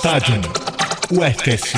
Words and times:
Estádio 0.00 0.40
UFSM. 1.12 1.76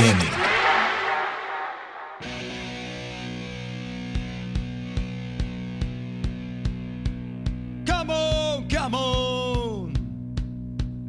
Come 7.85 8.13
on, 8.13 8.69
come 8.69 8.95
on. 8.95 9.93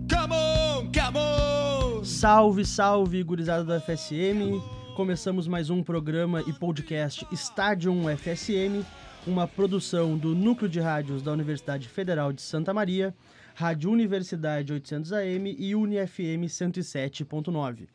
Come 0.10 0.34
on, 0.34 0.92
come 0.92 1.20
on. 1.20 2.04
Salve, 2.04 2.66
salve, 2.66 3.24
gurizada 3.24 3.64
da 3.64 3.80
FSM. 3.80 4.60
Começamos 4.96 5.48
mais 5.48 5.70
um 5.70 5.84
programa 5.84 6.42
e 6.48 6.52
podcast 6.52 7.28
Stadium 7.32 8.06
FSM, 8.18 8.84
uma 9.28 9.48
produção 9.48 10.18
do 10.18 10.34
Núcleo 10.34 10.68
de 10.68 10.80
Rádios 10.80 11.22
da 11.22 11.32
Universidade 11.32 11.88
Federal 11.88 12.34
de 12.34 12.42
Santa 12.42 12.74
Maria, 12.74 13.14
Rádio 13.56 13.92
Universidade 13.92 14.74
800 14.74 15.14
AM 15.14 15.56
e 15.60 15.76
UniFM 15.76 16.48
107.9. 16.48 17.88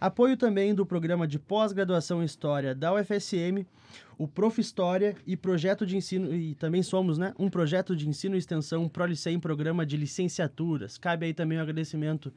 Apoio 0.00 0.36
também 0.36 0.74
do 0.74 0.84
programa 0.84 1.26
de 1.26 1.38
pós-graduação 1.38 2.20
em 2.20 2.26
História 2.26 2.74
da 2.74 2.92
UFSM, 2.92 3.64
o 4.18 4.26
Prof. 4.26 4.60
História 4.60 5.14
e 5.24 5.36
projeto 5.36 5.86
de 5.86 5.96
ensino, 5.96 6.34
e 6.34 6.54
também 6.56 6.82
somos, 6.82 7.16
né, 7.16 7.32
um 7.38 7.48
projeto 7.48 7.94
de 7.94 8.08
ensino 8.08 8.34
e 8.34 8.38
extensão 8.38 8.88
ProLicem, 8.88 9.38
programa 9.38 9.86
de 9.86 9.96
licenciaturas. 9.96 10.98
Cabe 10.98 11.26
aí 11.26 11.34
também 11.34 11.58
um 11.58 11.62
agradecimento 11.62 12.32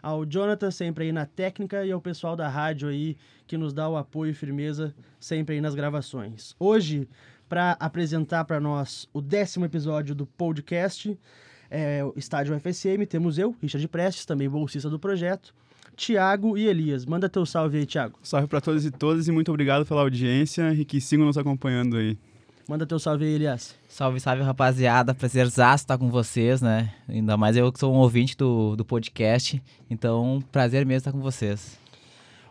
ao 0.00 0.24
Jonathan, 0.24 0.70
sempre 0.70 1.04
aí 1.04 1.12
na 1.12 1.26
técnica, 1.26 1.84
e 1.84 1.90
ao 1.90 2.00
pessoal 2.00 2.36
da 2.36 2.48
rádio 2.48 2.88
aí, 2.88 3.16
que 3.46 3.58
nos 3.58 3.72
dá 3.72 3.88
o 3.88 3.96
apoio 3.96 4.30
e 4.30 4.34
firmeza 4.34 4.94
sempre 5.18 5.56
aí 5.56 5.60
nas 5.60 5.74
gravações. 5.74 6.54
Hoje, 6.60 7.08
para 7.48 7.72
apresentar 7.72 8.44
para 8.44 8.60
nós 8.60 9.08
o 9.12 9.20
décimo 9.20 9.64
episódio 9.64 10.14
do 10.14 10.24
podcast, 10.24 11.18
é, 11.70 12.04
o 12.04 12.12
Estádio 12.16 12.58
FSM, 12.58 13.06
temos 13.06 13.38
eu, 13.38 13.54
Richard 13.62 13.86
Prestes, 13.88 14.26
também 14.26 14.48
bolsista 14.48 14.90
do 14.90 14.98
projeto, 14.98 15.54
Tiago 15.96 16.58
e 16.58 16.66
Elias. 16.66 17.06
Manda 17.06 17.28
teu 17.28 17.46
salve 17.46 17.78
aí, 17.78 17.86
Tiago. 17.86 18.18
Salve 18.22 18.48
para 18.48 18.60
todos 18.60 18.84
e 18.84 18.90
todas 18.90 19.28
e 19.28 19.32
muito 19.32 19.50
obrigado 19.50 19.86
pela 19.86 20.00
audiência 20.00 20.72
e 20.72 20.84
que 20.84 21.00
sigam 21.00 21.26
nos 21.26 21.38
acompanhando 21.38 21.96
aí. 21.96 22.18
Manda 22.68 22.86
teu 22.86 22.98
salve 22.98 23.24
aí, 23.24 23.34
Elias. 23.34 23.76
Salve, 23.88 24.20
salve, 24.20 24.42
rapaziada. 24.42 25.14
Prazerzaço 25.14 25.84
estar 25.84 25.98
com 25.98 26.08
vocês, 26.08 26.62
né? 26.62 26.92
Ainda 27.08 27.36
mais 27.36 27.56
eu 27.56 27.72
que 27.72 27.78
sou 27.78 27.92
um 27.92 27.98
ouvinte 27.98 28.36
do, 28.36 28.76
do 28.76 28.84
podcast. 28.84 29.62
Então, 29.90 30.42
prazer 30.52 30.86
mesmo 30.86 30.98
estar 30.98 31.12
com 31.12 31.20
vocês. 31.20 31.78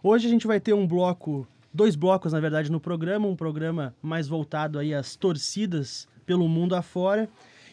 Hoje 0.04 0.28
a 0.28 0.30
gente 0.30 0.46
vai 0.46 0.60
ter 0.60 0.74
um 0.74 0.86
bloco, 0.86 1.48
dois 1.74 1.96
blocos, 1.96 2.34
na 2.34 2.40
verdade, 2.40 2.72
no 2.72 2.80
programa. 2.80 3.28
Um 3.28 3.36
programa 3.36 3.96
mais 4.02 4.28
voltado 4.28 4.78
aí 4.78 4.94
às 4.94 5.16
torcidas 5.16 6.08
pelo 6.26 6.48
mundo 6.48 6.76
afora. 6.76 7.30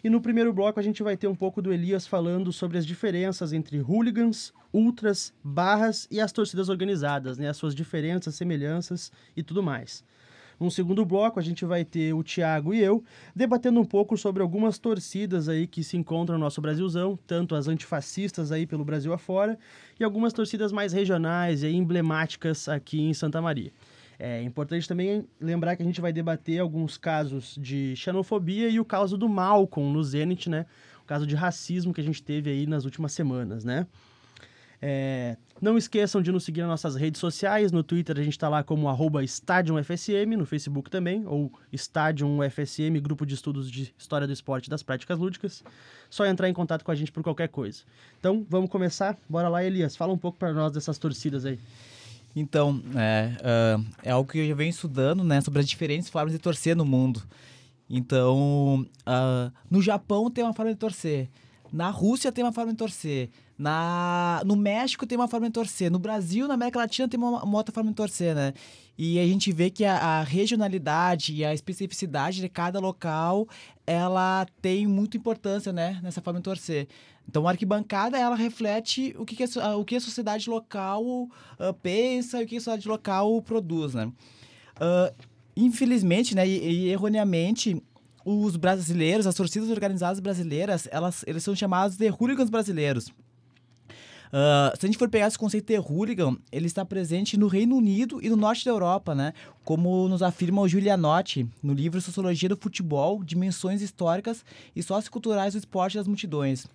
E 0.07 0.09
no 0.09 0.21
primeiro 0.21 0.53
bloco 0.53 0.79
a 0.79 0.83
gente 0.85 1.03
vai 1.03 1.17
ter 1.17 1.27
um 1.27 1.35
pouco 1.35 1.61
do 1.61 1.73
Elias 1.73 2.07
falando 2.07 2.53
sobre 2.53 2.79
as 2.79 2.87
diferenças 2.87 3.53
entre 3.53 3.81
hooligans, 3.81 4.55
ultras, 4.73 5.35
barras 5.43 6.07
e 6.09 6.21
as 6.21 6.31
torcidas 6.31 6.69
organizadas, 6.69 7.39
né? 7.39 7.49
As 7.49 7.57
suas 7.57 7.75
diferenças, 7.75 8.37
semelhanças 8.37 9.11
e 9.37 9.43
tudo 9.43 9.65
mais. 9.65 10.05
Num 10.61 10.71
segundo 10.71 11.05
bloco, 11.05 11.41
a 11.41 11.43
gente 11.43 11.65
vai 11.65 11.85
ter 11.85 12.15
o 12.15 12.23
Thiago 12.23 12.73
e 12.73 12.81
eu 12.81 13.03
debatendo 13.35 13.81
um 13.81 13.85
pouco 13.85 14.17
sobre 14.17 14.45
algumas 14.45 14.79
torcidas 14.79 15.49
aí 15.49 15.67
que 15.67 15.83
se 15.83 15.97
encontram 15.97 16.39
no 16.39 16.45
nosso 16.45 16.61
Brasilzão, 16.61 17.19
tanto 17.27 17.57
as 17.57 17.67
antifascistas 17.67 18.53
aí 18.53 18.65
pelo 18.65 18.85
Brasil 18.85 19.13
afora 19.13 19.59
e 19.99 20.05
algumas 20.05 20.33
torcidas 20.33 20.71
mais 20.71 20.93
regionais 20.93 21.65
e 21.65 21.67
emblemáticas 21.67 22.69
aqui 22.69 23.01
em 23.01 23.13
Santa 23.13 23.43
Maria. 23.43 23.73
É 24.19 24.43
importante 24.43 24.89
também 24.89 25.27
lembrar 25.41 25.77
que 25.77 25.83
a 25.83 25.87
gente 25.87 26.01
vai 26.01 26.13
debater 26.13 26.61
alguns 26.61 26.97
casos 26.97 27.57
de 27.61 27.95
xenofobia 27.97 28.69
e 28.69 28.81
o 28.81 28.85
caso 28.85 29.17
do 29.19 29.29
Malcolm 29.29 29.93
no 29.93 30.03
Zenit, 30.03 30.49
né? 30.49 30.67
O 31.03 31.07
caso 31.07 31.27
de 31.27 31.35
racismo 31.35 31.93
que 31.93 32.01
a 32.01 32.05
gente 32.05 32.23
teve 32.23 32.51
aí 32.51 32.67
nas 32.67 32.85
últimas 32.85 33.13
semanas, 33.13 33.65
né? 33.65 33.87
É, 34.81 35.37
não 35.61 35.79
esqueçam 35.79 36.21
de 36.21 36.31
nos 36.31 36.45
seguir 36.45 36.61
nas 36.61 36.69
nossas 36.69 36.97
redes 36.97 37.21
sociais. 37.21 37.73
No 37.73 37.83
Twitter 37.83 38.19
a 38.19 38.23
gente 38.23 38.35
está 38.35 38.49
lá 38.49 38.63
como 38.63 38.89
arroba 38.89 39.21
no 39.23 40.47
Facebook 40.47 40.91
também, 40.91 41.27
ou 41.27 41.53
Stadium 41.73 42.39
FSM, 42.51 43.01
Grupo 43.01 43.25
de 43.25 43.35
Estudos 43.35 43.71
de 43.71 43.95
História 43.99 44.27
do 44.27 44.33
Esporte 44.33 44.67
e 44.67 44.71
das 44.71 44.83
Práticas 44.83 45.19
Lúdicas. 45.19 45.65
Só 46.11 46.27
entrar 46.27 46.49
em 46.49 46.53
contato 46.53 46.85
com 46.85 46.91
a 46.91 46.95
gente 46.95 47.11
por 47.11 47.23
qualquer 47.23 47.49
coisa. 47.49 47.83
Então, 48.19 48.47
vamos 48.49 48.71
começar? 48.71 49.17
Bora 49.29 49.49
lá, 49.49 49.65
Elias. 49.65 49.97
Fala 49.97 50.13
um 50.13 50.19
pouco 50.19 50.39
para 50.39 50.53
nós 50.53 50.73
dessas 50.73 50.99
torcidas 50.99 51.45
aí. 51.45 51.59
Então, 52.39 52.83
é, 52.95 53.33
uh, 53.41 53.87
é 54.03 54.11
algo 54.11 54.31
que 54.31 54.39
eu 54.39 54.47
já 54.47 54.55
venho 54.55 54.69
estudando, 54.69 55.25
né? 55.25 55.41
Sobre 55.41 55.61
as 55.61 55.67
diferentes 55.67 56.11
formas 56.11 56.35
de 56.35 56.39
torcer 56.39 56.77
no 56.77 56.85
mundo. 56.85 57.23
Então, 57.89 58.87
uh, 59.07 59.51
no 59.71 59.81
Japão 59.81 60.31
tem 60.31 60.45
uma 60.45 60.53
forma 60.53 60.71
de 60.71 60.79
torcer. 60.79 61.31
Na 61.73 61.89
Rússia 61.89 62.31
tem 62.31 62.45
uma 62.45 62.53
forma 62.53 62.73
de 62.73 62.79
torcer. 62.79 63.31
Na, 63.59 64.43
no 64.45 64.55
México 64.55 65.07
tem 65.07 65.17
uma 65.17 65.29
forma 65.29 65.47
de 65.47 65.53
torcer. 65.55 65.91
No 65.91 65.99
Brasil, 65.99 66.47
na 66.47 66.55
América 66.55 66.79
Latina, 66.79 67.09
tem 67.09 67.19
uma, 67.19 67.43
uma 67.43 67.57
outra 67.57 67.73
forma 67.73 67.89
de 67.89 67.97
torcer, 67.97 68.35
né? 68.35 68.53
E 68.99 69.19
a 69.19 69.27
gente 69.27 69.51
vê 69.51 69.71
que 69.71 69.85
a, 69.85 69.97
a, 69.97 70.23
regionalidade 70.23 71.35
e 71.35 71.45
a 71.45 71.55
especificidade 71.55 72.41
de 72.41 72.49
cada 72.51 72.79
local, 72.79 73.49
ela 73.87 74.47
tem 74.61 74.87
muita 74.87 75.17
importância, 75.17 75.73
né? 75.73 75.99
Nessa 76.03 76.21
forma 76.21 76.39
de 76.41 76.45
torcer. 76.45 76.87
Então, 77.29 77.47
a 77.47 77.51
arquibancada, 77.51 78.19
ela 78.19 78.37
reflete 78.37 79.15
o 79.19 79.25
que, 79.25 79.37
que 79.37 79.45
a, 79.59 79.77
o 79.77 79.85
que 79.85 79.97
a 79.97 80.01
sociedade 80.01 80.49
local 80.49 81.03
uh, 81.05 81.29
pensa 81.83 82.41
e 82.41 82.45
o 82.45 82.47
que 82.47 82.57
a 82.57 82.61
sociedade 82.61 82.89
local 82.89 83.43
produz, 83.43 83.95
né? 83.95 84.07
Uh, 84.77 85.15
infelizmente, 85.57 86.35
né, 86.35 86.47
e, 86.47 86.87
e 86.87 86.89
erroneamente, 86.89 87.83
os 88.25 88.57
brasileiros, 88.57 89.27
as 89.27 89.35
torcidas 89.35 89.71
organizadas 89.71 90.21
brasileiras, 90.21 90.89
elas, 90.91 91.25
eles 91.27 91.45
são 91.45 91.55
chamados 91.55 91.97
de 91.97 92.09
hooligans 92.09 92.51
brasileiros. 92.51 93.13
Uh, 94.27 94.77
se 94.77 94.85
a 94.85 94.89
gente 94.89 94.99
for 94.99 95.09
pegar 95.09 95.29
esse 95.29 95.39
conceito 95.39 95.67
de 95.67 95.79
hooligan, 95.79 96.37
ele 96.51 96.67
está 96.67 96.85
presente 96.85 97.37
no 97.37 97.47
Reino 97.47 97.77
Unido 97.77 98.19
e 98.21 98.29
no 98.29 98.37
norte 98.37 98.65
da 98.65 98.73
Europa, 98.73 99.15
né? 99.15 99.33
Como 99.65 100.09
nos 100.09 100.23
afirma 100.23 100.61
o 100.61 100.69
Giulianotti 100.69 101.49
no 101.63 101.73
livro 101.73 102.01
Sociologia 102.01 102.49
do 102.49 102.57
Futebol, 102.57 103.23
Dimensões 103.23 103.81
Históricas 103.81 104.45
e 104.75 104.83
Socioculturais 104.83 105.55
do 105.55 105.59
Esporte 105.59 105.97
das 105.97 106.09
Multidões. 106.09 106.67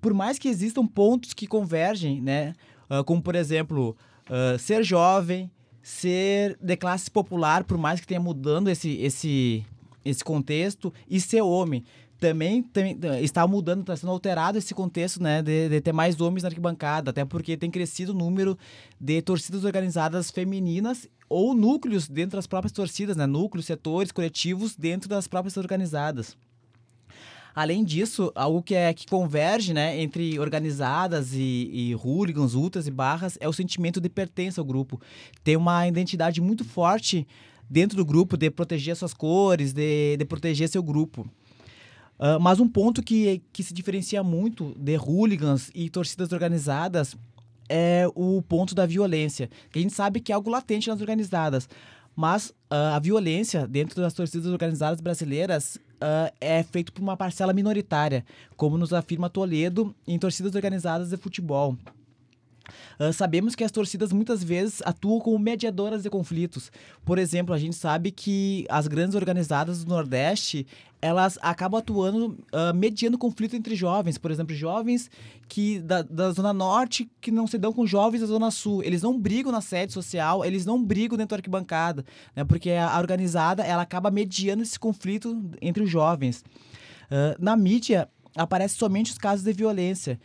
Por 0.00 0.14
mais 0.14 0.38
que 0.38 0.48
existam 0.48 0.86
pontos 0.86 1.32
que 1.32 1.46
convergem, 1.46 2.20
né? 2.20 2.54
Uh, 2.88 3.02
como, 3.04 3.20
por 3.20 3.34
exemplo, 3.34 3.96
uh, 4.28 4.58
ser 4.58 4.84
jovem, 4.84 5.50
ser 5.82 6.56
de 6.60 6.76
classe 6.76 7.10
popular, 7.10 7.64
por 7.64 7.78
mais 7.78 8.00
que 8.00 8.06
tenha 8.06 8.20
mudando 8.20 8.68
esse, 8.68 8.90
esse, 9.00 9.64
esse 10.04 10.22
contexto, 10.24 10.92
e 11.08 11.20
ser 11.20 11.42
homem 11.42 11.84
também, 12.18 12.62
também 12.62 12.98
está 13.22 13.46
mudando, 13.46 13.80
está 13.80 13.96
sendo 13.96 14.10
alterado 14.10 14.58
esse 14.58 14.74
contexto, 14.74 15.22
né, 15.22 15.42
de, 15.42 15.68
de, 15.68 15.80
ter 15.80 15.92
mais 15.92 16.20
homens 16.20 16.42
na 16.42 16.48
arquibancada, 16.48 17.10
até 17.10 17.24
porque 17.24 17.56
tem 17.56 17.70
crescido 17.70 18.12
o 18.12 18.16
número 18.16 18.58
de 19.00 19.20
torcidas 19.22 19.64
organizadas 19.64 20.30
femininas 20.30 21.08
ou 21.28 21.54
núcleos 21.54 22.08
dentro 22.08 22.36
das 22.36 22.46
próprias 22.46 22.72
torcidas, 22.72 23.16
né, 23.16 23.26
núcleos, 23.26 23.66
setores, 23.66 24.12
coletivos 24.12 24.74
dentro 24.76 25.08
das 25.08 25.26
próprias 25.28 25.56
organizadas. 25.56 26.36
Além 27.56 27.82
disso, 27.82 28.30
algo 28.34 28.62
que, 28.62 28.74
é, 28.74 28.92
que 28.92 29.06
converge 29.06 29.72
né, 29.72 29.98
entre 29.98 30.38
organizadas 30.38 31.32
e, 31.32 31.70
e 31.72 31.94
hooligans, 31.94 32.52
ultras 32.52 32.86
e 32.86 32.90
barras 32.90 33.38
é 33.40 33.48
o 33.48 33.52
sentimento 33.52 33.98
de 33.98 34.10
pertença 34.10 34.60
ao 34.60 34.64
grupo. 34.66 35.00
Tem 35.42 35.56
uma 35.56 35.88
identidade 35.88 36.38
muito 36.38 36.66
forte 36.66 37.26
dentro 37.68 37.96
do 37.96 38.04
grupo 38.04 38.36
de 38.36 38.50
proteger 38.50 38.94
suas 38.94 39.14
cores, 39.14 39.72
de, 39.72 40.18
de 40.18 40.24
proteger 40.26 40.68
seu 40.68 40.82
grupo. 40.82 41.22
Uh, 42.18 42.38
mas 42.38 42.60
um 42.60 42.68
ponto 42.68 43.02
que, 43.02 43.40
que 43.50 43.62
se 43.62 43.72
diferencia 43.72 44.22
muito 44.22 44.74
de 44.78 44.96
hooligans 44.96 45.70
e 45.74 45.88
torcidas 45.88 46.32
organizadas 46.32 47.16
é 47.70 48.06
o 48.14 48.42
ponto 48.42 48.74
da 48.74 48.84
violência. 48.84 49.48
Que 49.72 49.78
a 49.78 49.82
gente 49.82 49.94
sabe 49.94 50.20
que 50.20 50.30
é 50.30 50.34
algo 50.34 50.50
latente 50.50 50.88
nas 50.88 51.00
organizadas. 51.00 51.66
Mas 52.16 52.48
uh, 52.48 52.94
a 52.94 52.98
violência 52.98 53.68
dentro 53.68 54.00
das 54.00 54.14
torcidas 54.14 54.50
organizadas 54.50 55.02
brasileiras 55.02 55.76
uh, 55.76 56.32
é 56.40 56.62
feita 56.62 56.90
por 56.90 57.02
uma 57.02 57.16
parcela 57.16 57.52
minoritária, 57.52 58.24
como 58.56 58.78
nos 58.78 58.94
afirma 58.94 59.28
Toledo 59.28 59.94
em 60.08 60.18
torcidas 60.18 60.54
organizadas 60.54 61.10
de 61.10 61.18
futebol. 61.18 61.76
Uh, 62.98 63.12
sabemos 63.12 63.54
que 63.54 63.62
as 63.62 63.70
torcidas 63.70 64.12
muitas 64.12 64.42
vezes 64.42 64.80
atuam 64.84 65.20
como 65.20 65.38
mediadoras 65.38 66.02
de 66.02 66.10
conflitos. 66.10 66.72
Por 67.04 67.18
exemplo, 67.18 67.54
a 67.54 67.58
gente 67.58 67.76
sabe 67.76 68.10
que 68.10 68.66
as 68.70 68.88
grandes 68.88 69.14
organizadas 69.14 69.84
do 69.84 69.90
Nordeste 69.90 70.66
elas 71.06 71.38
acabam 71.40 71.78
atuando 71.78 72.36
uh, 72.52 72.74
mediando 72.74 73.16
conflito 73.16 73.54
entre 73.54 73.76
jovens. 73.76 74.18
Por 74.18 74.30
exemplo, 74.32 74.54
jovens 74.56 75.08
que 75.48 75.78
da, 75.78 76.02
da 76.02 76.32
Zona 76.32 76.52
Norte 76.52 77.08
que 77.20 77.30
não 77.30 77.46
se 77.46 77.56
dão 77.56 77.72
com 77.72 77.86
jovens 77.86 78.22
da 78.22 78.26
Zona 78.26 78.50
Sul. 78.50 78.82
Eles 78.82 79.02
não 79.02 79.16
brigam 79.16 79.52
na 79.52 79.60
sede 79.60 79.92
social, 79.92 80.44
eles 80.44 80.66
não 80.66 80.82
brigam 80.82 81.16
dentro 81.16 81.30
da 81.30 81.36
arquibancada, 81.36 82.04
né? 82.34 82.44
porque 82.44 82.72
a 82.72 82.98
organizada 82.98 83.62
ela 83.62 83.82
acaba 83.82 84.10
mediando 84.10 84.64
esse 84.64 84.78
conflito 84.78 85.40
entre 85.62 85.80
os 85.84 85.88
jovens. 85.88 86.44
Uh, 87.04 87.36
na 87.38 87.56
mídia, 87.56 88.08
aparecem 88.36 88.76
somente 88.76 89.12
os 89.12 89.18
casos 89.18 89.44
de 89.44 89.52
violência 89.52 90.18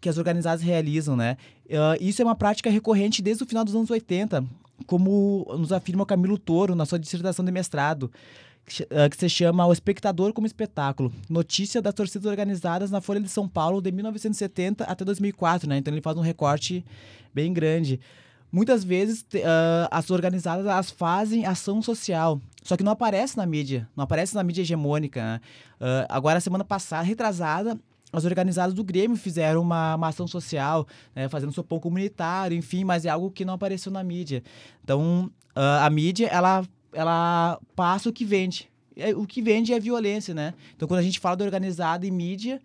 que 0.00 0.08
as 0.08 0.18
organizadas 0.18 0.64
realizam, 0.64 1.14
né? 1.14 1.36
Uh, 1.66 1.96
isso 2.00 2.20
é 2.20 2.24
uma 2.24 2.34
prática 2.34 2.68
recorrente 2.68 3.22
desde 3.22 3.44
o 3.44 3.46
final 3.46 3.64
dos 3.64 3.76
anos 3.76 3.88
80, 3.88 4.44
como 4.84 5.46
nos 5.56 5.70
afirma 5.70 6.04
Camilo 6.04 6.36
Toro 6.36 6.74
na 6.74 6.84
sua 6.84 6.98
dissertação 6.98 7.44
de 7.44 7.52
mestrado. 7.52 8.10
Ah, 8.90 9.08
que 9.08 9.16
se 9.16 9.28
chama 9.28 9.66
O 9.66 9.72
Espectador 9.72 10.32
como 10.32 10.46
Espetáculo. 10.46 11.12
Notícia 11.28 11.82
das 11.82 11.94
torcidas 11.94 12.26
organizadas 12.26 12.90
na 12.90 13.00
Folha 13.00 13.20
de 13.20 13.28
São 13.28 13.48
Paulo 13.48 13.80
de 13.80 13.90
1970 13.92 14.84
até 14.84 15.04
2004, 15.04 15.68
né? 15.68 15.78
Então 15.78 15.92
ele 15.92 16.00
faz 16.00 16.16
um 16.16 16.20
recorte 16.20 16.84
bem 17.34 17.52
grande. 17.52 18.00
Muitas 18.50 18.84
vezes 18.84 19.24
ah, 19.44 19.88
as 19.90 20.10
organizadas 20.10 20.66
elas 20.66 20.90
fazem 20.90 21.46
ação 21.46 21.80
social, 21.80 22.40
só 22.62 22.76
que 22.76 22.84
não 22.84 22.92
aparece 22.92 23.36
na 23.36 23.46
mídia, 23.46 23.88
não 23.96 24.04
aparece 24.04 24.34
na 24.34 24.42
mídia 24.42 24.62
hegemônica. 24.62 25.20
né? 25.20 25.40
Ah, 25.80 26.06
agora, 26.08 26.40
semana 26.40 26.64
passada, 26.64 27.02
retrasada, 27.02 27.78
as 28.12 28.24
organizadas 28.26 28.74
do 28.74 28.84
Grêmio 28.84 29.16
fizeram 29.16 29.62
uma, 29.62 29.94
uma 29.94 30.08
ação 30.08 30.28
social, 30.28 30.86
né, 31.14 31.28
fazendo 31.30 31.50
sopão 31.52 31.80
comunitário, 31.80 32.54
enfim, 32.54 32.84
mas 32.84 33.06
é 33.06 33.08
algo 33.08 33.30
que 33.30 33.44
não 33.44 33.54
apareceu 33.54 33.90
na 33.90 34.04
mídia. 34.04 34.42
Então, 34.84 35.30
ah, 35.56 35.86
a 35.86 35.90
mídia, 35.90 36.26
ela, 36.26 36.62
ela 36.92 37.58
passa 37.74 38.08
o 38.08 38.12
que 38.12 38.24
vende. 38.24 38.70
É, 38.96 39.14
O 39.14 39.26
que 39.26 39.40
vende 39.40 39.72
é 39.72 39.80
violência, 39.80 40.34
né? 40.34 40.54
Então, 40.76 40.86
quando 40.86 41.00
a 41.00 41.02
gente 41.02 41.18
fala 41.18 41.36
de 41.36 41.44
organizada 41.44 42.06
e 42.06 42.10
mídia, 42.10 42.60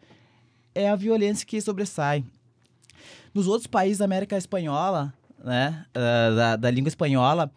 é 0.76 0.90
a 0.90 0.96
violência 0.96 1.46
que 1.46 1.60
sobressai. 1.62 2.24
Nos 3.34 3.48
outros 3.48 3.68
países 3.68 4.00
da 4.00 4.06
América 4.06 4.38
Espanhola, 4.38 5.14
né, 5.44 5.86
ah, 5.94 6.30
da, 6.36 6.56
da 6.56 6.72
língua 6.72 6.90
espanhola, 6.90 7.52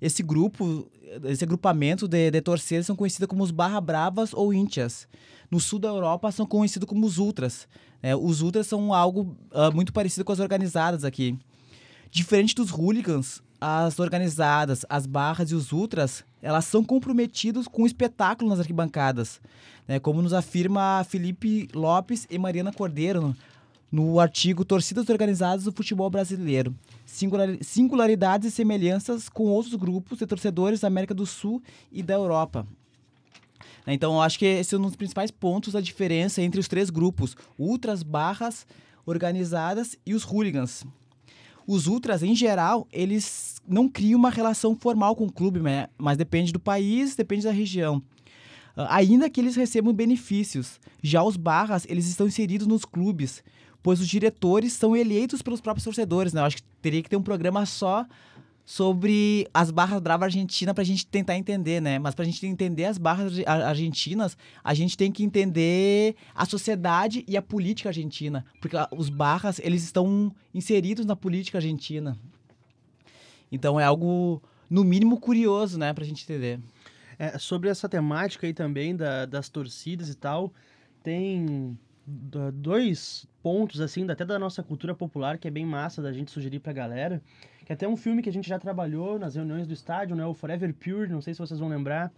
esse 0.00 0.22
grupo, 0.22 0.88
esse 1.24 1.44
agrupamento 1.44 2.06
de, 2.08 2.30
de 2.30 2.40
torcedores 2.40 2.86
são 2.86 2.96
conhecidos 2.96 3.26
como 3.28 3.42
os 3.42 3.50
barra 3.50 3.80
bravas 3.80 4.32
ou 4.32 4.52
íntias. 4.52 5.06
No 5.50 5.60
sul 5.60 5.78
da 5.78 5.88
Europa 5.88 6.32
são 6.32 6.46
conhecidos 6.46 6.88
como 6.88 7.06
os 7.06 7.18
ultras. 7.18 7.68
né? 8.02 8.14
os 8.16 8.40
ultras 8.40 8.66
são 8.66 8.92
algo 8.92 9.36
ah, 9.52 9.70
muito 9.70 9.92
parecido 9.92 10.24
com 10.24 10.32
as 10.32 10.40
organizadas 10.40 11.04
aqui. 11.04 11.38
Diferente 12.10 12.54
dos 12.54 12.70
hooligans, 12.70 13.42
as 13.66 13.98
organizadas, 13.98 14.84
as 14.90 15.06
barras 15.06 15.50
e 15.50 15.54
os 15.54 15.72
ultras, 15.72 16.22
elas 16.42 16.66
são 16.66 16.84
comprometidos 16.84 17.66
com 17.66 17.84
o 17.84 17.86
espetáculo 17.86 18.50
nas 18.50 18.60
arquibancadas, 18.60 19.40
né? 19.88 19.98
como 19.98 20.20
nos 20.20 20.34
afirma 20.34 21.02
Felipe 21.08 21.66
Lopes 21.72 22.26
e 22.28 22.38
Mariana 22.38 22.70
Cordeiro 22.70 23.34
no, 23.90 24.20
artigo 24.20 24.66
Torcidas 24.66 25.08
Organizadas 25.08 25.64
do 25.64 25.72
Futebol 25.72 26.10
Brasileiro, 26.10 26.74
Singular- 27.06 27.56
singularidades 27.62 28.48
e 28.48 28.54
semelhanças 28.54 29.30
com 29.30 29.44
outros 29.44 29.74
grupos 29.74 30.18
de 30.18 30.26
torcedores 30.26 30.80
da 30.80 30.88
América 30.88 31.14
do 31.14 31.24
Sul 31.24 31.62
e 31.90 32.02
da 32.02 32.12
Europa. 32.12 32.66
Né, 33.86 33.94
Então, 33.94 34.12
eu 34.12 34.20
acho 34.20 34.38
que 34.38 34.44
esse 34.44 34.74
é 34.74 34.78
um 34.78 34.82
dos 34.82 34.96
principais 34.96 35.30
pontos 35.30 35.72
da 35.72 35.80
diferença 35.80 36.42
entre 36.42 36.60
os 36.60 36.68
três 36.68 36.90
grupos: 36.90 37.34
ultras, 37.58 38.02
barras, 38.02 38.66
organizadas 39.06 39.96
e 40.04 40.12
os 40.12 40.22
hooligans. 40.22 40.84
Os 41.66 41.86
ultras, 41.86 42.22
em 42.22 42.34
geral, 42.34 42.86
eles 42.92 43.60
não 43.66 43.88
criam 43.88 44.18
uma 44.18 44.30
relação 44.30 44.76
formal 44.76 45.16
com 45.16 45.24
o 45.24 45.32
clube, 45.32 45.60
né? 45.60 45.88
mas 45.96 46.16
depende 46.16 46.52
do 46.52 46.60
país, 46.60 47.16
depende 47.16 47.44
da 47.44 47.50
região. 47.50 48.02
Ah, 48.76 48.96
Ainda 48.96 49.30
que 49.30 49.40
eles 49.40 49.56
recebam 49.56 49.92
benefícios. 49.92 50.78
Já 51.02 51.22
os 51.22 51.36
barras, 51.36 51.86
eles 51.88 52.06
estão 52.06 52.26
inseridos 52.26 52.66
nos 52.66 52.84
clubes, 52.84 53.42
pois 53.82 54.00
os 54.00 54.08
diretores 54.08 54.72
são 54.72 54.96
eleitos 54.96 55.42
pelos 55.42 55.60
próprios 55.60 55.84
torcedores, 55.84 56.32
né? 56.32 56.40
Eu 56.40 56.44
acho 56.44 56.56
que 56.56 56.62
teria 56.82 57.02
que 57.02 57.08
ter 57.08 57.16
um 57.16 57.22
programa 57.22 57.64
só 57.64 58.06
sobre 58.64 59.46
as 59.52 59.70
barras 59.70 60.00
bravas 60.00 60.26
argentinas 60.26 60.74
pra 60.74 60.82
gente 60.84 61.06
tentar 61.06 61.36
entender, 61.36 61.80
né? 61.80 61.98
Mas 61.98 62.14
pra 62.14 62.24
gente 62.24 62.46
entender 62.46 62.86
as 62.86 62.96
barras 62.96 63.26
arge- 63.26 63.44
ar- 63.46 63.62
argentinas, 63.62 64.36
a 64.62 64.72
gente 64.72 64.96
tem 64.96 65.12
que 65.12 65.22
entender 65.22 66.16
a 66.34 66.46
sociedade 66.46 67.24
e 67.28 67.36
a 67.36 67.42
política 67.42 67.90
argentina, 67.90 68.44
porque 68.60 68.76
os 68.90 69.10
barras, 69.10 69.58
eles 69.58 69.84
estão 69.84 70.34
inseridos 70.54 71.04
na 71.04 71.14
política 71.14 71.58
argentina. 71.58 72.16
Então 73.52 73.78
é 73.78 73.84
algo 73.84 74.42
no 74.70 74.82
mínimo 74.82 75.20
curioso, 75.20 75.78
né, 75.78 75.92
pra 75.92 76.04
gente 76.04 76.24
entender. 76.24 76.58
É, 77.18 77.38
sobre 77.38 77.68
essa 77.68 77.88
temática 77.88 78.46
aí 78.46 78.54
também 78.54 78.96
da- 78.96 79.26
das 79.26 79.48
torcidas 79.48 80.08
e 80.08 80.14
tal, 80.14 80.52
tem 81.02 81.78
dois 82.54 83.26
pontos, 83.42 83.80
assim, 83.80 84.08
até 84.10 84.24
da 84.24 84.38
nossa 84.38 84.62
cultura 84.62 84.94
popular, 84.94 85.38
que 85.38 85.46
é 85.46 85.50
bem 85.50 85.64
massa 85.64 86.02
da 86.02 86.12
gente 86.12 86.30
sugerir 86.30 86.58
pra 86.60 86.72
galera. 86.72 87.22
Que 87.64 87.72
é 87.72 87.74
até 87.74 87.88
um 87.88 87.96
filme 87.96 88.22
que 88.22 88.28
a 88.28 88.32
gente 88.32 88.48
já 88.48 88.58
trabalhou 88.58 89.18
nas 89.18 89.34
reuniões 89.34 89.66
do 89.66 89.72
estádio, 89.72 90.14
né? 90.14 90.24
O 90.26 90.34
Forever 90.34 90.72
Pure, 90.74 91.10
não 91.10 91.20
sei 91.20 91.34
se 91.34 91.40
vocês 91.40 91.58
vão 91.58 91.68
lembrar. 91.68 92.12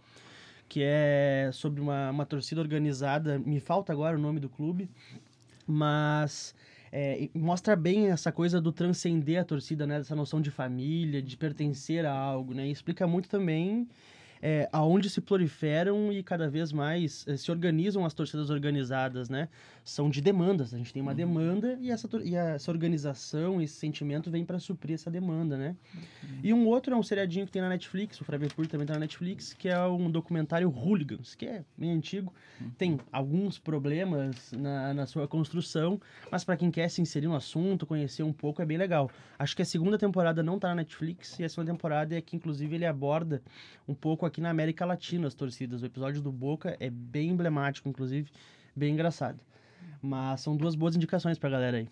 Que 0.67 0.81
é 0.83 1.49
sobre 1.53 1.79
uma, 1.79 2.11
uma 2.11 2.25
torcida 2.25 2.59
organizada. 2.59 3.39
Me 3.39 3.59
falta 3.59 3.93
agora 3.93 4.17
o 4.17 4.19
nome 4.19 4.39
do 4.39 4.49
clube. 4.49 4.89
Mas 5.65 6.53
é, 6.91 7.29
mostra 7.33 7.75
bem 7.75 8.09
essa 8.09 8.31
coisa 8.31 8.59
do 8.59 8.71
transcender 8.71 9.39
a 9.39 9.45
torcida, 9.45 9.87
né? 9.87 9.97
Dessa 9.97 10.15
noção 10.15 10.41
de 10.41 10.51
família, 10.51 11.21
de 11.21 11.37
pertencer 11.37 12.05
a 12.05 12.11
algo, 12.11 12.53
né? 12.53 12.67
E 12.67 12.71
explica 12.71 13.07
muito 13.07 13.29
também 13.29 13.87
é, 14.41 14.69
aonde 14.71 15.09
se 15.09 15.21
proliferam 15.21 16.11
e 16.11 16.21
cada 16.23 16.49
vez 16.49 16.71
mais 16.71 17.25
eh, 17.27 17.37
se 17.37 17.51
organizam 17.51 18.05
as 18.05 18.13
torcidas 18.13 18.49
organizadas, 18.49 19.29
né? 19.29 19.49
São 19.83 20.09
de 20.09 20.21
demandas. 20.21 20.73
A 20.73 20.77
gente 20.77 20.93
tem 20.93 21.01
uma 21.01 21.15
demanda 21.15 21.77
e 21.79 21.89
essa, 21.91 22.09
e 22.23 22.35
essa 22.35 22.71
organização, 22.71 23.61
esse 23.61 23.75
sentimento 23.75 24.29
vem 24.29 24.45
para 24.45 24.59
suprir 24.59 24.95
essa 24.95 25.09
demanda, 25.09 25.57
né? 25.57 25.75
E 26.43 26.53
um 26.53 26.67
outro 26.67 26.93
é 26.93 26.97
um 26.97 27.03
seriadinho 27.03 27.45
que 27.45 27.51
tem 27.51 27.61
na 27.61 27.69
Netflix, 27.69 28.19
o 28.21 28.25
Forever 28.25 28.53
Pure 28.53 28.67
também 28.67 28.85
tá 28.85 28.93
na 28.93 28.99
Netflix, 28.99 29.53
que 29.53 29.69
é 29.69 29.79
um 29.87 30.09
documentário 30.11 30.69
Hooligans, 30.69 31.35
que 31.35 31.45
é 31.45 31.63
bem 31.77 31.91
antigo, 31.91 32.33
tem 32.77 32.99
alguns 33.11 33.57
problemas 33.57 34.51
na, 34.51 34.93
na 34.93 35.05
sua 35.05 35.27
construção, 35.27 35.99
mas 36.31 36.43
para 36.43 36.57
quem 36.57 36.69
quer 36.69 36.89
se 36.89 37.01
inserir 37.01 37.27
no 37.27 37.35
assunto, 37.35 37.85
conhecer 37.85 38.23
um 38.23 38.33
pouco, 38.33 38.61
é 38.61 38.65
bem 38.65 38.77
legal. 38.77 39.09
Acho 39.39 39.55
que 39.55 39.61
a 39.61 39.65
segunda 39.65 39.97
temporada 39.97 40.43
não 40.43 40.59
tá 40.59 40.69
na 40.69 40.75
Netflix 40.75 41.39
e 41.39 41.43
a 41.43 41.49
segunda 41.49 41.71
temporada 41.71 42.15
é 42.15 42.21
que 42.21 42.35
inclusive 42.35 42.75
ele 42.75 42.85
aborda 42.85 43.41
um 43.87 43.93
pouco 43.93 44.25
aqui 44.27 44.41
na 44.41 44.49
América 44.49 44.85
Latina 44.85 45.27
as 45.27 45.33
torcidas. 45.33 45.81
O 45.81 45.85
episódio 45.85 46.21
do 46.21 46.31
Boca 46.31 46.77
é 46.79 46.89
bem 46.89 47.29
emblemático, 47.29 47.89
inclusive, 47.89 48.29
bem 48.75 48.93
engraçado. 48.93 49.39
Mas 50.01 50.41
são 50.41 50.55
duas 50.55 50.75
boas 50.75 50.95
indicações 50.95 51.37
pra 51.37 51.49
galera 51.49 51.77
aí. 51.77 51.89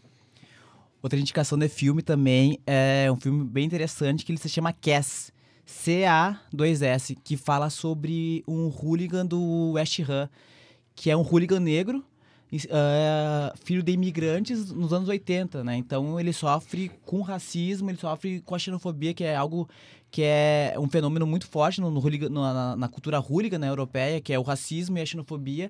Outra 1.02 1.20
indicação 1.20 1.58
de 1.58 1.70
filme 1.70 2.02
também 2.02 2.60
é 2.66 3.12
um 3.12 3.16
filme 3.16 3.44
bem 3.44 3.66
interessante 3.66 4.26
que 4.26 4.32
ele 4.32 4.40
se 4.40 4.50
chama 4.50 4.74
Cass. 4.74 5.32
C-A-2-S, 5.66 7.16
que 7.16 7.36
fala 7.36 7.70
sobre 7.70 8.44
um 8.48 8.68
hooligan 8.68 9.26
do 9.26 9.72
West 9.72 10.00
Ham, 10.02 10.30
que 10.96 11.10
é 11.10 11.18
um 11.18 11.22
hooligan 11.22 11.60
negro, 11.60 12.06
é, 12.70 13.54
filho 13.64 13.84
de 13.84 13.92
imigrantes 13.92 14.72
nos 14.72 14.94
anos 14.94 15.10
80, 15.10 15.64
né? 15.64 15.76
Então 15.76 16.20
ele 16.20 16.32
sofre 16.32 16.92
com 17.06 17.22
racismo, 17.22 17.90
ele 17.90 17.98
sofre 17.98 18.42
com 18.42 18.56
a 18.56 18.60
xenofobia, 18.60 19.14
que 19.14 19.24
é 19.24 19.36
algo 19.36 19.68
que 20.16 20.24
é 20.24 20.74
um 20.80 20.88
fenômeno 20.88 21.28
muito 21.28 21.46
forte 21.46 21.82
no, 21.82 21.92
no 21.92 22.30
na, 22.30 22.78
na- 22.78 22.88
cultura 22.88 23.20
hooligan 23.20 23.60
né, 23.60 23.68
europeia, 23.68 24.22
que 24.22 24.32
é 24.32 24.40
o 24.40 24.44
racismo 24.44 24.98
e 24.98 25.02
a 25.02 25.06
xenofobia. 25.06 25.70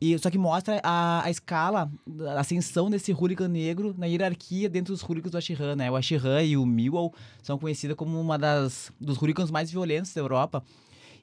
E, 0.00 0.18
só 0.18 0.30
que 0.30 0.38
mostra 0.38 0.80
a, 0.82 1.22
a 1.22 1.30
escala, 1.30 1.92
a 2.34 2.40
ascensão 2.40 2.88
desse 2.88 3.12
hooligan 3.12 3.48
negro 3.48 3.94
na 3.98 4.06
hierarquia 4.06 4.66
dentro 4.70 4.94
dos 4.94 5.02
hooligans 5.02 5.30
do 5.30 5.36
Ashiran, 5.36 5.76
né? 5.76 5.90
O 5.90 5.96
Ashiran 5.96 6.42
e 6.42 6.56
o 6.56 6.64
Millwall 6.64 7.12
são 7.42 7.58
conhecidos 7.58 7.96
como 7.96 8.18
uma 8.18 8.38
das 8.38 8.90
dos 8.98 9.18
hooligans 9.18 9.50
mais 9.50 9.70
violentos 9.70 10.10
da 10.14 10.22
Europa. 10.22 10.64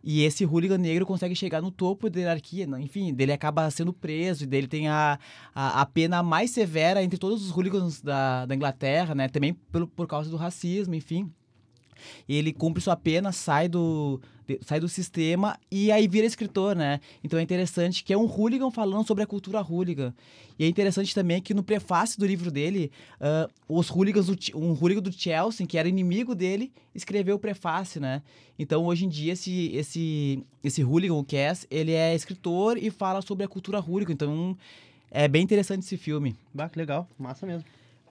E 0.04 0.22
esse 0.24 0.46
hooligan 0.46 0.78
negro 0.78 1.08
consegue 1.08 1.36
chegar 1.36 1.60
no 1.60 1.72
topo 1.72 2.08
da 2.08 2.20
hierarquia, 2.20 2.68
né? 2.68 2.80
enfim, 2.82 3.12
dele 3.16 3.32
acaba 3.32 3.68
sendo 3.72 3.92
preso 3.92 4.44
e 4.44 4.46
dele 4.46 4.68
tem 4.68 4.88
a, 4.90 5.18
a, 5.56 5.82
a 5.82 5.86
pena 5.88 6.22
mais 6.22 6.52
severa 6.52 7.02
entre 7.04 7.18
todos 7.18 7.44
os 7.44 7.50
hooligans 7.50 8.00
da, 8.00 8.46
da 8.46 8.54
Inglaterra, 8.54 9.16
né? 9.16 9.28
Também 9.28 9.54
pelo, 9.72 9.88
por 9.88 10.06
causa 10.06 10.30
do 10.30 10.38
racismo, 10.38 10.94
enfim. 10.94 11.32
Ele 12.28 12.52
cumpre 12.54 12.82
sua 12.82 12.96
pena, 12.96 13.32
sai 13.32 13.68
do, 13.68 14.20
de- 14.48 14.60
sai 14.62 14.80
do 14.80 14.88
sistema 14.88 15.58
e 15.72 15.92
aí 15.92 16.08
vira 16.08 16.26
escritor, 16.26 16.76
né? 16.76 17.00
Então 17.24 17.40
é 17.40 17.42
interessante 17.42 18.04
que 18.04 18.14
é 18.14 18.18
um 18.18 18.26
hooligan 18.26 18.72
falando 18.72 19.06
sobre 19.08 19.24
a 19.24 19.28
cultura 19.28 19.62
hooligan. 19.62 20.14
E 20.58 20.64
é 20.66 20.68
interessante 20.68 21.16
também 21.16 21.42
que 21.42 21.54
no 21.54 21.64
prefácio 21.64 22.20
do 22.20 22.26
livro 22.26 22.52
dele, 22.52 22.92
ah, 23.20 23.50
os 23.68 23.90
hooligans, 23.90 24.28
um 24.54 24.72
hooligan 24.74 25.02
do 25.02 25.12
Chelsea, 25.12 25.66
que 25.66 25.78
era 25.78 25.90
inimigo 25.90 26.36
dele, 26.36 26.72
escreveu 26.94 27.36
o 27.36 27.40
prefácio, 27.40 28.00
né? 28.00 28.22
Então 28.58 28.86
hoje 28.86 29.06
em 29.06 29.10
dia 29.10 29.34
esse, 29.34 29.72
esse, 29.74 30.44
esse 30.64 30.84
hooligan, 30.84 31.16
o 31.16 31.24
Cass, 31.24 31.66
ele 31.72 31.92
é 31.92 32.14
escritor 32.14 32.78
e 32.78 32.90
fala 32.92 33.22
sobre 33.22 33.44
a 33.44 33.48
cultura 33.48 33.80
hooligan. 33.80 34.14
Então 34.14 34.58
é 35.10 35.28
bem 35.28 35.42
interessante 35.44 35.84
esse 35.84 35.98
filme. 35.98 36.36
Bah, 36.54 36.70
que 36.70 36.78
legal, 36.78 37.08
massa 37.18 37.46
mesmo. 37.46 37.66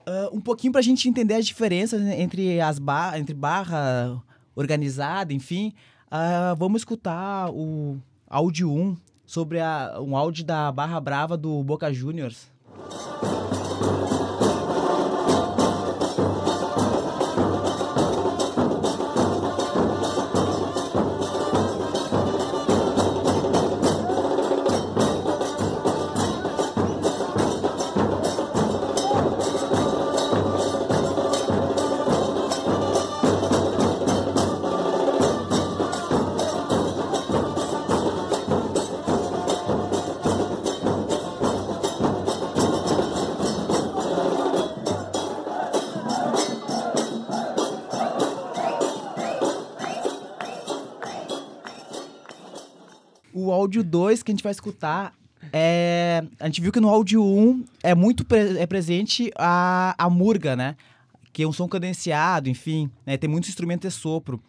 Ah, 0.06 0.28
um 0.32 0.40
pouquinho 0.40 0.72
pra 0.72 0.82
gente 0.82 1.08
entender 1.08 1.34
as 1.34 1.46
diferenças 1.46 2.00
né, 2.00 2.20
entre 2.20 2.60
as 2.60 2.78
ba 2.78 3.18
entre 3.18 3.34
barra 3.34 4.22
organizada, 4.54 5.32
enfim. 5.32 5.72
ah, 6.10 6.54
vamos 6.58 6.82
escutar 6.82 7.50
o 7.50 7.98
áudio 8.28 8.70
1 8.70 8.96
sobre 9.24 9.60
a, 9.60 9.98
um 10.00 10.16
áudio 10.16 10.44
da 10.44 10.70
Barra 10.70 11.00
Brava 11.00 11.36
do 11.36 11.62
Boca 11.62 11.92
Juniors. 11.92 12.50
2 53.92 54.22
que 54.22 54.30
a 54.30 54.34
gente 54.34 54.42
vai 54.42 54.52
escutar 54.52 55.12
é. 55.52 56.22
A 56.40 56.46
gente 56.46 56.60
viu 56.60 56.72
que 56.72 56.80
no 56.80 56.88
áudio 56.88 57.22
1 57.22 57.38
um 57.48 57.64
é 57.82 57.94
muito 57.94 58.24
pre- 58.24 58.58
é 58.58 58.66
presente 58.66 59.30
a, 59.36 59.94
a 59.98 60.08
murga, 60.08 60.54
né? 60.56 60.76
Que 61.32 61.42
é 61.42 61.48
um 61.48 61.52
som 61.52 61.66
cadenciado, 61.68 62.48
enfim, 62.48 62.90
né? 63.04 63.16
Tem 63.16 63.28
muitos 63.28 63.50
instrumentos 63.50 63.92
de 63.92 64.00
sopro. 64.00 64.40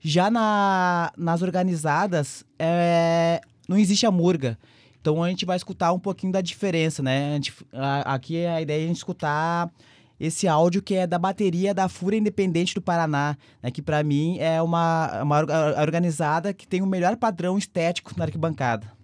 Já 0.00 0.30
na, 0.30 1.12
nas 1.16 1.42
organizadas, 1.42 2.44
é, 2.58 3.40
não 3.68 3.76
existe 3.76 4.06
a 4.06 4.10
murga. 4.10 4.56
Então 5.00 5.22
a 5.22 5.28
gente 5.28 5.44
vai 5.44 5.56
escutar 5.56 5.92
um 5.92 5.98
pouquinho 5.98 6.32
da 6.32 6.40
diferença, 6.40 7.02
né? 7.02 7.32
A 7.32 7.34
gente- 7.34 7.52
a- 7.72 8.14
aqui 8.14 8.46
a 8.46 8.60
ideia 8.62 8.80
é 8.82 8.84
a 8.84 8.88
gente 8.88 8.96
escutar 8.96 9.70
esse 10.20 10.46
áudio 10.46 10.82
que 10.82 10.94
é 10.94 11.06
da 11.06 11.18
bateria 11.18 11.72
da 11.72 11.88
Fúria 11.88 12.18
Independente 12.18 12.74
do 12.74 12.82
Paraná, 12.82 13.36
né? 13.62 13.70
que 13.70 13.80
para 13.80 14.02
mim 14.04 14.36
é 14.38 14.60
uma, 14.60 15.22
uma 15.22 15.36
orga- 15.38 15.80
organizada 15.80 16.52
que 16.52 16.68
tem 16.68 16.82
o 16.82 16.86
melhor 16.86 17.16
padrão 17.16 17.56
estético 17.56 18.12
na 18.16 18.24
arquibancada. 18.26 18.99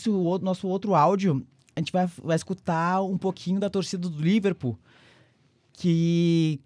Ah, 0.00 0.02
nesse 0.02 0.10
o- 0.10 0.38
nosso 0.38 0.66
outro 0.68 0.94
áudio, 0.94 1.44
a 1.76 1.80
gente 1.80 1.92
vai, 1.92 2.06
vai 2.22 2.36
escutar 2.36 3.02
um 3.02 3.18
pouquinho 3.18 3.60
da 3.60 3.68
torcida 3.68 4.08
do 4.08 4.18
Liverpool, 4.18 4.78
que 5.72 6.60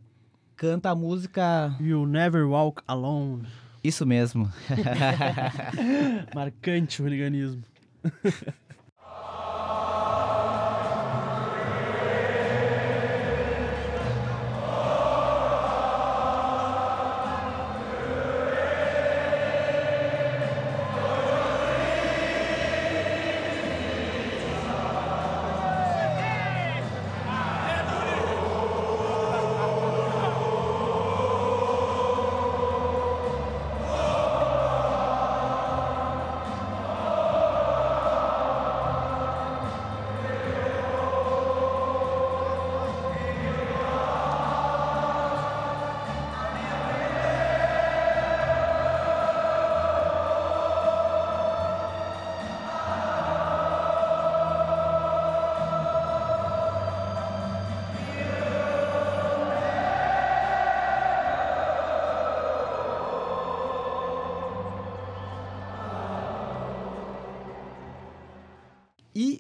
canta 0.56 0.90
a 0.90 0.94
música. 0.94 1.74
You'll 1.80 2.06
Never 2.06 2.46
Walk 2.46 2.82
Alone. 2.86 3.46
Isso 3.82 4.06
mesmo. 4.06 4.50
Marcante 6.34 7.00
o 7.02 7.04
hooliganismo. 7.04 7.62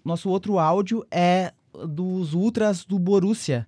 nosso 0.04 0.28
outro 0.28 0.58
áudio 0.58 1.04
é 1.10 1.52
dos 1.88 2.34
ultras 2.34 2.84
do 2.84 2.98
Borussia, 2.98 3.66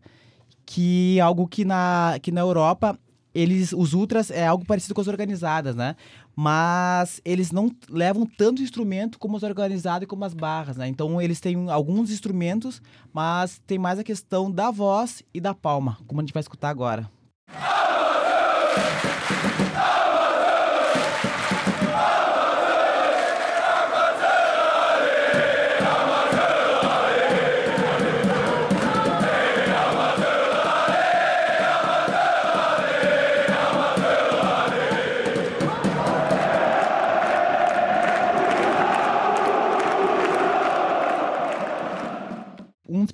que 0.65 1.19
é 1.19 1.21
algo 1.21 1.47
que 1.47 1.65
na, 1.65 2.19
que 2.21 2.31
na 2.31 2.41
Europa 2.41 2.99
eles 3.35 3.73
os 3.73 3.93
ultras 3.93 4.31
é 4.31 4.47
algo 4.47 4.65
parecido 4.65 4.95
com 4.95 5.01
as 5.01 5.09
organizadas, 5.09 5.77
né? 5.77 5.95
Mas 6.35 7.21
eles 7.25 7.51
não 7.51 7.71
levam 7.89 8.27
tanto 8.27 8.63
instrumento 8.63 9.19
como 9.19 9.37
as 9.37 9.43
organizadas 9.43 10.05
e 10.05 10.07
como 10.07 10.25
as 10.25 10.35
barras, 10.35 10.77
né? 10.77 10.89
Então 10.89 11.21
eles 11.21 11.41
têm 11.41 11.71
alguns 11.71 12.11
instrumentos, 12.11 12.81
mas 13.13 13.61
tem 13.67 13.79
mais 13.79 13.99
a 13.99 14.05
questão 14.05 14.51
da 14.51 14.71
voz 14.71 15.23
e 15.35 15.41
da 15.41 15.55
palma, 15.55 15.99
como 16.07 16.21
a 16.21 16.25
gente 16.25 16.33
vai 16.33 16.41
escutar 16.41 16.71
agora. 16.71 17.11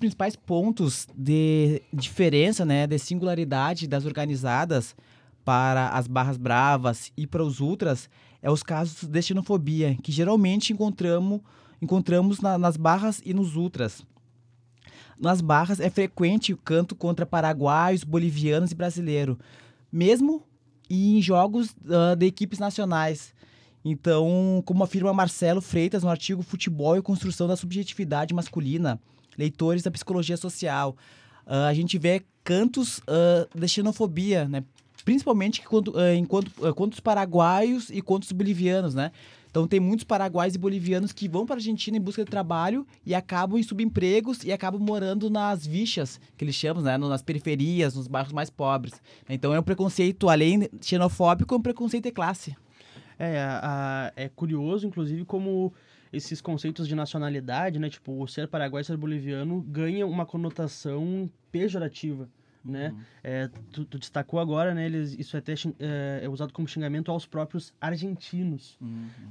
Principais 0.02 0.34
pontos 0.34 1.06
de 1.16 1.80
diferença, 1.92 2.64
né, 2.64 2.88
de 2.88 2.98
singularidade 2.98 3.86
das 3.86 4.04
organizadas 4.04 4.96
para 5.44 5.90
as 5.90 6.08
barras 6.08 6.36
bravas 6.36 7.12
e 7.16 7.24
para 7.24 7.44
os 7.44 7.60
ultras 7.60 8.10
é 8.42 8.50
os 8.50 8.64
casos 8.64 9.04
de 9.08 9.22
xenofobia, 9.22 9.96
que 10.02 10.10
geralmente 10.10 10.72
encontramos, 10.72 11.40
encontramos 11.80 12.40
na- 12.40 12.58
nas 12.58 12.76
barras 12.76 13.22
e 13.24 13.32
nos 13.32 13.54
ultras. 13.54 14.04
Nas 15.16 15.40
barras 15.40 15.78
é 15.78 15.88
frequente 15.88 16.52
o 16.52 16.56
canto 16.56 16.96
contra 16.96 17.24
paraguaios, 17.24 18.02
bolivianos 18.02 18.72
e 18.72 18.74
brasileiros, 18.74 19.36
mesmo 19.92 20.42
em 20.90 21.22
jogos 21.22 21.76
ah, 21.88 22.16
de 22.16 22.26
equipes 22.26 22.58
nacionais. 22.58 23.32
Então, 23.84 24.60
como 24.66 24.82
afirma 24.82 25.12
Marcelo 25.12 25.60
Freitas 25.60 26.02
no 26.02 26.10
artigo 26.10 26.42
Futebol 26.42 26.96
e 26.96 27.02
Construção 27.02 27.46
da 27.46 27.54
Subjetividade 27.56 28.34
Masculina, 28.34 29.00
leitores 29.38 29.82
da 29.82 29.90
psicologia 29.90 30.36
social, 30.36 30.96
ah, 31.46 31.66
a 31.66 31.74
gente 31.74 31.98
vê 31.98 32.22
cantos 32.44 33.00
ah, 33.06 33.46
de 33.54 33.68
xenofobia, 33.68 34.46
né? 34.48 34.64
principalmente 35.04 35.62
quanto, 35.62 35.98
ah, 35.98 36.14
enquanto, 36.14 36.50
contra 36.74 36.94
os 36.94 37.00
paraguaios 37.00 37.90
e 37.90 38.00
contra 38.00 38.26
os 38.26 38.32
bolivianos, 38.32 38.94
né? 38.94 39.10
Então 39.50 39.66
tem 39.68 39.78
muitos 39.78 40.04
paraguaios 40.04 40.54
e 40.54 40.58
bolivianos 40.58 41.12
que 41.12 41.28
vão 41.28 41.44
para 41.44 41.56
a 41.56 41.58
Argentina 41.58 41.94
em 41.98 42.00
busca 42.00 42.24
de 42.24 42.30
trabalho 42.30 42.86
e 43.04 43.14
acabam 43.14 43.58
em 43.58 43.62
subempregos 43.62 44.44
e 44.44 44.50
acabam 44.52 44.80
morando 44.80 45.28
nas 45.28 45.66
vichas, 45.66 46.18
que 46.38 46.44
eles 46.44 46.54
chamam, 46.54 46.82
né? 46.82 46.96
nas 46.96 47.20
periferias, 47.20 47.94
nos 47.94 48.08
bairros 48.08 48.32
mais 48.32 48.48
pobres. 48.48 48.94
Então 49.28 49.52
é 49.52 49.60
um 49.60 49.62
preconceito, 49.62 50.30
além 50.30 50.70
xenofóbico, 50.80 51.54
é 51.54 51.58
um 51.58 51.60
preconceito 51.60 52.04
de 52.04 52.12
classe. 52.12 52.56
É, 53.18 53.40
a- 53.40 53.60
a- 53.62 54.12
é 54.16 54.26
curioso, 54.30 54.86
inclusive, 54.86 55.22
como 55.26 55.70
esses 56.12 56.40
conceitos 56.40 56.86
de 56.86 56.94
nacionalidade, 56.94 57.78
né? 57.78 57.88
Tipo, 57.88 58.22
o 58.22 58.28
ser 58.28 58.46
paraguaio, 58.46 58.84
ser 58.84 58.96
boliviano, 58.96 59.62
ganha 59.62 60.06
uma 60.06 60.26
conotação 60.26 61.30
pejorativa, 61.50 62.28
né? 62.64 62.94
É, 63.24 63.48
tu, 63.72 63.84
tu 63.84 63.98
destacou 63.98 64.38
agora, 64.38 64.74
né? 64.74 64.86
Eles, 64.86 65.14
isso 65.18 65.36
é 65.36 65.38
até 65.38 65.54
é, 65.78 66.20
é 66.24 66.28
usado 66.28 66.52
como 66.52 66.68
xingamento 66.68 67.10
aos 67.10 67.26
próprios 67.26 67.72
argentinos, 67.80 68.78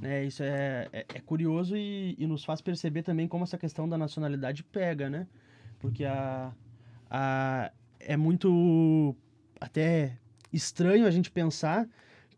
né? 0.00 0.24
Isso 0.24 0.42
é, 0.42 0.88
é, 0.92 1.06
é 1.14 1.20
curioso 1.20 1.76
e, 1.76 2.16
e 2.18 2.26
nos 2.26 2.44
faz 2.44 2.60
perceber 2.60 3.02
também 3.02 3.28
como 3.28 3.44
essa 3.44 3.56
questão 3.56 3.88
da 3.88 3.96
nacionalidade 3.96 4.64
pega, 4.64 5.08
né? 5.08 5.26
Porque 5.78 6.04
a, 6.04 6.52
a, 7.08 7.70
é 8.00 8.16
muito 8.16 9.14
até 9.60 10.18
estranho 10.52 11.06
a 11.06 11.10
gente 11.10 11.30
pensar 11.30 11.88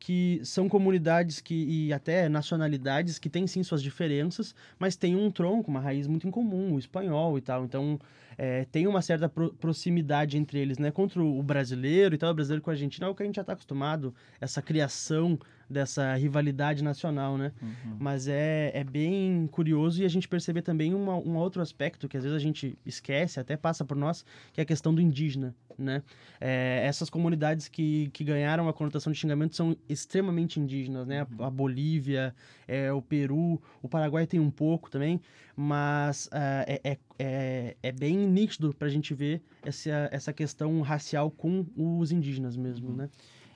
que 0.04 0.38
são 0.44 0.68
comunidades 0.68 1.40
que, 1.40 1.54
e 1.54 1.90
até 1.90 2.28
nacionalidades 2.28 3.18
que 3.18 3.30
têm 3.30 3.46
sim 3.46 3.62
suas 3.62 3.82
diferenças, 3.82 4.54
mas 4.78 4.96
tem 4.96 5.16
um 5.16 5.30
tronco, 5.30 5.70
uma 5.70 5.80
raiz 5.80 6.06
muito 6.06 6.28
em 6.28 6.30
comum, 6.30 6.75
o 6.75 6.78
espanhol 6.78 7.38
e 7.38 7.40
tal. 7.40 7.64
Então, 7.64 7.99
é, 8.37 8.66
tem 8.66 8.87
uma 8.87 9.00
certa 9.00 9.30
pro, 9.30 9.54
proximidade 9.54 10.37
entre 10.37 10.58
eles, 10.58 10.76
né? 10.76 10.90
Contra 10.90 11.23
o 11.23 11.42
brasileiro 11.42 12.14
e 12.14 12.18
tal, 12.18 12.32
o 12.32 12.34
brasileiro 12.34 12.62
com 12.62 12.68
a 12.68 12.75
Argentina 12.75 13.06
é 13.06 13.08
o 13.08 13.14
que 13.14 13.23
a 13.23 13.26
gente 13.26 13.37
já 13.37 13.40
está 13.40 13.54
acostumado, 13.54 14.14
essa 14.38 14.61
criação 14.61 15.38
dessa 15.68 16.14
rivalidade 16.14 16.83
nacional, 16.83 17.37
né? 17.37 17.52
Uhum. 17.61 17.97
Mas 17.99 18.28
é, 18.28 18.71
é 18.75 18.85
bem 18.85 19.47
curioso 19.50 20.02
e 20.02 20.04
a 20.04 20.09
gente 20.09 20.28
perceber 20.28 20.62
também 20.62 20.94
uma, 20.94 21.16
um 21.16 21.37
outro 21.37 21.62
aspecto 21.62 22.09
que 22.09 22.16
às 22.16 22.23
vezes 22.23 22.37
a 22.37 22.40
gente 22.40 22.78
esquece, 22.85 23.40
até 23.40 23.56
passa 23.56 23.85
por 23.85 23.97
nós, 23.97 24.25
que 24.52 24.61
é 24.61 24.62
a 24.62 24.66
questão 24.66 24.94
do 24.94 25.00
indígena, 25.00 25.54
né? 25.78 26.02
É, 26.40 26.83
essas 26.85 27.09
comunidades 27.11 27.68
que, 27.68 28.11
que 28.12 28.25
ganharam 28.25 28.68
a 28.68 28.73
conotação 28.73 29.12
de 29.12 29.18
xingamento 29.18 29.56
são 29.56 29.76
extremamente 29.88 30.61
indígenas, 30.61 31.06
né? 31.06 31.26
A, 31.38 31.47
a 31.47 31.50
Bolívia, 31.50 32.35
é, 32.66 32.92
o 32.92 33.02
Peru, 33.02 33.61
o 33.83 33.88
Paraguai 33.88 34.26
tem 34.26 34.40
um 34.40 34.50
pouco 34.50 34.90
também, 34.90 35.21
mas 35.56 36.28
ah, 36.33 36.64
é, 36.66 36.80
é, 36.85 36.99
é, 37.18 37.76
é 37.83 37.92
bem 37.92 38.16
nítido 38.16 38.75
para 38.75 38.88
a 38.88 38.90
gente 38.90 39.14
ver 39.14 39.42
essa, 39.62 40.09
essa 40.11 40.33
questão 40.33 40.80
racial 40.80 41.30
com 41.30 41.66
os 41.76 42.12
indígenas 42.12 42.56
mesmo, 42.56 42.92
né? 42.92 43.09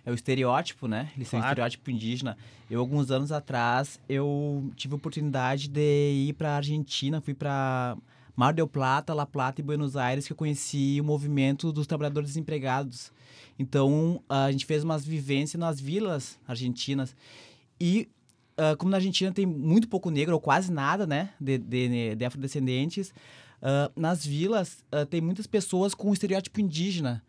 É 0.09 0.11
o 0.11 0.15
estereótipo, 0.15 0.89
né? 0.89 1.11
Eles 1.15 1.29
são 1.29 1.39
Claro. 1.39 1.53
estereótipo 1.53 1.91
indígena. 1.91 2.35
Eu, 2.71 2.81
alguns 2.81 3.11
anos 3.11 3.31
atrás, 3.31 4.01
eu 4.09 4.73
tive 4.75 4.95
a 4.95 4.97
oportunidade 4.97 5.69
de 5.69 6.29
ir 6.29 6.33
para 6.33 6.57
Argentina, 6.57 7.21
fui 7.21 7.35
para 7.35 7.95
Mar 8.35 8.55
del 8.55 8.67
Plata, 8.67 9.13
La 9.13 9.27
Plata 9.27 9.61
e 9.61 9.65
Buenos 9.65 9.99
Aires, 9.99 10.27
que 10.27 10.33
eu 10.33 10.37
conheci 10.37 10.97
o 10.99 11.05
movimento 11.05 11.71
dos 11.71 11.87
trabalhadores 11.87 12.31
desempregados. 12.31 13.13
Então, 13.59 14.23
a 14.27 14.51
gente 14.51 14.65
fez 14.65 14.83
umas 14.83 15.05
vivências 15.05 15.61
nas 15.61 15.79
vilas 15.79 16.39
argentinas. 16.49 17.15
E, 17.79 18.09
ah, 18.57 18.75
como 18.77 18.91
na 18.91 18.97
Argentina 18.97 19.31
tem 19.31 19.45
muito 19.45 19.89
pouco 19.89 20.09
negro, 20.09 20.33
ou 20.33 20.41
quase 20.41 20.73
nada, 20.73 21.07
né, 21.07 21.35
de, 21.39 21.59
de, 21.59 22.15
de 22.15 22.25
afrodescendentes, 22.25 23.13
ah, 23.61 23.91
nas 23.95 24.25
vilas 24.25 24.83
ah, 24.91 25.05
tem 25.05 25.21
muitas 25.21 25.47
pessoas 25.47 25.95
com 25.95 26.11
estereótipo 26.15 26.63
indígena. 26.63 27.23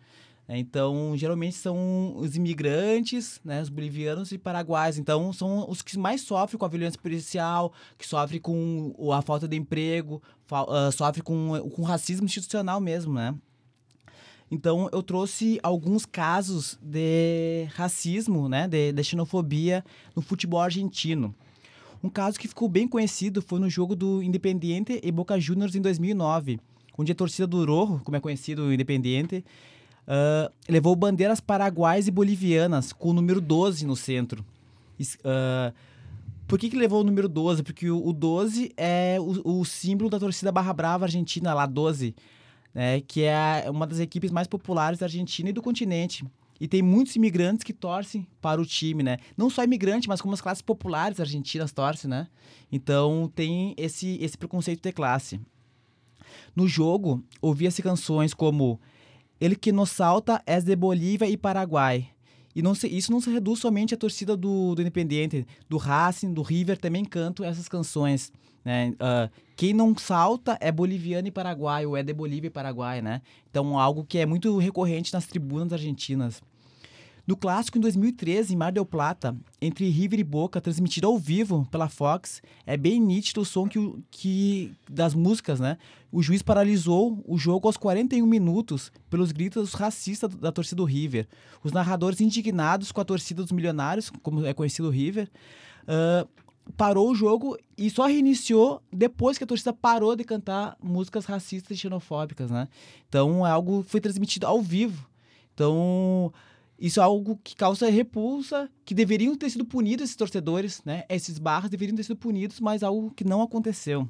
Né? 0.49 0.57
Então, 0.57 1.15
geralmente 1.15 1.55
são 1.55 2.17
os 2.17 2.35
imigrantes, 2.35 3.39
né, 3.45 3.61
os 3.61 3.69
bolivianos 3.69 4.31
e 4.31 4.37
paraguaios. 4.39 4.97
Então, 4.97 5.31
são 5.31 5.69
os 5.69 5.83
que 5.83 5.95
mais 5.97 6.21
sofrem 6.21 6.57
com 6.57 6.65
a 6.65 6.67
violência 6.67 6.99
policial, 6.99 7.71
que 7.99 8.07
sofrem 8.07 8.41
com 8.41 9.13
a 9.13 9.21
falta 9.21 9.47
de 9.47 9.55
emprego, 9.55 10.19
ah, 10.49 10.89
sofrem 10.91 11.23
com, 11.23 11.69
com 11.69 11.83
racismo 11.83 12.25
institucional 12.25 12.81
mesmo, 12.81 13.13
né? 13.13 13.35
Então, 14.49 14.89
eu 14.91 15.03
trouxe 15.03 15.59
alguns 15.61 16.07
casos 16.07 16.79
de 16.81 17.67
racismo, 17.75 18.49
né, 18.49 18.67
de, 18.67 18.91
de 18.91 19.03
xenofobia 19.03 19.85
no 20.15 20.23
futebol 20.23 20.59
argentino. 20.59 21.35
Um 22.03 22.09
caso 22.09 22.39
que 22.39 22.47
ficou 22.47 22.67
bem 22.67 22.87
conhecido 22.87 23.39
foi 23.43 23.59
no 23.59 23.69
jogo 23.69 23.95
do 23.95 24.23
Independiente 24.23 24.99
e 25.03 25.11
Boca 25.11 25.39
Juniors 25.39 25.75
em 25.75 25.81
2009, 25.81 26.59
onde 26.97 27.11
a 27.11 27.15
torcida 27.15 27.45
do 27.45 27.63
Rojo, 27.63 28.01
como 28.03 28.17
é 28.17 28.19
conhecido 28.19 28.63
o 28.63 28.73
Independiente, 28.73 29.45
ah, 30.09 30.51
levou 30.67 30.95
bandeiras 30.95 31.39
paraguaias 31.39 32.07
e 32.07 32.11
bolivianas 32.11 32.91
com 32.91 33.09
o 33.09 33.13
número 33.13 33.39
12 33.39 33.85
no 33.85 33.95
centro. 33.95 34.43
Ah, 35.23 35.71
por 36.47 36.57
que, 36.57 36.67
que 36.67 36.75
levou 36.75 37.01
o 37.01 37.03
número 37.03 37.29
12? 37.29 37.61
Porque 37.61 37.91
o, 37.91 38.07
o 38.07 38.11
12 38.11 38.73
é 38.75 39.17
o, 39.19 39.59
o 39.59 39.65
símbolo 39.65 40.09
da 40.09 40.19
torcida 40.19 40.51
Barra 40.51 40.73
Brava 40.73 41.05
argentina, 41.05 41.53
lá 41.53 41.67
12, 41.67 42.15
né, 42.73 43.01
que 43.01 43.21
é 43.21 43.65
uma 43.69 43.85
das 43.85 43.99
equipes 43.99 44.31
mais 44.31 44.47
populares 44.47 44.97
da 44.97 45.05
Argentina 45.05 45.49
e 45.49 45.53
do 45.53 45.61
continente. 45.61 46.25
E 46.59 46.67
tem 46.67 46.81
muitos 46.81 47.15
imigrantes 47.15 47.63
que 47.63 47.71
torcem 47.71 48.27
para 48.41 48.59
o 48.59 48.65
time, 48.65 49.01
né? 49.01 49.19
Não 49.37 49.49
só 49.49 49.63
imigrante, 49.63 50.09
mas 50.09 50.21
como 50.21 50.33
as 50.33 50.41
classes 50.41 50.61
populares 50.61 51.17
argentinas 51.19 51.71
torcem, 51.71 52.09
né? 52.09 52.27
Então 52.69 53.31
tem 53.33 53.73
esse, 53.77 54.17
esse 54.19 54.37
preconceito 54.37 54.81
de 54.81 54.91
classe. 54.91 55.39
No 56.53 56.67
jogo, 56.67 57.23
ouvia-se 57.41 57.81
canções 57.81 58.33
como 58.33 58.77
Ele 59.39 59.55
que 59.55 59.71
nos 59.71 59.89
salta 59.91 60.41
é 60.45 60.59
de 60.59 60.75
Bolívia 60.75 61.29
e 61.29 61.37
Paraguai. 61.37 62.09
E 62.55 62.61
não 62.61 62.75
se, 62.75 62.87
isso 62.87 63.11
não 63.11 63.21
se 63.21 63.29
reduz 63.29 63.59
somente 63.59 63.93
à 63.93 63.97
torcida 63.97 64.35
do, 64.35 64.75
do 64.75 64.81
Independiente, 64.81 65.45
do 65.69 65.77
Racing, 65.77 66.33
do 66.33 66.41
River 66.41 66.77
também 66.77 67.05
cantam 67.05 67.45
essas 67.45 67.67
canções. 67.67 68.33
Né? 68.65 68.93
Ah, 68.99 69.29
quem 69.55 69.73
não 69.73 69.95
salta 69.97 70.57
é 70.59 70.71
boliviano 70.71 71.27
e 71.27 71.31
paraguai, 71.31 71.85
ou 71.85 71.95
é 71.95 72.03
de 72.03 72.13
Bolívia 72.13 72.47
e 72.47 72.51
Paraguai, 72.51 73.01
né? 73.01 73.21
Então, 73.49 73.77
algo 73.79 74.03
que 74.03 74.17
é 74.17 74.25
muito 74.25 74.57
recorrente 74.57 75.13
nas 75.13 75.25
tribunas 75.25 75.73
argentinas. 75.73 76.41
No 77.29 77.37
clássico 77.37 77.77
em 77.77 77.81
2013, 77.81 78.55
em 78.55 78.57
Mar 78.57 78.71
del 78.71 78.83
Plata, 78.83 79.37
entre 79.61 79.87
River 79.87 80.19
e 80.19 80.23
Boca, 80.23 80.59
transmitido 80.59 81.05
ao 81.05 81.15
vivo 81.15 81.63
pela 81.69 81.87
Fox, 81.87 82.41
é 82.65 82.75
bem 82.75 82.99
nítido 82.99 83.41
o 83.41 83.45
som 83.45 83.67
que, 83.67 83.79
que 84.09 84.73
das 84.89 85.13
músicas, 85.13 85.59
né? 85.59 85.77
O 86.11 86.23
juiz 86.23 86.41
paralisou 86.41 87.23
o 87.27 87.37
jogo 87.37 87.67
aos 87.67 87.77
41 87.77 88.25
minutos 88.25 88.91
pelos 89.11 89.31
gritos 89.31 89.75
racistas 89.75 90.33
da 90.37 90.51
torcida 90.51 90.77
do 90.77 90.85
River. 90.85 91.27
Os 91.63 91.71
narradores 91.71 92.19
indignados 92.19 92.91
com 92.91 92.99
a 92.99 93.05
torcida 93.05 93.43
dos 93.43 93.51
milionários, 93.51 94.09
como 94.23 94.43
é 94.43 94.51
conhecido 94.51 94.87
o 94.87 94.91
River, 94.91 95.29
ah, 95.87 96.25
parou 96.75 97.11
o 97.11 97.15
jogo 97.15 97.55
e 97.77 97.91
só 97.91 98.07
reiniciou 98.07 98.81
depois 98.91 99.37
que 99.37 99.43
a 99.43 99.47
torcida 99.47 99.71
parou 99.71 100.15
de 100.15 100.23
cantar 100.23 100.75
músicas 100.81 101.25
racistas 101.25 101.77
e 101.77 101.79
xenofóbicas, 101.79 102.49
né? 102.49 102.67
Então, 103.07 103.45
é 103.45 103.51
algo 103.51 103.83
que 103.83 103.91
foi 103.91 104.01
transmitido 104.01 104.47
ao 104.47 104.63
vivo. 104.63 105.07
Então, 105.53 106.33
isso 106.79 107.01
é 107.01 107.03
algo 107.03 107.37
que 107.43 107.55
causa 107.55 107.89
repulsa, 107.89 108.69
que 108.85 108.95
deveriam 108.95 109.35
ter 109.35 109.49
sido 109.49 109.65
punidos 109.65 110.05
esses 110.05 110.15
torcedores, 110.15 110.81
né? 110.85 111.03
Esses 111.09 111.37
barras 111.37 111.69
deveriam 111.69 111.95
ter 111.95 112.03
sido 112.03 112.15
punidos, 112.15 112.59
mas 112.59 112.83
algo 112.83 113.11
que 113.11 113.25
não 113.25 113.41
aconteceu. 113.41 114.07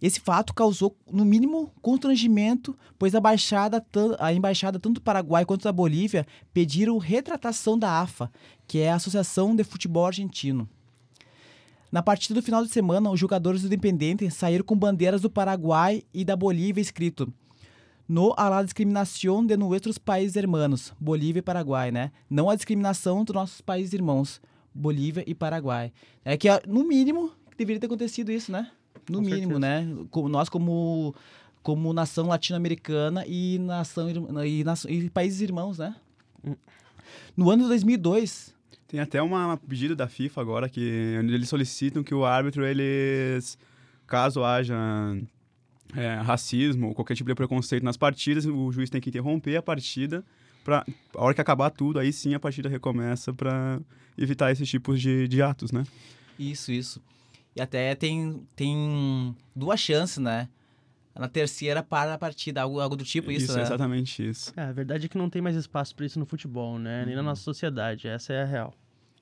Esse 0.00 0.20
fato 0.20 0.54
causou, 0.54 0.94
no 1.10 1.24
mínimo, 1.24 1.72
constrangimento, 1.80 2.76
pois 2.98 3.14
a, 3.14 3.20
baixada, 3.20 3.84
a 4.18 4.32
embaixada 4.32 4.78
tanto 4.78 4.96
do 4.96 5.00
Paraguai 5.00 5.44
quanto 5.44 5.64
da 5.64 5.72
Bolívia 5.72 6.26
pediram 6.52 6.98
retratação 6.98 7.78
da 7.78 8.00
AFA, 8.00 8.30
que 8.68 8.78
é 8.78 8.90
a 8.90 8.96
Associação 8.96 9.56
de 9.56 9.64
Futebol 9.64 10.06
Argentino. 10.06 10.68
Na 11.90 12.02
partida 12.02 12.34
do 12.34 12.44
final 12.44 12.62
de 12.62 12.70
semana, 12.70 13.10
os 13.10 13.18
jogadores 13.18 13.62
do 13.62 13.68
Independente 13.68 14.30
saíram 14.30 14.64
com 14.64 14.76
bandeiras 14.76 15.22
do 15.22 15.30
Paraguai 15.30 16.02
e 16.12 16.24
da 16.24 16.36
Bolívia 16.36 16.82
escrito 16.82 17.32
no 18.08 18.32
a 18.36 18.48
la 18.48 18.62
discriminação 18.62 19.44
de 19.44 19.56
nuestros 19.56 19.98
países 19.98 20.36
hermanos, 20.36 20.92
Bolívia 21.00 21.40
e 21.40 21.42
Paraguai, 21.42 21.90
né? 21.90 22.12
Não 22.30 22.48
a 22.48 22.54
discriminação 22.54 23.24
dos 23.24 23.34
nossos 23.34 23.60
países 23.60 23.92
irmãos, 23.92 24.40
Bolívia 24.74 25.24
e 25.26 25.34
Paraguai. 25.34 25.92
É 26.24 26.36
que, 26.36 26.48
no 26.68 26.84
mínimo, 26.84 27.32
deveria 27.56 27.80
ter 27.80 27.86
acontecido 27.86 28.30
isso, 28.30 28.52
né? 28.52 28.70
No 29.10 29.18
Com 29.18 29.24
mínimo, 29.24 29.58
né? 29.58 29.86
Como 30.10 30.28
nós, 30.28 30.48
como, 30.48 31.14
como 31.62 31.92
nação 31.92 32.28
latino-americana 32.28 33.24
e, 33.26 33.58
nação, 33.58 34.08
e, 34.44 34.62
nação- 34.64 34.90
e 34.90 35.10
países 35.10 35.40
irmãos, 35.40 35.78
né? 35.78 35.94
No 37.36 37.50
ano 37.50 37.62
de 37.62 37.68
2002, 37.68 38.54
Tem 38.88 39.00
até 39.00 39.20
uma 39.20 39.56
pedido 39.56 39.96
da 39.96 40.06
FIFA 40.08 40.40
agora 40.40 40.68
que 40.68 40.80
eles 40.80 41.48
solicitam 41.48 42.02
que 42.04 42.14
o 42.14 42.24
árbitro, 42.24 42.64
eles, 42.64 43.58
caso 44.06 44.44
haja 44.44 44.74
é, 45.94 46.14
racismo 46.16 46.88
ou 46.88 46.94
qualquer 46.94 47.14
tipo 47.14 47.28
de 47.28 47.34
preconceito 47.34 47.82
nas 47.82 47.96
partidas, 47.96 48.46
o 48.46 48.72
juiz 48.72 48.90
tem 48.90 49.00
que 49.00 49.10
interromper 49.10 49.56
a 49.56 49.62
partida 49.62 50.24
para 50.64 50.84
a 51.14 51.24
hora 51.24 51.34
que 51.34 51.40
acabar 51.40 51.70
tudo, 51.70 51.98
aí 51.98 52.12
sim 52.12 52.34
a 52.34 52.40
partida 52.40 52.68
recomeça 52.68 53.32
para 53.32 53.80
evitar 54.18 54.50
esses 54.50 54.68
tipos 54.68 55.00
de, 55.00 55.28
de 55.28 55.40
atos, 55.40 55.70
né? 55.70 55.84
Isso, 56.38 56.72
isso. 56.72 57.00
E 57.54 57.60
até 57.60 57.94
tem, 57.94 58.42
tem 58.54 59.34
duas 59.54 59.78
chances, 59.80 60.18
né? 60.18 60.48
Na 61.14 61.28
terceira 61.28 61.82
para 61.82 62.12
a 62.12 62.18
partida, 62.18 62.60
algo, 62.60 62.78
algo 62.78 62.96
do 62.96 63.04
tipo 63.04 63.30
isso, 63.30 63.46
isso 63.46 63.56
né? 63.56 63.62
exatamente 63.62 64.28
isso. 64.28 64.52
É, 64.54 64.62
a 64.64 64.72
verdade 64.72 65.06
é 65.06 65.08
que 65.08 65.16
não 65.16 65.30
tem 65.30 65.40
mais 65.40 65.56
espaço 65.56 65.94
para 65.94 66.04
isso 66.04 66.18
no 66.18 66.26
futebol, 66.26 66.78
né? 66.78 67.04
Nem 67.06 67.14
na 67.14 67.22
nossa 67.22 67.40
sociedade. 67.40 68.06
Essa 68.06 68.34
é 68.34 68.42
a 68.42 68.44
real. 68.44 68.74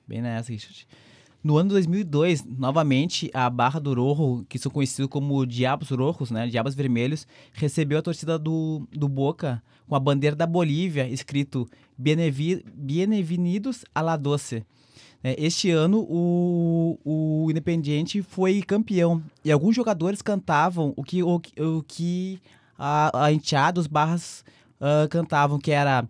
Bem 0.05 0.21
nessa, 0.21 0.51
Richard. 0.51 0.85
No 1.45 1.57
ano 1.59 1.67
de 1.69 1.73
2002, 1.75 2.43
novamente, 2.43 3.29
a 3.31 3.47
Barra 3.51 3.79
do 3.79 3.93
Rojo, 3.93 4.43
que 4.49 4.57
são 4.57 4.71
conhecidos 4.71 5.11
como 5.11 5.45
Diabos 5.45 5.91
Rojos, 5.91 6.31
né? 6.31 6.47
Diabos 6.47 6.73
Vermelhos, 6.73 7.27
recebeu 7.53 7.99
a 7.99 8.01
torcida 8.01 8.39
do, 8.39 8.81
do 8.91 9.07
Boca 9.07 9.61
com 9.87 9.95
a 9.95 9.99
bandeira 9.99 10.35
da 10.35 10.47
Bolívia, 10.47 11.07
escrito 11.07 11.69
Bienvenidos 11.95 13.85
a 13.93 14.01
la 14.01 14.17
Doce. 14.17 14.65
É, 15.23 15.35
Este 15.37 15.69
ano, 15.69 15.99
o, 16.09 16.97
o 17.05 17.51
Independiente 17.51 18.23
foi 18.23 18.63
campeão. 18.63 19.21
E 19.43 19.51
alguns 19.51 19.75
jogadores 19.75 20.23
cantavam 20.23 20.95
o 20.97 21.03
que, 21.03 21.21
o, 21.21 21.35
o 21.35 21.83
que 21.83 22.41
a, 22.75 23.25
a 23.25 23.31
enteada, 23.31 23.79
os 23.79 23.85
barras 23.85 24.43
ah, 24.81 25.07
cantavam, 25.11 25.59
que 25.59 25.69
era 25.69 26.09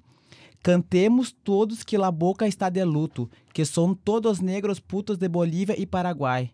Cantemos 0.66 1.32
todos 1.32 1.84
que 1.84 1.96
la 1.96 2.10
boca 2.10 2.48
está 2.48 2.72
de 2.72 2.84
luto, 2.84 3.30
que 3.56 3.64
são 3.64 3.96
todos 3.96 4.42
negros 4.42 4.82
putos 4.82 5.18
de 5.18 5.30
Bolívia 5.30 5.80
e 5.80 5.86
Paraguai. 5.86 6.52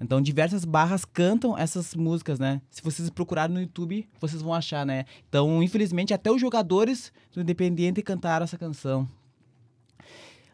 Então, 0.00 0.20
diversas 0.20 0.64
barras 0.64 1.04
cantam 1.04 1.56
essas 1.56 1.94
músicas, 1.94 2.40
né? 2.40 2.60
Se 2.68 2.82
vocês 2.82 3.08
procurarem 3.08 3.54
no 3.54 3.60
YouTube, 3.60 4.08
vocês 4.20 4.42
vão 4.42 4.52
achar, 4.52 4.84
né? 4.84 5.04
Então, 5.28 5.62
infelizmente, 5.62 6.12
até 6.12 6.28
os 6.28 6.40
jogadores 6.40 7.12
do 7.32 7.40
Independiente 7.40 8.02
cantaram 8.02 8.42
essa 8.42 8.58
canção. 8.58 9.08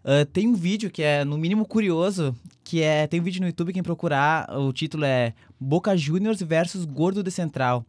Ah, 0.04 0.26
tem 0.30 0.46
um 0.46 0.54
vídeo 0.54 0.90
que 0.90 1.02
é, 1.02 1.24
no 1.24 1.38
mínimo, 1.38 1.64
curioso, 1.64 2.36
que 2.62 2.82
é... 2.82 3.06
Tem 3.06 3.18
um 3.18 3.24
vídeo 3.24 3.40
no 3.40 3.46
YouTube, 3.46 3.72
quem 3.72 3.82
procurar, 3.82 4.54
o 4.54 4.74
título 4.74 5.06
é 5.06 5.32
Boca 5.58 5.96
Juniors 5.96 6.42
versus 6.42 6.84
Gordo 6.84 7.22
de 7.22 7.30
Central. 7.30 7.82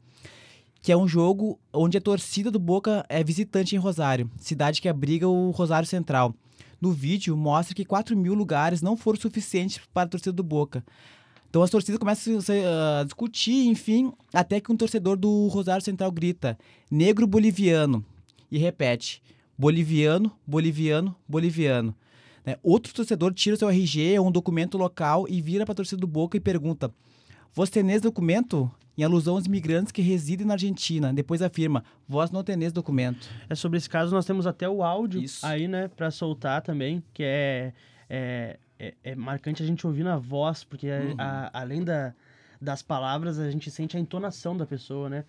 Que 0.82 0.94
é 0.94 0.98
um 0.98 1.10
jogo 1.10 1.60
onde 1.74 1.98
a 1.98 2.02
torcida 2.02 2.50
do 2.50 2.58
Boca 2.58 3.06
é 3.10 3.22
visitante 3.22 3.76
em 3.76 3.80
Rosário, 3.80 4.32
cidade 4.38 4.82
que 4.82 4.88
abriga 4.88 5.28
o 5.28 5.52
Rosário 5.52 5.90
Central. 5.90 6.34
No 6.80 6.92
vídeo, 6.92 7.36
mostra 7.36 7.76
que 7.76 7.86
4 7.86 8.16
mil 8.16 8.34
lugares 8.34 8.82
não 8.82 8.96
foram 8.96 9.20
suficientes 9.20 9.80
para 9.94 10.04
a 10.04 10.10
torcida 10.10 10.32
do 10.32 10.44
Boca. 10.44 10.84
Então 11.50 11.64
as 11.64 11.70
torcidas 11.70 11.98
começam 11.98 12.38
a 13.00 13.04
discutir, 13.04 13.68
enfim, 13.68 14.12
até 14.34 14.60
que 14.60 14.72
um 14.72 14.78
torcedor 14.78 15.18
do 15.18 15.48
Rosário 15.48 15.84
Central 15.84 16.12
grita: 16.12 16.58
negro 16.92 17.26
boliviano. 17.26 18.06
E 18.52 18.58
repete: 18.58 19.22
boliviano, 19.58 20.32
boliviano, 20.46 21.16
boliviano. 21.28 21.96
Né? 22.46 22.58
Outro 22.62 22.94
torcedor 22.94 23.34
tira 23.34 23.56
o 23.56 23.60
seu 23.60 23.70
RG 23.70 24.20
ou 24.20 24.28
um 24.28 24.32
documento 24.32 24.78
local 24.78 25.26
e 25.28 25.42
vira 25.42 25.66
para 25.66 25.74
a 25.74 25.76
torcida 25.76 26.00
do 26.00 26.08
Boca 26.08 26.38
e 26.38 26.40
pergunta: 26.40 26.94
Vós 27.54 27.70
tenês 27.70 28.02
documento? 28.02 28.70
Em 28.98 29.04
alusão 29.04 29.36
aos 29.36 29.46
imigrantes 29.46 29.92
que 29.92 30.02
residem 30.02 30.46
na 30.48 30.54
Argentina. 30.54 31.14
Depois 31.14 31.42
afirma: 31.42 31.84
Vós 32.08 32.32
não 32.32 32.44
tenês 32.44 32.74
documento. 32.74 33.30
É 33.50 33.54
sobre 33.56 33.78
esse 33.78 33.90
caso, 33.90 34.14
nós 34.14 34.26
temos 34.26 34.48
até 34.48 34.68
o 34.68 34.82
áudio 34.84 35.22
Isso. 35.22 35.46
aí, 35.46 35.68
né, 35.68 35.88
pra 35.88 36.10
soltar 36.10 36.62
também, 36.64 37.04
que 37.14 37.22
é, 37.24 37.74
é, 38.10 38.58
é, 38.80 38.94
é 39.04 39.16
marcante 39.16 39.62
a 39.62 39.66
gente 39.66 39.86
ouvir 39.86 40.04
na 40.04 40.18
voz, 40.18 40.64
porque 40.64 40.90
a- 40.90 41.00
Uhum. 41.02 41.16
a- 41.20 41.50
além 41.54 41.84
da, 41.84 42.14
das 42.60 42.82
palavras, 42.82 43.38
a 43.38 43.52
gente 43.52 43.70
sente 43.70 43.96
a 43.96 44.00
entonação 44.00 44.58
da 44.58 44.66
pessoa, 44.66 45.10
né? 45.10 45.26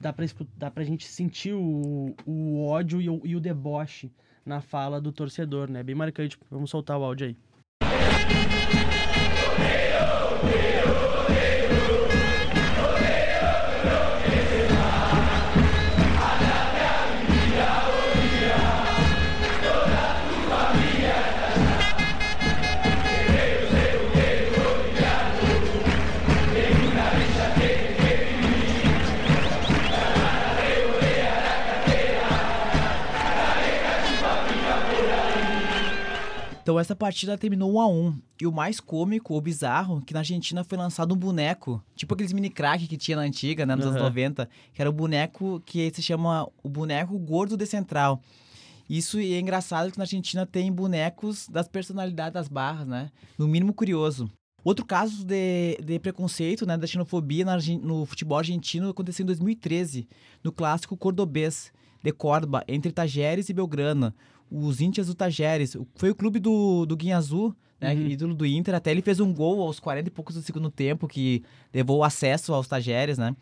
Dá 0.00 0.12
pra, 0.12 0.26
dá 0.56 0.70
pra 0.70 0.84
gente 0.84 1.06
sentir 1.06 1.54
o, 1.54 2.14
o 2.26 2.66
ódio 2.66 3.00
e 3.00 3.08
o, 3.08 3.20
e 3.24 3.34
o 3.34 3.40
deboche 3.40 4.10
na 4.44 4.60
fala 4.60 5.00
do 5.00 5.10
torcedor, 5.10 5.70
né? 5.70 5.82
Bem 5.82 5.94
marcante. 5.94 6.38
Vamos 6.50 6.68
soltar 6.70 6.98
o 6.98 7.04
áudio 7.04 7.28
aí. 7.28 7.36
Então 36.66 36.80
essa 36.80 36.96
partida 36.96 37.38
terminou 37.38 37.74
1 37.74 37.80
a 37.80 37.86
1 37.86 38.18
E 38.40 38.44
o 38.44 38.50
mais 38.50 38.80
cômico 38.80 39.34
ou 39.34 39.40
bizarro, 39.40 40.00
que 40.00 40.12
na 40.12 40.18
Argentina 40.18 40.64
foi 40.64 40.76
lançado 40.76 41.14
um 41.14 41.16
boneco, 41.16 41.80
tipo 41.94 42.12
aqueles 42.12 42.32
mini 42.32 42.50
crack 42.50 42.88
que 42.88 42.96
tinha 42.96 43.16
na 43.16 43.22
antiga, 43.22 43.64
né, 43.64 43.76
nos 43.76 43.86
anos 43.86 43.98
Aham. 43.98 44.06
90, 44.06 44.48
que 44.74 44.82
era 44.82 44.90
o 44.90 44.92
boneco 44.92 45.62
que 45.64 45.92
se 45.94 46.02
chama 46.02 46.48
o 46.64 46.68
boneco 46.68 47.16
gordo 47.20 47.56
de 47.56 47.64
central. 47.66 48.20
Isso 48.90 49.20
é 49.20 49.38
engraçado 49.38 49.92
que 49.92 49.98
na 49.98 50.02
Argentina 50.02 50.44
tem 50.44 50.72
bonecos 50.72 51.46
das 51.48 51.68
personalidades 51.68 52.34
das 52.34 52.48
barras, 52.48 52.88
né? 52.88 53.12
No 53.38 53.46
mínimo 53.46 53.72
curioso. 53.72 54.28
Outro 54.64 54.84
caso 54.84 55.24
de, 55.24 55.78
de 55.80 56.00
preconceito, 56.00 56.66
né, 56.66 56.76
da 56.76 56.88
xenofobia 56.88 57.44
na 57.44 57.56
no 57.80 58.04
futebol 58.06 58.38
argentino 58.38 58.88
aconteceu 58.88 59.22
em 59.22 59.26
2013, 59.28 60.08
no 60.42 60.50
clássico 60.50 60.96
cordobês 60.96 61.70
de 62.02 62.12
Córdoba, 62.12 62.64
entre 62.66 62.90
Tajeres 62.90 63.48
e 63.48 63.52
Belgrano. 63.52 64.12
Os 64.50 64.80
índias 64.80 65.06
do 65.08 65.14
Tajeres, 65.14 65.76
foi 65.96 66.10
o 66.10 66.14
clube 66.14 66.38
do, 66.38 66.86
do 66.86 66.96
Guinha 66.96 67.16
Azul, 67.16 67.54
né, 67.80 67.92
Uhum. 67.94 68.06
ídolo 68.06 68.34
do 68.34 68.46
Inter, 68.46 68.74
até 68.74 68.90
ele 68.90 69.02
fez 69.02 69.20
um 69.20 69.32
gol 69.34 69.60
aos 69.60 69.78
40 69.80 70.08
e 70.08 70.10
poucos 70.10 70.34
do 70.36 70.42
segundo 70.42 70.70
tempo, 70.70 71.06
que 71.08 71.42
levou 71.74 71.98
o 71.98 72.04
acesso 72.04 72.54
aos 72.54 72.66
Tajeres, 72.68 73.18
né? 73.18 73.34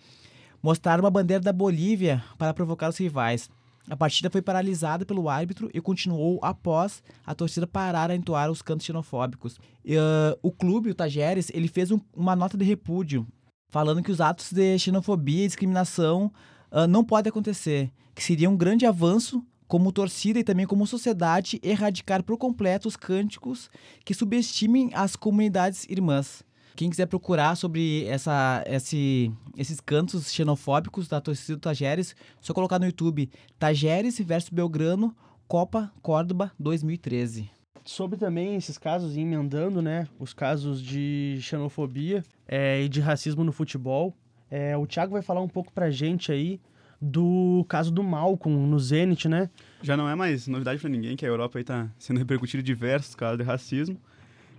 Mostraram 0.62 1.04
uma 1.04 1.10
bandeira 1.10 1.42
da 1.42 1.52
Bolívia 1.52 2.22
para 2.38 2.54
provocar 2.54 2.88
os 2.88 2.96
rivais. 2.96 3.50
A 3.88 3.94
partida 3.96 4.30
foi 4.30 4.40
paralisada 4.40 5.04
pelo 5.04 5.28
árbitro 5.28 5.68
e 5.74 5.80
continuou 5.80 6.38
após 6.42 7.02
a 7.24 7.34
torcida 7.34 7.66
parar 7.66 8.10
a 8.10 8.16
entoar 8.16 8.50
os 8.50 8.62
cantos 8.62 8.86
xenofóbicos. 8.86 9.58
Ah, 9.90 10.36
o 10.42 10.50
clube, 10.50 10.90
o 10.90 10.94
Tajeres, 10.94 11.50
ele 11.52 11.68
fez 11.68 11.90
um- 11.90 12.00
uma 12.16 12.34
nota 12.34 12.56
de 12.56 12.64
repúdio, 12.64 13.26
falando 13.68 14.02
que 14.02 14.10
os 14.10 14.22
atos 14.22 14.52
de 14.52 14.78
xenofobia 14.78 15.44
e 15.44 15.46
discriminação 15.46 16.32
ah, 16.72 16.86
não 16.86 17.04
podem 17.04 17.28
acontecer, 17.28 17.92
que 18.14 18.24
seria 18.24 18.48
um 18.48 18.56
grande 18.56 18.86
avanço 18.86 19.44
como 19.74 19.90
torcida 19.90 20.38
e 20.38 20.44
também 20.44 20.68
como 20.68 20.86
sociedade 20.86 21.58
erradicar 21.60 22.22
por 22.22 22.38
completo 22.38 22.86
os 22.86 22.94
cânticos 22.94 23.68
que 24.04 24.14
subestimem 24.14 24.92
as 24.94 25.16
comunidades 25.16 25.84
irmãs. 25.88 26.44
Quem 26.76 26.88
quiser 26.88 27.06
procurar 27.06 27.56
sobre 27.56 28.04
essa, 28.04 28.62
esse, 28.68 29.32
esses 29.56 29.80
cantos 29.80 30.32
xenofóbicos 30.32 31.08
da 31.08 31.20
torcida 31.20 31.56
do 31.56 31.60
Tajeres, 31.60 32.14
só 32.40 32.54
colocar 32.54 32.78
no 32.78 32.86
YouTube 32.86 33.28
Tajeres 33.58 34.16
versus 34.20 34.50
Belgrano, 34.50 35.12
Copa 35.48 35.92
Córdoba 36.00 36.52
2013. 36.56 37.50
sobre 37.84 38.16
também 38.16 38.54
esses 38.54 38.78
casos, 38.78 39.16
emendando, 39.16 39.82
né, 39.82 40.06
os 40.20 40.32
casos 40.32 40.80
de 40.80 41.38
xenofobia 41.40 42.22
é, 42.46 42.80
e 42.80 42.88
de 42.88 43.00
racismo 43.00 43.42
no 43.42 43.50
futebol. 43.50 44.14
É, 44.48 44.76
o 44.76 44.86
Thiago 44.86 45.14
vai 45.14 45.22
falar 45.22 45.40
um 45.40 45.48
pouco 45.48 45.72
pra 45.72 45.90
gente 45.90 46.30
aí 46.30 46.60
do 47.04 47.64
caso 47.68 47.92
do 47.92 48.02
Malcolm 48.02 48.66
no 48.66 48.78
Zenit, 48.78 49.28
né? 49.28 49.50
Já 49.82 49.96
não 49.96 50.08
é 50.08 50.14
mais 50.14 50.46
novidade 50.48 50.80
para 50.80 50.88
ninguém 50.88 51.16
que 51.16 51.24
a 51.24 51.28
Europa 51.28 51.60
está 51.60 51.88
sendo 51.98 52.18
repercutido 52.18 52.62
diversos 52.62 53.14
casos 53.14 53.38
de 53.38 53.44
racismo, 53.44 54.00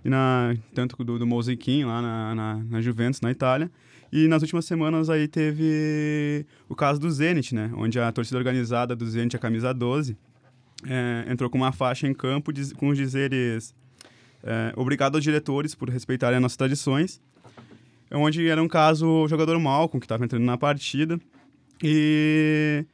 e 0.03 0.09
na, 0.09 0.55
tanto 0.73 1.03
do, 1.03 1.17
do 1.17 1.25
lá 1.27 2.01
na, 2.01 2.35
na, 2.35 2.55
na 2.69 2.81
Juventus, 2.81 3.21
na 3.21 3.31
Itália. 3.31 3.71
E 4.13 4.27
nas 4.27 4.43
últimas 4.43 4.65
semanas 4.65 5.09
aí 5.09 5.27
teve 5.27 6.45
o 6.69 6.75
caso 6.75 7.01
do 7.01 7.09
Zenit, 7.09 7.55
né? 7.55 7.71
Onde 7.75 7.99
a 7.99 8.11
torcida 8.11 8.37
organizada 8.37 8.95
do 8.95 9.05
Zenit, 9.05 9.35
a 9.35 9.39
camisa 9.39 9.73
12, 9.73 10.15
é, 10.87 11.25
entrou 11.27 11.49
com 11.49 11.57
uma 11.57 11.71
faixa 11.71 12.07
em 12.07 12.13
campo 12.13 12.53
diz- 12.53 12.71
com 12.71 12.89
os 12.89 12.97
dizeres 12.97 13.73
é, 14.43 14.71
obrigado 14.75 15.15
aos 15.15 15.23
diretores 15.23 15.73
por 15.73 15.89
respeitarem 15.89 16.37
as 16.37 16.41
nossas 16.41 16.55
tradições, 16.57 17.19
onde 18.11 18.47
era 18.47 18.61
um 18.61 18.67
caso 18.67 19.07
o 19.07 19.27
jogador 19.27 19.59
Malcolm, 19.59 19.99
que 19.99 20.05
estava 20.05 20.23
entrando 20.23 20.43
na 20.45 20.55
partida, 20.57 21.19
e 21.83 22.85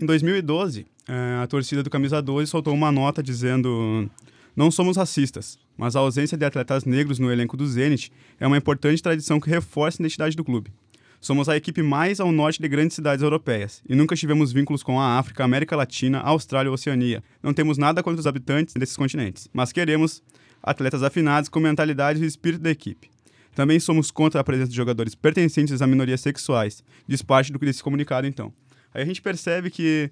em 0.00 0.06
2012, 0.06 0.86
eh, 1.08 1.38
a 1.42 1.46
torcida 1.46 1.82
do 1.82 1.90
Camisa 1.90 2.20
12 2.20 2.50
soltou 2.50 2.74
uma 2.74 2.90
nota 2.90 3.22
dizendo: 3.22 4.08
Não 4.56 4.70
somos 4.70 4.96
racistas, 4.96 5.58
mas 5.76 5.96
a 5.96 6.00
ausência 6.00 6.36
de 6.36 6.44
atletas 6.44 6.84
negros 6.84 7.18
no 7.18 7.30
elenco 7.30 7.56
do 7.56 7.66
Zenit 7.66 8.10
é 8.38 8.46
uma 8.46 8.56
importante 8.56 9.02
tradição 9.02 9.40
que 9.40 9.50
reforça 9.50 10.00
a 10.00 10.02
identidade 10.02 10.36
do 10.36 10.44
clube. 10.44 10.72
Somos 11.20 11.48
a 11.48 11.56
equipe 11.56 11.82
mais 11.82 12.20
ao 12.20 12.30
norte 12.30 12.60
de 12.60 12.68
grandes 12.68 12.96
cidades 12.96 13.22
europeias 13.22 13.82
e 13.88 13.94
nunca 13.94 14.14
tivemos 14.14 14.52
vínculos 14.52 14.82
com 14.82 15.00
a 15.00 15.18
África, 15.18 15.42
América 15.42 15.74
Latina, 15.74 16.20
Austrália 16.20 16.68
ou 16.68 16.74
Oceania. 16.74 17.24
Não 17.42 17.54
temos 17.54 17.78
nada 17.78 18.02
contra 18.02 18.20
os 18.20 18.26
habitantes 18.26 18.74
desses 18.74 18.96
continentes, 18.96 19.48
mas 19.50 19.72
queremos 19.72 20.22
atletas 20.62 21.02
afinados 21.02 21.48
com 21.48 21.60
mentalidade 21.60 22.22
e 22.22 22.26
espírito 22.26 22.60
da 22.60 22.70
equipe. 22.70 23.13
Também 23.54 23.78
somos 23.78 24.10
contra 24.10 24.40
a 24.40 24.44
presença 24.44 24.70
de 24.70 24.76
jogadores 24.76 25.14
pertencentes 25.14 25.80
a 25.80 25.86
minorias 25.86 26.20
sexuais, 26.20 26.82
diz 27.06 27.22
parte 27.22 27.52
do 27.52 27.58
desse 27.58 27.82
comunicado, 27.82 28.26
então. 28.26 28.52
Aí 28.92 29.02
a 29.02 29.06
gente 29.06 29.22
percebe 29.22 29.70
que, 29.70 30.10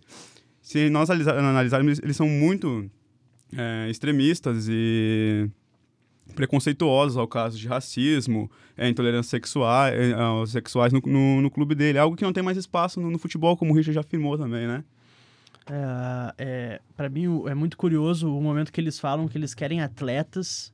se 0.60 0.88
nós 0.90 1.10
analisa- 1.10 1.38
analisarmos, 1.38 1.98
eles 1.98 2.16
são 2.16 2.28
muito 2.28 2.90
é, 3.56 3.88
extremistas 3.90 4.66
e 4.68 5.48
preconceituosos 6.34 7.16
ao 7.16 7.28
caso 7.28 7.58
de 7.58 7.68
racismo, 7.68 8.50
é, 8.76 8.88
intolerância 8.88 9.30
sexual, 9.30 9.86
é, 9.88 10.12
aos 10.12 10.50
sexuais 10.50 10.92
no, 10.92 11.00
no, 11.04 11.42
no 11.42 11.50
clube 11.50 11.74
dele. 11.74 11.98
Algo 11.98 12.16
que 12.16 12.24
não 12.24 12.32
tem 12.32 12.42
mais 12.42 12.56
espaço 12.56 13.00
no, 13.00 13.10
no 13.10 13.18
futebol, 13.18 13.56
como 13.56 13.72
o 13.72 13.76
Richard 13.76 13.94
já 13.94 14.00
afirmou 14.00 14.38
também, 14.38 14.66
né? 14.66 14.84
É, 15.66 16.34
é, 16.38 16.80
para 16.96 17.08
mim 17.08 17.44
é 17.46 17.54
muito 17.54 17.76
curioso 17.76 18.34
o 18.34 18.40
momento 18.40 18.72
que 18.72 18.80
eles 18.80 18.98
falam 18.98 19.28
que 19.28 19.38
eles 19.38 19.54
querem 19.54 19.80
atletas 19.80 20.72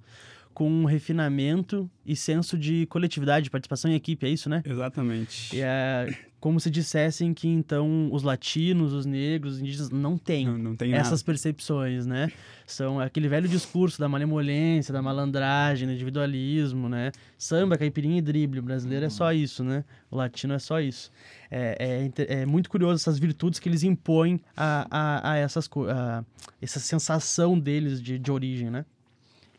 com 0.58 0.68
um 0.68 0.86
refinamento 0.86 1.88
e 2.04 2.16
senso 2.16 2.58
de 2.58 2.84
coletividade, 2.86 3.48
participação 3.48 3.88
em 3.88 3.94
equipe, 3.94 4.26
é 4.26 4.28
isso, 4.28 4.50
né? 4.50 4.60
Exatamente. 4.66 5.54
E 5.54 5.60
é 5.60 6.12
como 6.40 6.58
se 6.58 6.68
dissessem 6.68 7.32
que 7.32 7.46
então 7.46 8.08
os 8.12 8.24
latinos, 8.24 8.92
os 8.92 9.06
negros, 9.06 9.54
os 9.54 9.60
indígenas 9.60 9.90
não 9.90 10.18
têm 10.18 10.46
Não, 10.46 10.58
não 10.58 10.76
tem 10.76 10.92
essas 10.94 11.20
nada. 11.20 11.24
percepções, 11.24 12.06
né? 12.06 12.32
São 12.66 12.98
aquele 12.98 13.28
velho 13.28 13.48
discurso 13.48 14.00
da 14.00 14.08
malemolência, 14.08 14.92
da 14.92 15.00
malandragem, 15.00 15.86
do 15.86 15.94
individualismo, 15.94 16.88
né? 16.88 17.12
Samba, 17.36 17.78
caipirinha 17.78 18.18
e 18.18 18.20
drible. 18.20 18.58
O 18.58 18.62
brasileiro 18.62 19.06
é 19.06 19.10
só 19.10 19.32
isso, 19.32 19.62
né? 19.62 19.84
O 20.10 20.16
latino 20.16 20.54
é 20.54 20.58
só 20.58 20.80
isso. 20.80 21.12
É, 21.52 22.10
é, 22.18 22.40
é 22.40 22.46
muito 22.46 22.68
curioso 22.68 22.96
essas 22.96 23.16
virtudes 23.16 23.60
que 23.60 23.68
eles 23.68 23.84
impõem 23.84 24.40
a, 24.56 24.88
a, 24.90 25.32
a 25.32 25.36
essas 25.36 25.70
a 25.88 26.24
essa 26.60 26.80
sensação 26.80 27.56
deles 27.56 28.02
de, 28.02 28.18
de 28.18 28.32
origem, 28.32 28.70
né? 28.70 28.84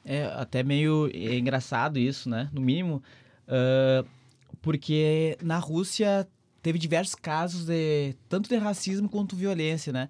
É 0.03 0.25
até 0.25 0.63
meio 0.63 1.09
é 1.13 1.37
engraçado 1.37 1.99
isso, 1.99 2.29
né? 2.29 2.49
No 2.53 2.61
mínimo, 2.61 3.03
ah, 3.47 4.03
porque 4.61 5.37
na 5.41 5.57
Rússia 5.57 6.27
teve 6.61 6.77
diversos 6.77 7.15
casos 7.15 7.65
de 7.65 8.15
tanto 8.27 8.49
de 8.49 8.57
racismo 8.57 9.07
quanto 9.09 9.35
violência, 9.35 9.93
né? 9.93 10.09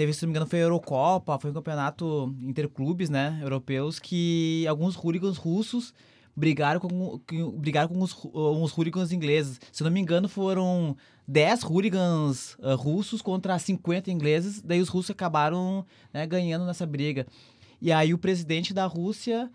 teve, 0.00 0.14
se 0.14 0.22
não 0.22 0.28
me 0.28 0.32
engano, 0.32 0.48
foi 0.48 0.60
a 0.60 0.62
Eurocopa, 0.62 1.38
foi 1.38 1.50
um 1.50 1.54
campeonato 1.54 2.34
interclubes, 2.40 3.10
né, 3.10 3.38
europeus, 3.42 3.98
que 3.98 4.66
alguns 4.66 4.96
hooligans 4.96 5.36
russos 5.36 5.92
brigaram 6.34 6.80
com, 6.80 7.20
brigaram 7.58 7.88
com 7.88 8.00
os, 8.00 8.16
uns 8.32 8.72
hooligans 8.72 9.12
ingleses. 9.12 9.60
Se 9.70 9.84
não 9.84 9.90
me 9.90 10.00
engano, 10.00 10.26
foram 10.26 10.96
10 11.28 11.64
hooligans 11.64 12.56
ah, 12.62 12.74
russos 12.74 13.20
contra 13.20 13.58
50 13.58 14.10
ingleses, 14.10 14.62
daí 14.62 14.80
os 14.80 14.88
russos 14.88 15.10
acabaram 15.10 15.84
né, 16.14 16.26
ganhando 16.26 16.64
nessa 16.64 16.86
briga. 16.86 17.26
E 17.80 17.90
aí 17.92 18.12
o 18.12 18.18
presidente 18.18 18.72
da 18.74 18.86
Rússia, 18.86 19.50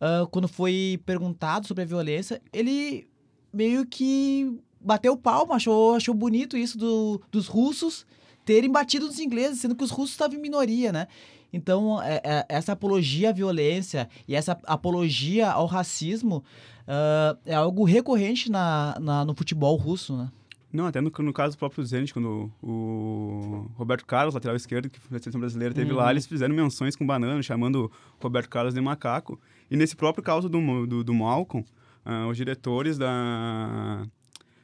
ah, 0.00 0.26
quando 0.30 0.48
foi 0.48 1.00
perguntado 1.04 1.66
sobre 1.66 1.82
a 1.82 1.86
violência, 1.86 2.40
ele 2.52 3.06
meio 3.52 3.86
que 3.86 4.58
bateu 4.80 5.16
palma, 5.16 5.56
achou, 5.56 5.94
achou 5.94 6.14
bonito 6.14 6.56
isso 6.56 6.78
do- 6.78 7.20
dos 7.30 7.46
russos 7.48 8.06
terem 8.44 8.70
batido 8.70 9.06
nos 9.06 9.18
ingleses, 9.18 9.60
sendo 9.60 9.74
que 9.74 9.82
os 9.82 9.90
russos 9.90 10.12
estavam 10.12 10.36
em 10.38 10.40
minoria, 10.40 10.92
né? 10.92 11.08
Então, 11.52 12.00
é- 12.02 12.20
é- 12.22 12.46
essa 12.48 12.72
apologia 12.72 13.30
à 13.30 13.32
violência 13.32 14.08
e 14.28 14.34
essa 14.34 14.56
apologia 14.64 15.50
ao 15.50 15.66
racismo 15.66 16.44
ah, 16.88 17.36
é 17.44 17.54
algo 17.54 17.82
recorrente 17.84 18.48
na, 18.50 18.96
na- 19.00 19.24
no 19.24 19.34
futebol 19.34 19.74
russo, 19.76 20.16
né? 20.16 20.28
Não, 20.76 20.86
até 20.86 21.00
no, 21.00 21.10
no 21.18 21.32
caso 21.32 21.56
do 21.56 21.58
próprio 21.58 21.84
Zenit, 21.84 22.12
quando 22.12 22.50
o 22.62 23.66
Roberto 23.74 24.04
Carlos, 24.04 24.34
lateral 24.34 24.54
esquerdo, 24.56 24.90
que 24.90 25.00
foi 25.00 25.16
a 25.16 25.20
seleção 25.20 25.40
brasileira, 25.40 25.74
teve 25.74 25.90
lá, 25.92 26.10
eles 26.10 26.26
fizeram 26.26 26.54
menções 26.54 26.94
com 26.94 27.06
banana, 27.06 27.42
chamando 27.42 27.90
o 28.20 28.22
Roberto 28.22 28.48
Carlos 28.50 28.74
de 28.74 28.80
macaco. 28.80 29.40
E 29.70 29.76
nesse 29.76 29.96
próprio 29.96 30.22
caso 30.22 30.48
do, 30.48 30.86
do, 30.86 31.02
do 31.02 31.14
Malcolm, 31.14 31.64
ah, 32.04 32.26
os 32.28 32.36
diretores 32.36 32.98
da, 32.98 34.06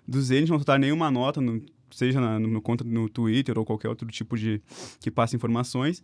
do 0.06 0.20
Zenit 0.20 0.50
não 0.50 0.58
soltaram 0.58 0.80
nenhuma 0.80 1.10
nota, 1.10 1.40
no- 1.40 1.62
seja 1.90 2.20
na, 2.20 2.38
no, 2.38 2.60
conta 2.60 2.84
no 2.84 3.08
Twitter 3.08 3.58
ou 3.58 3.64
qualquer 3.64 3.88
outro 3.88 4.06
tipo 4.08 4.36
de 4.36 4.60
que 5.00 5.10
passe 5.10 5.34
informações, 5.36 6.02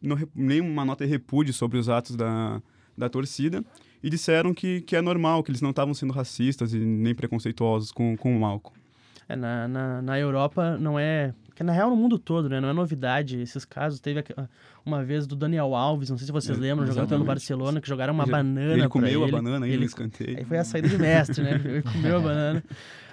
não, 0.00 0.16
nenhuma 0.34 0.84
nota 0.84 1.04
de 1.04 1.10
repúdio 1.10 1.52
sobre 1.52 1.78
os 1.78 1.88
atos 1.88 2.16
da, 2.16 2.62
da 2.96 3.08
torcida. 3.08 3.64
E 4.02 4.10
disseram 4.10 4.52
que, 4.52 4.82
que 4.82 4.94
é 4.96 5.00
normal, 5.00 5.42
que 5.42 5.50
eles 5.50 5.62
não 5.62 5.70
estavam 5.70 5.94
sendo 5.94 6.12
racistas 6.12 6.74
e 6.74 6.78
nem 6.78 7.14
preconceituosos 7.14 7.90
com, 7.90 8.16
com 8.18 8.36
o 8.36 8.40
Malcolm. 8.40 8.78
É, 9.28 9.34
na, 9.36 9.66
na, 9.68 10.02
na 10.02 10.18
Europa 10.18 10.76
não 10.78 10.98
é. 10.98 11.32
Que 11.54 11.62
na 11.62 11.72
real 11.72 11.88
no 11.88 11.96
mundo 11.96 12.18
todo, 12.18 12.48
né? 12.48 12.60
Não 12.60 12.68
é 12.68 12.72
novidade 12.72 13.40
esses 13.40 13.64
casos. 13.64 14.00
Teve 14.00 14.20
aqu- 14.20 14.34
uma 14.84 15.04
vez 15.04 15.24
do 15.26 15.36
Daniel 15.36 15.74
Alves, 15.74 16.10
não 16.10 16.18
sei 16.18 16.26
se 16.26 16.32
vocês 16.32 16.58
É, 16.58 16.60
lembram, 16.60 16.84
jogando 16.86 16.94
pelo 17.08 17.20
exatamente. 17.22 17.26
Barcelona, 17.28 17.80
que 17.80 17.88
jogaram 17.88 18.12
uma 18.12 18.26
banana. 18.26 18.72
Ele 18.72 18.88
comeu 18.88 19.20
a 19.22 19.28
ele. 19.28 19.32
banana 19.32 19.64
aí 19.66 19.70
ele 19.72 19.80
no 19.80 19.84
escanteio. 19.86 20.36
Aí 20.38 20.44
foi 20.44 20.58
a 20.58 20.64
saída 20.64 20.88
de 20.88 20.98
mestre, 20.98 21.42
né? 21.44 21.52
Ele 21.64 21.82
comeu 21.92 22.16
a 22.16 22.20
banana. 22.20 22.64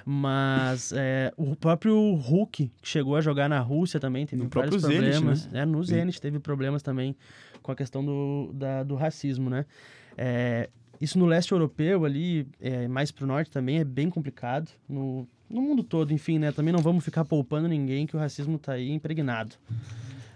Mas 0.05 0.91
é, 0.93 1.31
o 1.37 1.55
próprio 1.55 2.15
Hulk, 2.15 2.71
que 2.81 2.89
chegou 2.89 3.15
a 3.15 3.21
jogar 3.21 3.47
na 3.47 3.59
Rússia 3.59 3.99
também, 3.99 4.25
teve 4.25 4.41
No 4.43 4.49
vários 4.49 4.71
próprio 4.71 4.79
Zenit, 4.99 5.11
problemas. 5.13 5.47
né? 5.51 5.61
É, 5.61 5.65
no. 5.65 5.83
Zenit 5.83 6.19
teve 6.19 6.39
problemas 6.39 6.81
também 6.81 7.15
com 7.61 7.71
a 7.71 7.75
questão 7.75 8.03
do, 8.03 8.51
da- 8.53 8.81
do 8.83 8.95
racismo, 8.95 9.49
né? 9.49 9.65
É, 10.17 10.69
isso 10.99 11.17
no 11.19 11.25
leste 11.27 11.51
europeu 11.51 12.03
ali, 12.05 12.47
é, 12.59 12.87
mais 12.87 13.11
pro 13.11 13.25
norte 13.27 13.51
também, 13.51 13.77
é 13.79 13.83
bem 13.83 14.09
complicado. 14.09 14.69
No, 14.89 15.27
no 15.51 15.61
mundo 15.61 15.83
todo, 15.83 16.13
enfim, 16.13 16.39
né? 16.39 16.51
Também 16.51 16.73
não 16.73 16.81
vamos 16.81 17.03
ficar 17.03 17.25
poupando 17.25 17.67
ninguém 17.67 18.07
que 18.07 18.15
o 18.15 18.19
racismo 18.19 18.57
tá 18.57 18.73
aí 18.73 18.89
impregnado, 18.91 19.55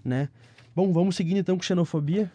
né? 0.04 0.30
Bom, 0.75 0.91
vamos 0.91 1.15
seguindo 1.15 1.38
então 1.38 1.56
com 1.56 1.63
xenofobia. 1.63 2.32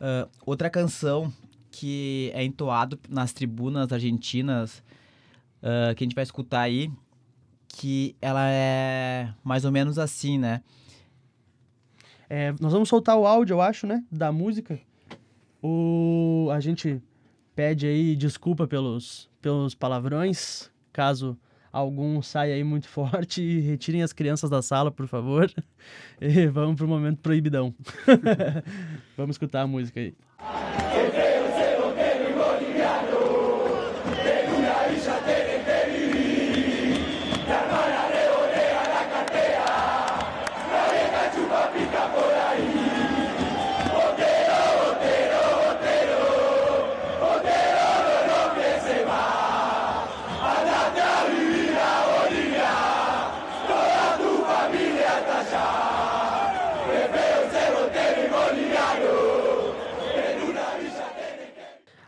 Ah, 0.00 0.28
outra 0.44 0.68
canção 0.68 1.32
que 1.70 2.30
é 2.34 2.44
entoado 2.44 2.98
nas 3.08 3.32
tribunas 3.32 3.92
argentinas, 3.92 4.82
ah, 5.62 5.94
que 5.94 6.02
a 6.02 6.06
gente 6.06 6.14
vai 6.14 6.24
escutar 6.24 6.62
aí, 6.62 6.90
que 7.68 8.16
ela 8.20 8.50
é 8.50 9.32
mais 9.44 9.64
ou 9.64 9.70
menos 9.70 9.98
assim, 9.98 10.38
né? 10.38 10.62
É, 12.28 12.52
nós 12.60 12.72
vamos 12.72 12.88
soltar 12.88 13.16
o 13.16 13.26
áudio, 13.26 13.54
eu 13.54 13.62
acho, 13.62 13.86
né? 13.86 14.04
Da 14.10 14.30
música. 14.30 14.78
O, 15.62 16.48
a 16.52 16.60
gente 16.60 17.00
pede 17.54 17.86
aí 17.86 18.14
desculpa 18.14 18.66
pelos, 18.66 19.30
pelos 19.40 19.74
palavrões, 19.74 20.70
caso 20.92 21.38
algum 21.78 22.20
saia 22.22 22.54
aí 22.54 22.64
muito 22.64 22.88
forte. 22.90 23.42
E 23.42 23.60
retirem 23.60 24.02
as 24.02 24.12
crianças 24.12 24.50
da 24.50 24.62
sala, 24.62 24.90
por 24.90 25.06
favor. 25.06 25.50
E 26.20 26.48
vamos 26.48 26.74
pro 26.74 26.88
momento 26.88 27.20
proibidão. 27.20 27.72
vamos 29.16 29.34
escutar 29.34 29.62
a 29.62 29.66
música 29.68 30.00
aí. 30.00 30.14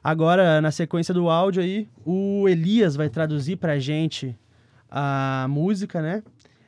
Agora, 0.03 0.61
na 0.61 0.71
sequência 0.71 1.13
do 1.13 1.29
áudio 1.29 1.63
aí, 1.63 1.89
o 2.05 2.49
Elias 2.49 2.97
vai 2.97 3.09
traduzir 3.09 3.57
pra 3.57 3.79
gente 3.79 4.37
a 4.91 5.47
música, 5.49 6.01
né? 6.01 6.23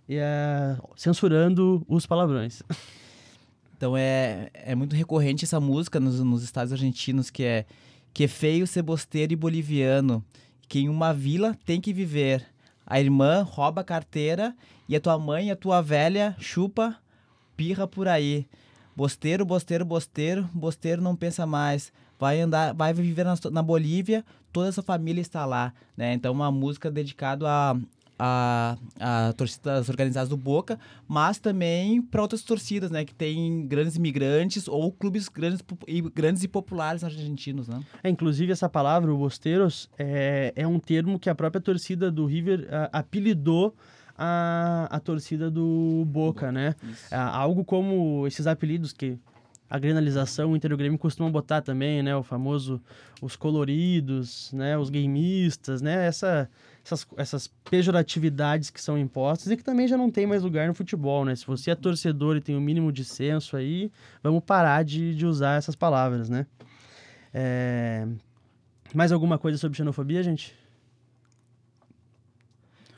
E, 0.09 0.17
é, 0.17 0.77
censurando 0.97 1.85
os 1.89 2.07
palavrões. 2.07 2.63
Então 3.77 3.97
é, 3.97 4.49
é 4.53 4.77
muito 4.77 4.95
recorrente 4.95 5.45
essa 5.45 5.59
música 5.59 5.99
nos, 5.99 6.21
nos 6.21 6.45
estados 6.45 6.73
argentinos, 6.73 7.31
que 7.31 7.43
é 7.43 7.67
que 8.15 8.25
é 8.25 8.29
feio 8.29 8.67
ser 8.67 8.83
bosteiro 8.83 9.33
e 9.33 9.37
boliviano, 9.37 10.25
que 10.69 10.79
em 10.81 10.89
uma 10.89 11.13
vila 11.13 11.59
tem 11.65 11.81
que 11.81 11.93
viver. 11.93 12.47
A 12.87 13.01
irmã 13.01 13.43
rouba 13.43 13.81
a 13.81 13.85
carteira 13.85 14.55
e 14.89 14.95
a 14.95 15.01
tua 15.01 15.19
mãe 15.19 15.51
a 15.51 15.57
tua 15.57 15.81
velha 15.81 16.37
chupa 16.39 16.97
pirra 17.57 17.87
por 17.87 18.07
aí. 18.07 18.47
Bosteiro, 18.95 19.45
bosteiro, 19.45 19.85
bosteiro, 19.85 20.49
bosteiro 20.53 21.03
não 21.03 21.17
pensa 21.17 21.47
mais. 21.47 21.93
Vai 22.23 22.41
andar, 22.41 22.73
vai 22.73 22.95
viver 22.95 23.25
na, 23.25 23.35
na 23.51 23.63
Bolívia, 23.65 24.25
toda 24.53 24.69
essa 24.69 24.81
família 24.81 25.21
está 25.21 25.45
lá, 25.45 25.75
né? 25.97 26.15
Então 26.15 26.33
uma 26.33 26.53
música 26.53 26.89
dedicada 26.89 27.49
a 27.49 27.77
a, 28.17 28.77
a 29.01 29.33
torcidas 29.33 29.89
organizadas 29.89 30.29
do 30.29 30.37
Boca, 30.37 30.79
mas 31.09 31.41
também 31.41 32.01
para 32.01 32.23
outras 32.23 32.43
torcidas, 32.43 32.89
né, 32.89 33.05
que 33.05 33.13
tem 33.13 33.67
grandes 33.67 33.97
imigrantes 33.97 34.69
ou 34.69 34.93
clubes 34.93 35.29
grandes 35.29 35.65
e 35.89 36.01
grandes 36.01 36.45
e 36.45 36.49
populares 36.49 37.03
argentinos, 37.03 37.67
né? 37.67 37.81
É, 38.05 38.09
inclusive, 38.09 38.53
essa 38.53 38.69
palavra, 38.69 39.13
o 39.13 39.19
Bosteiros, 39.19 39.91
é, 39.99 40.53
é 40.55 40.65
um 40.65 40.79
termo 40.79 41.19
que 41.19 41.29
a 41.29 41.35
própria 41.35 41.61
torcida 41.61 42.09
do 42.09 42.25
River 42.25 42.69
ah, 42.71 42.91
apelidou 42.93 43.75
a, 44.17 44.87
a 44.89 45.01
torcida 45.01 45.51
do 45.51 46.05
Boca, 46.07 46.53
né? 46.53 46.77
Ah, 47.11 47.37
algo 47.37 47.65
como 47.65 48.25
esses 48.29 48.47
apelidos 48.47 48.93
que 48.93 49.19
a 49.73 49.79
grenalização, 49.79 50.53
o 50.53 50.57
Inter 50.57 50.71
e 50.71 50.75
o 50.75 50.77
Grêmio 50.77 50.99
costumam 50.99 51.33
botar 51.33 51.63
também, 51.63 52.03
né? 52.03 52.15
O 52.15 52.23
famoso, 52.23 52.79
os 53.23 53.37
coloridos, 53.37 54.53
né? 54.53 54.77
Os 54.77 54.91
gameistas, 54.91 55.81
né? 55.81 56.07
Essa, 56.07 56.47
essas, 56.85 57.07
essas 57.17 57.47
pejoratividades 57.71 58.69
que 58.69 58.79
são 58.79 58.99
impostas 58.99 59.51
e 59.51 59.57
que 59.57 59.65
também 59.65 59.89
já 59.89 59.97
não 59.97 60.11
tem 60.11 60.27
mais 60.27 60.43
lugar 60.43 60.69
no 60.69 60.75
futebol, 60.75 61.25
né? 61.25 61.35
Se 61.35 61.47
você 61.47 61.71
é 61.71 61.75
torcedor 61.75 62.37
e 62.37 62.43
tem 62.43 62.55
o 62.55 62.61
mínimo 62.61 62.93
de 62.93 63.03
senso 63.03 63.57
aí, 63.57 63.91
vamos 64.23 64.45
parar 64.45 64.85
de, 64.85 65.15
de 65.15 65.25
usar 65.25 65.57
essas 65.57 65.75
palavras, 65.75 66.29
né? 66.29 66.47
É... 67.33 68.07
Mais 68.93 69.11
alguma 69.11 69.39
coisa 69.39 69.57
sobre 69.57 69.79
xenofobia, 69.79 70.23
gente? 70.23 70.55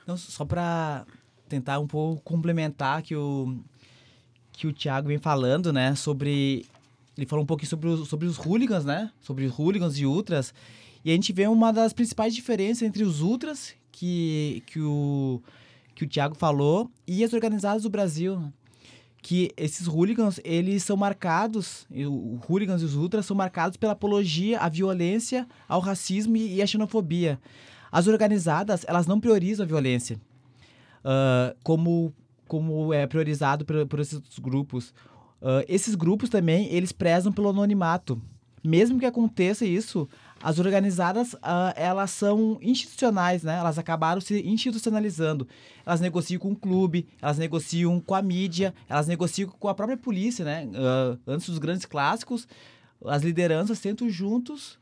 Então, 0.02 0.16
só 0.16 0.44
para 0.44 1.06
tentar 1.48 1.78
um 1.78 1.86
pouco 1.86 2.20
complementar 2.24 3.00
que 3.00 3.14
o 3.14 3.62
que 4.56 4.66
o 4.66 4.72
Thiago 4.72 5.08
vem 5.08 5.18
falando, 5.18 5.72
né, 5.72 5.94
sobre 5.94 6.64
ele 7.16 7.26
falou 7.26 7.42
um 7.42 7.46
pouquinho 7.46 7.68
sobre 7.68 7.88
os, 7.88 8.08
sobre 8.08 8.26
os 8.26 8.38
hooligans, 8.38 8.84
né, 8.84 9.10
sobre 9.20 9.44
os 9.44 9.58
hooligans 9.58 9.98
e 9.98 10.06
ultras, 10.06 10.54
e 11.04 11.10
a 11.10 11.14
gente 11.14 11.32
vê 11.32 11.46
uma 11.46 11.72
das 11.72 11.92
principais 11.92 12.34
diferenças 12.34 12.82
entre 12.82 13.02
os 13.04 13.20
ultras 13.20 13.74
que 13.92 14.62
que 14.66 14.80
o 14.80 15.42
que 15.94 16.04
o 16.04 16.08
Thiago 16.08 16.34
falou 16.34 16.90
e 17.06 17.22
as 17.22 17.32
organizadas 17.32 17.82
do 17.82 17.90
Brasil, 17.90 18.38
né? 18.38 18.52
que 19.24 19.50
esses 19.56 19.86
hooligans, 19.86 20.38
eles 20.44 20.82
são 20.82 20.98
marcados, 20.98 21.86
e 21.90 22.04
o 22.04 22.12
o 22.12 22.40
hooligans 22.46 22.82
e 22.82 22.84
os 22.84 22.94
ultras 22.94 23.24
são 23.24 23.34
marcados 23.34 23.78
pela 23.78 23.92
apologia 23.92 24.58
à 24.58 24.68
violência, 24.68 25.48
ao 25.66 25.80
racismo 25.80 26.36
e 26.36 26.60
à 26.60 26.66
xenofobia. 26.66 27.40
As 27.90 28.06
organizadas, 28.06 28.84
elas 28.86 29.06
não 29.06 29.18
priorizam 29.18 29.64
a 29.64 29.66
violência, 29.66 30.20
ah, 31.02 31.54
como, 31.62 32.12
como 32.46 32.92
é 32.92 33.06
priorizado 33.06 33.64
por, 33.64 33.86
por 33.86 34.00
esses 34.00 34.20
grupos. 34.38 34.92
Ah, 35.44 35.62
esses 35.68 35.94
grupos 35.94 36.30
também, 36.30 36.72
eles 36.72 36.90
prezam 36.90 37.30
pelo 37.30 37.50
anonimato, 37.50 38.20
mesmo 38.64 38.98
que 38.98 39.04
aconteça 39.04 39.66
isso, 39.66 40.08
as 40.42 40.58
organizadas, 40.58 41.36
ah, 41.42 41.74
elas 41.76 42.10
são 42.10 42.58
institucionais, 42.62 43.42
né? 43.42 43.58
Elas 43.58 43.78
acabaram 43.78 44.22
se 44.22 44.40
institucionalizando. 44.46 45.46
Elas 45.84 46.00
negociam 46.00 46.40
com 46.40 46.52
o 46.52 46.56
clube, 46.56 47.06
elas 47.20 47.36
negociam 47.36 48.00
com 48.00 48.14
a 48.14 48.22
mídia, 48.22 48.74
elas 48.88 49.06
negociam 49.06 49.50
com 49.50 49.68
a 49.68 49.74
própria 49.74 49.98
polícia, 49.98 50.44
né? 50.44 50.66
Ah, 50.74 51.18
antes 51.26 51.48
dos 51.50 51.58
grandes 51.58 51.84
clássicos, 51.84 52.48
as 53.04 53.22
lideranças 53.22 53.78
sentam 53.78 54.08
juntos 54.08 54.78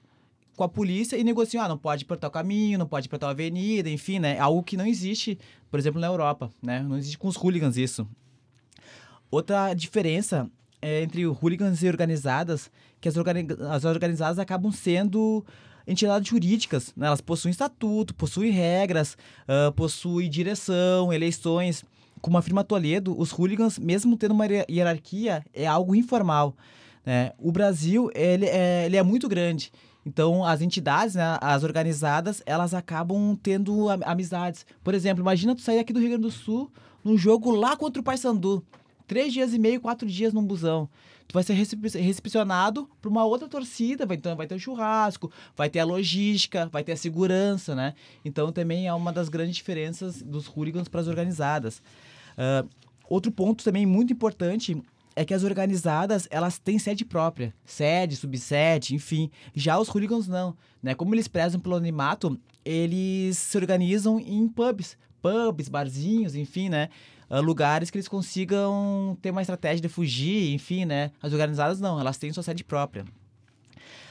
com 0.56 0.64
a 0.64 0.68
polícia 0.68 1.16
e 1.16 1.24
negociam, 1.24 1.64
ah, 1.64 1.68
não 1.68 1.78
pode 1.78 2.04
apertar 2.04 2.28
o 2.28 2.30
caminho, 2.30 2.78
não 2.78 2.86
pode 2.86 3.06
apertar 3.06 3.28
a 3.28 3.30
avenida, 3.30 3.88
enfim, 3.88 4.18
né? 4.18 4.38
Algo 4.38 4.62
que 4.62 4.76
não 4.76 4.86
existe, 4.86 5.38
por 5.70 5.78
exemplo, 5.78 6.00
na 6.00 6.06
Europa, 6.06 6.50
né? 6.62 6.82
Não 6.82 6.96
existe 6.96 7.18
com 7.18 7.28
os 7.28 7.36
hooligans 7.36 7.76
isso. 7.76 8.06
Outra 9.30 9.72
diferença 9.72 10.50
é 10.80 11.02
entre 11.02 11.26
hooligans 11.26 11.82
e 11.82 11.88
organizadas, 11.88 12.70
que 13.00 13.08
as, 13.08 13.16
organi 13.16 13.46
as 13.70 13.84
organizadas 13.84 14.38
acabam 14.38 14.70
sendo 14.70 15.44
entidades 15.86 16.28
jurídicas, 16.28 16.92
né? 16.96 17.06
Elas 17.06 17.20
possuem 17.20 17.50
estatuto, 17.50 18.14
possuem 18.14 18.50
regras, 18.50 19.16
uh, 19.48 19.72
possuem 19.72 20.28
direção, 20.28 21.12
eleições. 21.12 21.84
Como 22.20 22.38
afirma 22.38 22.62
Toledo, 22.62 23.18
os 23.18 23.32
hooligans, 23.32 23.78
mesmo 23.78 24.16
tendo 24.16 24.32
uma 24.32 24.46
hierarquia, 24.46 25.44
é 25.52 25.66
algo 25.66 25.94
informal. 25.94 26.54
Né? 27.04 27.32
O 27.36 27.50
Brasil, 27.50 28.10
ele 28.14 28.46
é, 28.46 28.86
ele 28.86 28.96
é 28.96 29.02
muito 29.02 29.28
grande. 29.28 29.72
Então, 30.04 30.44
as 30.44 30.60
entidades, 30.60 31.14
né, 31.14 31.38
as 31.40 31.62
organizadas, 31.62 32.42
elas 32.44 32.74
acabam 32.74 33.38
tendo 33.40 33.88
amizades. 34.04 34.66
Por 34.82 34.94
exemplo, 34.94 35.22
imagina 35.22 35.54
tu 35.54 35.62
sair 35.62 35.78
aqui 35.78 35.92
do 35.92 36.00
Rio 36.00 36.10
Grande 36.10 36.22
do 36.22 36.30
Sul 36.30 36.70
num 37.04 37.16
jogo 37.16 37.50
lá 37.50 37.76
contra 37.76 38.00
o 38.00 38.04
Paysandu. 38.04 38.64
Três 39.06 39.32
dias 39.32 39.54
e 39.54 39.58
meio, 39.58 39.80
quatro 39.80 40.08
dias 40.08 40.32
num 40.32 40.44
busão. 40.44 40.88
Tu 41.28 41.32
vai 41.34 41.42
ser 41.42 41.54
recepcionado 41.54 42.88
por 43.00 43.08
uma 43.08 43.24
outra 43.24 43.48
torcida, 43.48 44.04
vai, 44.04 44.16
então, 44.16 44.36
vai 44.36 44.46
ter 44.46 44.54
o 44.54 44.58
churrasco, 44.58 45.30
vai 45.56 45.70
ter 45.70 45.78
a 45.78 45.84
logística, 45.84 46.66
vai 46.66 46.82
ter 46.82 46.92
a 46.92 46.96
segurança, 46.96 47.74
né? 47.74 47.94
Então, 48.24 48.50
também 48.52 48.88
é 48.88 48.92
uma 48.94 49.12
das 49.12 49.28
grandes 49.28 49.56
diferenças 49.56 50.20
dos 50.20 50.46
hooligans 50.46 50.88
para 50.88 51.00
as 51.00 51.08
organizadas. 51.08 51.80
Uh, 52.36 52.68
outro 53.08 53.30
ponto 53.30 53.64
também 53.64 53.86
muito 53.86 54.12
importante 54.12 54.82
é 55.14 55.24
que 55.24 55.34
as 55.34 55.44
organizadas, 55.44 56.26
elas 56.30 56.58
têm 56.58 56.78
sede 56.78 57.04
própria, 57.04 57.54
sede, 57.64 58.16
subsede, 58.16 58.94
enfim. 58.94 59.30
Já 59.54 59.78
os 59.78 59.88
hooligans 59.88 60.26
não, 60.26 60.56
né? 60.82 60.94
Como 60.94 61.14
eles 61.14 61.28
prezam 61.28 61.60
pelo 61.60 61.76
anonimato, 61.76 62.38
eles 62.64 63.38
se 63.38 63.56
organizam 63.56 64.18
em 64.18 64.48
pubs, 64.48 64.96
pubs, 65.20 65.68
barzinhos, 65.68 66.34
enfim, 66.34 66.68
né? 66.68 66.88
Uh, 67.30 67.40
lugares 67.40 67.90
que 67.90 67.96
eles 67.96 68.08
consigam 68.08 69.16
ter 69.22 69.30
uma 69.30 69.40
estratégia 69.40 69.80
de 69.80 69.88
fugir, 69.88 70.52
enfim, 70.52 70.84
né? 70.84 71.10
As 71.22 71.32
organizadas 71.32 71.80
não, 71.80 71.98
elas 71.98 72.18
têm 72.18 72.32
sua 72.32 72.42
sede 72.42 72.64
própria. 72.64 73.04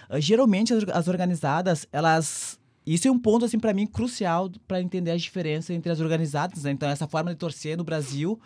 Uh, 0.09 0.19
geralmente 0.19 0.73
as, 0.73 0.83
as 0.89 1.07
organizadas, 1.07 1.87
elas 1.91 2.59
isso 2.85 3.07
é 3.07 3.11
um 3.11 3.19
ponto 3.19 3.45
assim 3.45 3.59
para 3.59 3.73
mim 3.73 3.85
crucial 3.85 4.49
para 4.67 4.81
entender 4.81 5.11
a 5.11 5.17
diferença 5.17 5.71
entre 5.71 5.91
as 5.91 5.99
organizadas, 5.99 6.63
né? 6.63 6.71
Então 6.71 6.89
essa 6.89 7.07
forma 7.07 7.31
de 7.31 7.37
torcer 7.37 7.77
no 7.77 7.83
Brasil 7.83 8.39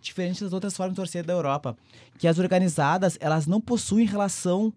diferente 0.00 0.42
das 0.42 0.52
outras 0.52 0.76
formas 0.76 0.94
de 0.94 0.96
torcer 0.96 1.24
da 1.24 1.32
Europa, 1.32 1.76
que 2.18 2.26
as 2.26 2.38
organizadas, 2.38 3.16
elas 3.20 3.46
não 3.46 3.60
possuem 3.60 4.06
relação 4.06 4.72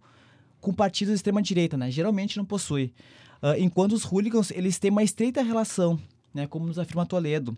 com 0.60 0.74
partidos 0.74 1.14
de 1.14 1.16
extrema 1.16 1.42
direita, 1.42 1.78
né? 1.78 1.92
Geralmente 1.92 2.38
não 2.38 2.46
possui. 2.46 2.94
Uh, 3.42 3.60
enquanto 3.60 3.92
os 3.94 4.06
hooligans, 4.06 4.52
eles 4.52 4.80
têm 4.80 4.92
uma 4.92 5.04
estreita 5.04 5.42
relação, 5.42 6.00
né? 6.34 6.48
Como 6.48 6.66
nos 6.66 6.80
afirma 6.80 7.06
Toledo. 7.06 7.58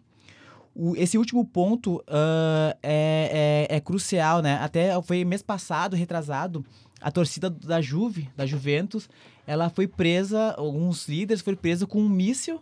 O, 0.74 0.96
esse 0.96 1.18
último 1.18 1.46
ponto 1.46 1.98
uh, 1.98 2.76
é, 2.84 3.68
é, 3.70 3.76
é, 3.78 3.80
crucial, 3.80 4.42
né? 4.42 4.56
Até 4.56 5.00
foi 5.04 5.24
mês 5.24 5.42
passado, 5.42 5.96
retrasado, 5.96 6.66
a 7.00 7.12
torcida 7.12 7.50
da 7.50 7.80
Juve, 7.82 8.30
da 8.36 8.46
Juventus, 8.46 9.08
ela 9.46 9.70
foi 9.70 9.88
presa, 9.88 10.56
alguns 10.58 11.08
líderes 11.08 11.42
foram 11.42 11.58
presos 11.58 11.88
com 11.88 12.00
um 12.02 12.10
míssil 12.10 12.60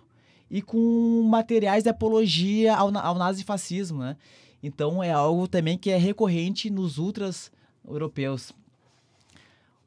e 0.51 0.61
com 0.61 1.23
materiais 1.23 1.83
de 1.83 1.89
apologia 1.89 2.75
ao, 2.75 2.95
ao 2.97 3.15
nazifascismo, 3.15 3.99
né? 3.99 4.17
Então 4.63 5.03
é 5.03 5.11
algo 5.11 5.47
também 5.47 5.77
que 5.77 5.91
é 5.91 5.97
recorrente 5.97 6.69
nos 6.69 6.97
ultras 6.97 7.51
europeus. 7.85 8.53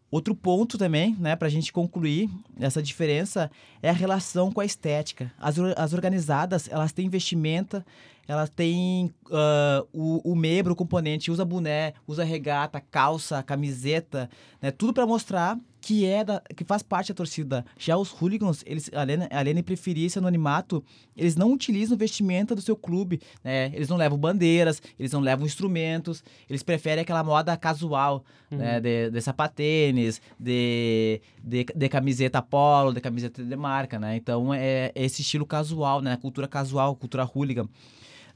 Outro 0.09 0.37
ponto 0.37 0.79
também, 0.79 1.17
né, 1.19 1.35
para 1.35 1.49
a 1.49 1.51
gente 1.51 1.73
concluir 1.73 2.31
essa 2.61 2.81
diferença 2.83 3.51
é 3.83 3.91
a 3.91 3.93
relação 3.93 4.53
com 4.53 4.61
a 4.61 4.65
estética. 4.65 5.33
As, 5.39 5.59
as 5.59 5.93
organizadas, 5.93 6.69
elas 6.71 6.93
têm 6.93 7.09
vestimenta, 7.09 7.85
elas 8.29 8.49
têm 8.49 9.12
uh, 9.27 9.87
o, 9.93 10.33
o 10.33 10.37
membro, 10.37 10.75
o 10.75 10.77
componente, 10.77 11.31
usa 11.31 11.45
boné, 11.45 11.93
usa 12.07 12.23
regata, 12.23 12.81
calça, 12.81 13.43
camiseta, 13.43 14.31
né, 14.61 14.71
tudo 14.71 14.93
para 14.93 15.07
mostrar 15.07 15.59
que 15.87 16.05
é 16.05 16.25
da, 16.25 16.42
que 16.57 16.64
faz 16.64 16.83
parte 16.83 17.12
da 17.12 17.14
torcida. 17.14 17.64
Já 17.79 17.96
os 17.96 18.11
hooligans, 18.11 18.64
eles, 18.66 18.90
além, 18.92 19.18
além 19.31 19.55
de 19.55 19.62
preferir 19.62 20.07
esse 20.07 20.18
anonimato, 20.18 20.83
eles 21.16 21.37
não 21.37 21.53
utilizam 21.53 21.96
vestimenta 21.96 22.57
do 22.57 22.61
seu 22.61 22.75
clube, 22.75 23.20
né? 23.44 23.70
Eles 23.72 23.88
não 23.88 23.96
levam 23.96 24.18
bandeiras, 24.18 24.83
eles 24.99 25.12
não 25.12 25.20
levam 25.20 25.46
instrumentos, 25.46 26.25
eles 26.51 26.64
preferem 26.64 27.03
aquela 27.03 27.22
moda 27.22 27.57
casual, 27.57 28.25
uhum. 28.51 28.59
né? 28.59 28.81
De, 28.81 29.11
de 29.12 29.20
sapatênis, 29.20 30.20
de, 30.40 31.20
de, 31.40 31.64
de, 31.72 31.88
camiseta 31.88 32.42
polo, 32.42 32.92
de 32.92 33.01
camiseta 33.01 33.44
de 33.44 33.57
marca, 33.57 33.96
né? 33.96 34.16
Então, 34.16 34.53
é, 34.53 34.90
é 34.92 35.05
esse 35.05 35.22
estilo 35.22 35.46
casual, 35.46 36.03
né? 36.03 36.16
Cultura 36.16 36.49
casual, 36.49 36.96
cultura 36.96 37.31
hooligan. 37.33 37.68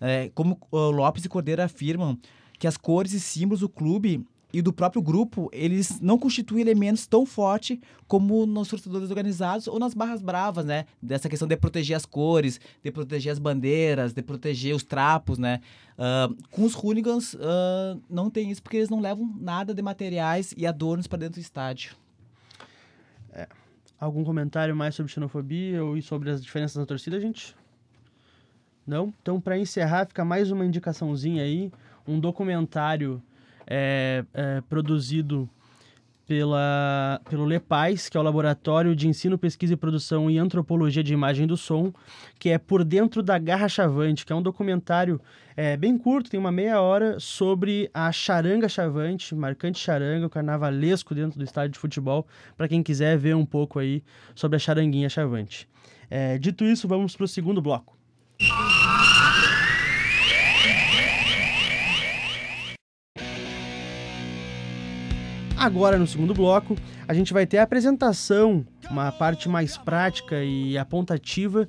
É, 0.00 0.30
como 0.36 0.56
o 0.70 0.90
Lopes 0.92 1.24
e 1.24 1.28
Cordeiro 1.28 1.64
afirmam, 1.64 2.16
que 2.60 2.68
as 2.68 2.76
cores 2.76 3.12
e 3.12 3.18
símbolos 3.18 3.58
do 3.58 3.68
clube 3.68 4.24
e 4.52 4.60
do 4.60 4.72
próprio 4.72 5.00
grupo, 5.00 5.48
eles 5.52 6.00
não 6.00 6.18
constituem 6.18 6.60
elementos 6.60 7.06
tão 7.06 7.24
fortes 7.24 7.78
como 8.06 8.44
nos 8.46 8.68
torcedores 8.68 9.08
organizados 9.10 9.68
ou 9.68 9.78
nas 9.78 9.94
barras 9.94 10.20
bravas, 10.20 10.64
né? 10.64 10.86
Dessa 11.00 11.28
questão 11.28 11.46
de 11.46 11.56
proteger 11.56 11.96
as 11.96 12.04
cores, 12.04 12.60
de 12.82 12.90
proteger 12.90 13.32
as 13.32 13.38
bandeiras, 13.38 14.12
de 14.12 14.22
proteger 14.22 14.74
os 14.74 14.82
trapos, 14.82 15.38
né? 15.38 15.60
Uh, 15.96 16.34
com 16.50 16.64
os 16.64 16.74
hooligans, 16.74 17.34
uh, 17.34 18.00
não 18.08 18.30
tem 18.30 18.50
isso 18.50 18.62
porque 18.62 18.78
eles 18.78 18.90
não 18.90 19.00
levam 19.00 19.32
nada 19.38 19.72
de 19.72 19.82
materiais 19.82 20.52
e 20.56 20.66
adornos 20.66 21.06
para 21.06 21.18
dentro 21.20 21.40
do 21.40 21.42
estádio. 21.42 21.94
É. 23.32 23.46
Algum 23.98 24.24
comentário 24.24 24.74
mais 24.74 24.94
sobre 24.94 25.12
xenofobia 25.12 25.84
ou 25.84 26.00
sobre 26.02 26.30
as 26.30 26.42
diferenças 26.42 26.76
na 26.76 26.86
torcida, 26.86 27.20
gente? 27.20 27.54
Não? 28.86 29.12
Então, 29.22 29.40
para 29.40 29.58
encerrar, 29.58 30.06
fica 30.06 30.24
mais 30.24 30.50
uma 30.50 30.64
indicaçãozinha 30.64 31.42
aí, 31.42 31.70
um 32.08 32.18
documentário 32.18 33.22
é, 33.70 34.24
é, 34.34 34.60
produzido 34.62 35.48
pela, 36.26 37.20
pelo 37.28 37.44
LEPAIS, 37.44 38.08
que 38.08 38.16
é 38.16 38.20
o 38.20 38.22
Laboratório 38.22 38.94
de 38.94 39.08
Ensino, 39.08 39.36
Pesquisa 39.36 39.74
e 39.74 39.76
Produção 39.76 40.30
e 40.30 40.38
Antropologia 40.38 41.02
de 41.02 41.12
Imagem 41.12 41.44
do 41.44 41.56
Som, 41.56 41.92
que 42.38 42.50
é 42.50 42.58
Por 42.58 42.84
Dentro 42.84 43.20
da 43.20 43.36
Garra 43.36 43.68
Chavante, 43.68 44.24
que 44.24 44.32
é 44.32 44.36
um 44.36 44.42
documentário 44.42 45.20
é, 45.56 45.76
bem 45.76 45.98
curto, 45.98 46.30
tem 46.30 46.38
uma 46.38 46.52
meia 46.52 46.80
hora, 46.80 47.18
sobre 47.18 47.90
a 47.92 48.12
charanga 48.12 48.68
chavante, 48.68 49.34
marcante 49.34 49.80
charanga, 49.80 50.26
o 50.26 50.30
carnavalesco 50.30 51.16
dentro 51.16 51.36
do 51.36 51.44
estádio 51.44 51.72
de 51.72 51.78
futebol, 51.80 52.24
para 52.56 52.68
quem 52.68 52.80
quiser 52.80 53.18
ver 53.18 53.34
um 53.34 53.44
pouco 53.44 53.80
aí 53.80 54.00
sobre 54.34 54.54
a 54.54 54.58
charanguinha 54.60 55.08
chavante. 55.08 55.68
É, 56.08 56.38
dito 56.38 56.64
isso, 56.64 56.86
vamos 56.86 57.16
para 57.16 57.24
o 57.24 57.28
segundo 57.28 57.60
bloco. 57.60 57.98
Agora, 65.60 65.98
no 65.98 66.06
segundo 66.06 66.32
bloco, 66.32 66.74
a 67.06 67.12
gente 67.12 67.34
vai 67.34 67.46
ter 67.46 67.58
a 67.58 67.64
apresentação, 67.64 68.64
uma 68.90 69.12
parte 69.12 69.46
mais 69.46 69.76
prática 69.76 70.42
e 70.42 70.78
apontativa 70.78 71.68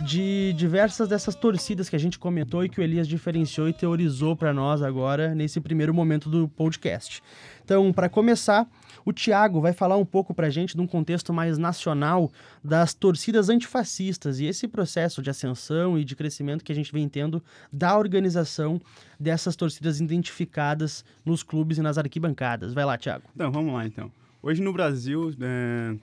de 0.00 0.54
diversas 0.56 1.08
dessas 1.08 1.34
torcidas 1.34 1.88
que 1.88 1.96
a 1.96 1.98
gente 1.98 2.20
comentou 2.20 2.64
e 2.64 2.68
que 2.68 2.80
o 2.80 2.84
Elias 2.84 3.08
diferenciou 3.08 3.68
e 3.68 3.72
teorizou 3.72 4.36
para 4.36 4.52
nós 4.52 4.80
agora 4.80 5.34
nesse 5.34 5.60
primeiro 5.60 5.92
momento 5.92 6.30
do 6.30 6.46
podcast. 6.46 7.20
Então, 7.64 7.92
para 7.92 8.08
começar, 8.08 8.64
o 9.04 9.12
Tiago 9.12 9.60
vai 9.60 9.72
falar 9.72 9.96
um 9.96 10.04
pouco 10.04 10.34
para 10.34 10.46
a 10.46 10.50
gente, 10.50 10.76
num 10.76 10.86
contexto 10.86 11.32
mais 11.32 11.58
nacional, 11.58 12.30
das 12.62 12.94
torcidas 12.94 13.48
antifascistas 13.48 14.40
e 14.40 14.46
esse 14.46 14.68
processo 14.68 15.22
de 15.22 15.30
ascensão 15.30 15.98
e 15.98 16.04
de 16.04 16.14
crescimento 16.14 16.64
que 16.64 16.72
a 16.72 16.74
gente 16.74 16.92
vem 16.92 17.08
tendo 17.08 17.42
da 17.72 17.96
organização 17.96 18.80
dessas 19.18 19.56
torcidas 19.56 20.00
identificadas 20.00 21.04
nos 21.24 21.42
clubes 21.42 21.78
e 21.78 21.82
nas 21.82 21.98
arquibancadas. 21.98 22.74
Vai 22.74 22.84
lá, 22.84 22.96
Tiago. 22.96 23.24
Então, 23.34 23.50
vamos 23.50 23.72
lá, 23.72 23.86
então. 23.86 24.10
Hoje 24.42 24.60
no 24.60 24.72
Brasil, 24.72 25.32
é... 25.40 25.94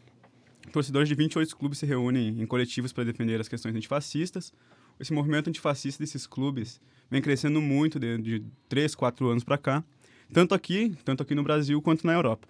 torcedores 0.71 1.09
de 1.09 1.15
28 1.15 1.55
clubes 1.57 1.79
se 1.79 1.85
reúnem 1.85 2.41
em 2.41 2.45
coletivos 2.45 2.93
para 2.93 3.03
defender 3.03 3.39
as 3.39 3.47
questões 3.47 3.75
antifascistas. 3.75 4.53
Esse 4.99 5.13
movimento 5.13 5.49
antifascista 5.49 6.03
desses 6.03 6.27
clubes 6.27 6.79
vem 7.09 7.21
crescendo 7.21 7.61
muito 7.61 7.99
de, 7.99 8.17
de 8.17 8.43
3, 8.67 8.95
4 8.95 9.27
anos 9.27 9.43
para 9.43 9.57
cá, 9.57 9.83
tanto 10.31 10.53
aqui, 10.53 10.95
tanto 11.03 11.23
aqui 11.23 11.33
no 11.33 11.43
Brasil 11.43 11.81
quanto 11.81 12.05
na 12.05 12.13
Europa. 12.13 12.47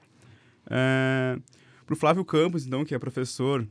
É, 0.69 1.37
para 1.85 1.93
o 1.93 1.97
Flávio 1.97 2.23
Campos, 2.23 2.65
então, 2.65 2.85
que 2.85 2.93
é 2.93 2.99
professor 2.99 3.67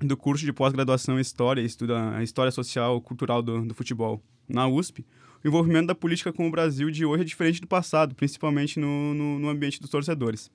do 0.00 0.16
curso 0.16 0.44
de 0.44 0.52
pós-graduação 0.52 1.18
em 1.18 1.20
História, 1.20 1.60
estuda 1.60 2.16
a 2.16 2.22
História 2.22 2.52
Social 2.52 2.98
e 2.98 3.00
Cultural 3.00 3.42
do, 3.42 3.64
do 3.66 3.74
Futebol 3.74 4.22
na 4.48 4.68
USP, 4.68 5.04
o 5.44 5.48
envolvimento 5.48 5.88
da 5.88 5.94
política 5.94 6.32
com 6.32 6.46
o 6.46 6.50
Brasil 6.50 6.90
de 6.90 7.04
hoje 7.04 7.22
é 7.22 7.24
diferente 7.24 7.60
do 7.60 7.66
passado, 7.66 8.14
principalmente 8.14 8.78
no, 8.78 9.14
no, 9.14 9.38
no 9.38 9.48
ambiente 9.48 9.80
dos 9.80 9.90
torcedores. 9.90 10.50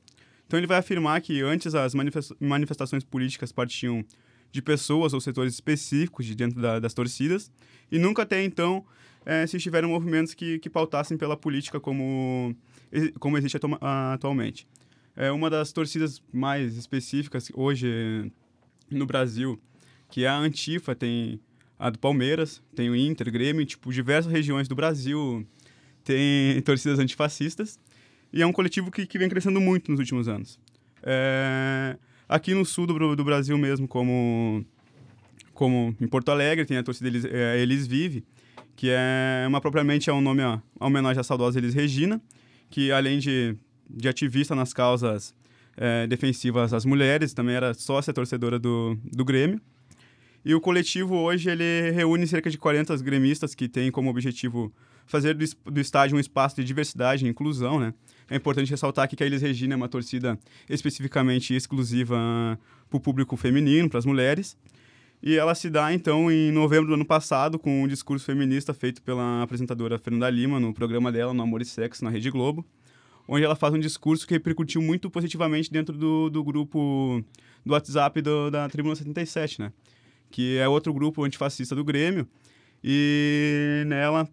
Então 0.48 0.60
ele 0.60 0.68
vai 0.68 0.78
afirmar 0.78 1.20
que 1.22 1.42
antes 1.42 1.74
as 1.76 1.94
manifesta- 1.94 2.36
manifestações 2.40 3.04
políticas 3.04 3.52
partiam 3.52 4.04
de 4.52 4.62
pessoas 4.62 5.14
ou 5.14 5.22
setores 5.22 5.54
específicos 5.54 6.26
de 6.26 6.36
dentro 6.36 6.62
da- 6.62 6.80
das 6.80 6.94
torcidas 6.94 7.52
e 7.92 7.98
nunca 7.98 8.22
até 8.24 8.44
então 8.44 8.86
eh, 9.26 9.48
se 9.48 9.58
tiveram 9.58 9.90
movimentos 9.90 10.34
que, 10.34 10.60
que 10.60 10.70
pautassem 10.70 11.18
pela 11.18 11.36
política 11.38 11.80
como, 11.80 12.56
como 13.20 13.38
existe 13.38 13.58
atualmente. 13.82 14.68
É 15.16 15.32
uma 15.32 15.50
das 15.50 15.72
torcidas 15.72 16.22
mais 16.32 16.76
específicas 16.76 17.52
hoje 17.54 18.32
no 18.90 19.06
Brasil, 19.06 19.60
que 20.10 20.26
é 20.26 20.28
a 20.28 20.38
Antifa, 20.38 20.96
tem 20.96 21.40
a 21.78 21.90
do 21.90 22.00
Palmeiras, 22.00 22.62
tem 22.76 22.90
o 22.90 22.96
Inter, 22.96 23.32
Grêmio, 23.32 23.66
tipo, 23.66 23.92
diversas 23.92 24.32
regiões 24.32 24.68
do 24.68 24.76
Brasil 24.76 25.46
tem 26.04 26.62
torcidas 26.64 27.00
antifascistas. 27.00 27.80
E 28.32 28.42
é 28.42 28.48
um 28.48 28.52
coletivo 28.52 28.92
que, 28.92 29.06
que 29.06 29.18
vem 29.18 29.30
crescendo 29.30 29.62
muito 29.62 29.92
nos 29.92 30.00
últimos 30.00 30.28
anos. 30.28 30.60
É, 31.04 31.98
aqui 32.28 32.54
no 32.54 32.66
sul 32.66 32.88
do, 32.88 33.16
do 33.16 33.24
Brasil 33.24 33.58
mesmo, 33.58 33.88
como, 33.88 34.66
como 35.54 35.96
em 36.00 36.08
Porto 36.08 36.30
Alegre, 36.30 36.66
tem 36.66 36.78
a 36.78 36.84
torcida 36.84 37.08
Elis, 37.08 37.26
é, 37.26 37.60
Elis 37.60 37.86
Vive, 37.86 38.24
que 38.76 38.90
é 38.90 39.46
uma 39.48 39.62
propriamente 39.62 40.10
é 40.10 40.14
um 40.14 40.22
nome 40.22 40.42
a, 40.42 40.62
a 40.80 40.88
homenagem 40.88 41.20
à 41.20 41.24
saudosa 41.24 41.60
Elis 41.60 41.74
Regina, 41.74 42.22
que 42.70 42.92
além 42.92 43.20
de, 43.20 43.56
de 43.90 44.08
ativista 44.08 44.56
nas 44.56 44.74
causas 44.74 45.34
é, 45.78 46.08
defensivas 46.08 46.74
às 46.74 46.86
mulheres, 46.86 47.34
também 47.34 47.56
era 47.56 47.74
sócia 47.74 48.14
torcedora 48.14 48.60
do, 48.60 48.98
do 49.04 49.26
Grêmio. 49.26 49.62
E 50.46 50.54
o 50.54 50.60
coletivo 50.60 51.16
hoje 51.16 51.50
ele 51.50 51.92
reúne 51.92 52.28
cerca 52.28 52.50
de 52.50 52.58
40 52.58 52.98
gremistas 52.98 53.56
que 53.56 53.70
tem 53.70 53.90
como 53.90 54.10
objetivo 54.10 54.74
fazer 55.06 55.34
do, 55.36 55.46
do 55.72 55.80
estádio 55.80 56.18
um 56.18 56.20
espaço 56.20 56.58
de 56.58 56.64
diversidade 56.64 57.26
e 57.26 57.30
inclusão, 57.30 57.80
né? 57.80 57.94
É 58.30 58.36
importante 58.36 58.70
ressaltar 58.70 59.06
aqui 59.06 59.16
que 59.16 59.24
a 59.24 59.26
Elis 59.26 59.42
Regina 59.42 59.74
é 59.74 59.78
uma 59.78 59.88
torcida 59.88 60.40
especificamente 60.70 61.54
exclusiva 61.54 62.18
para 62.90 62.98
o 62.98 63.00
público 63.00 63.38
feminino, 63.38 63.90
para 63.90 64.00
as 64.00 64.06
mulheres. 64.06 64.58
E 65.22 65.38
ela 65.38 65.56
se 65.56 65.70
dá, 65.70 65.94
então, 65.94 66.30
em 66.30 66.52
novembro 66.52 66.88
do 66.88 66.94
ano 66.96 67.06
passado, 67.06 67.58
com 67.58 67.84
um 67.84 67.88
discurso 67.88 68.26
feminista 68.26 68.74
feito 68.74 69.02
pela 69.02 69.42
apresentadora 69.42 69.98
Fernanda 69.98 70.30
Lima 70.30 70.60
no 70.60 70.74
programa 70.74 71.12
dela, 71.12 71.34
no 71.34 71.42
Amor 71.42 71.62
e 71.62 71.66
Sexo, 71.66 72.04
na 72.04 72.10
Rede 72.10 72.30
Globo, 72.30 72.66
onde 73.28 73.44
ela 73.46 73.56
faz 73.56 73.74
um 73.74 73.80
discurso 73.80 74.28
que 74.28 74.34
repercutiu 74.34 74.82
muito 74.82 75.10
positivamente 75.10 75.72
dentro 75.72 75.98
do, 75.98 76.30
do 76.30 76.44
grupo 76.44 77.24
do 77.66 77.74
WhatsApp 77.74 78.22
do- 78.22 78.50
da 78.52 78.68
Tribuna 78.70 78.96
77, 78.96 79.60
né? 79.62 79.72
Que 80.30 80.58
é 80.58 80.68
outro 80.68 80.94
grupo 80.94 81.24
antifascista 81.24 81.76
do 81.76 81.84
Grêmio. 81.84 82.28
E 82.84 83.84
nela 83.88 84.28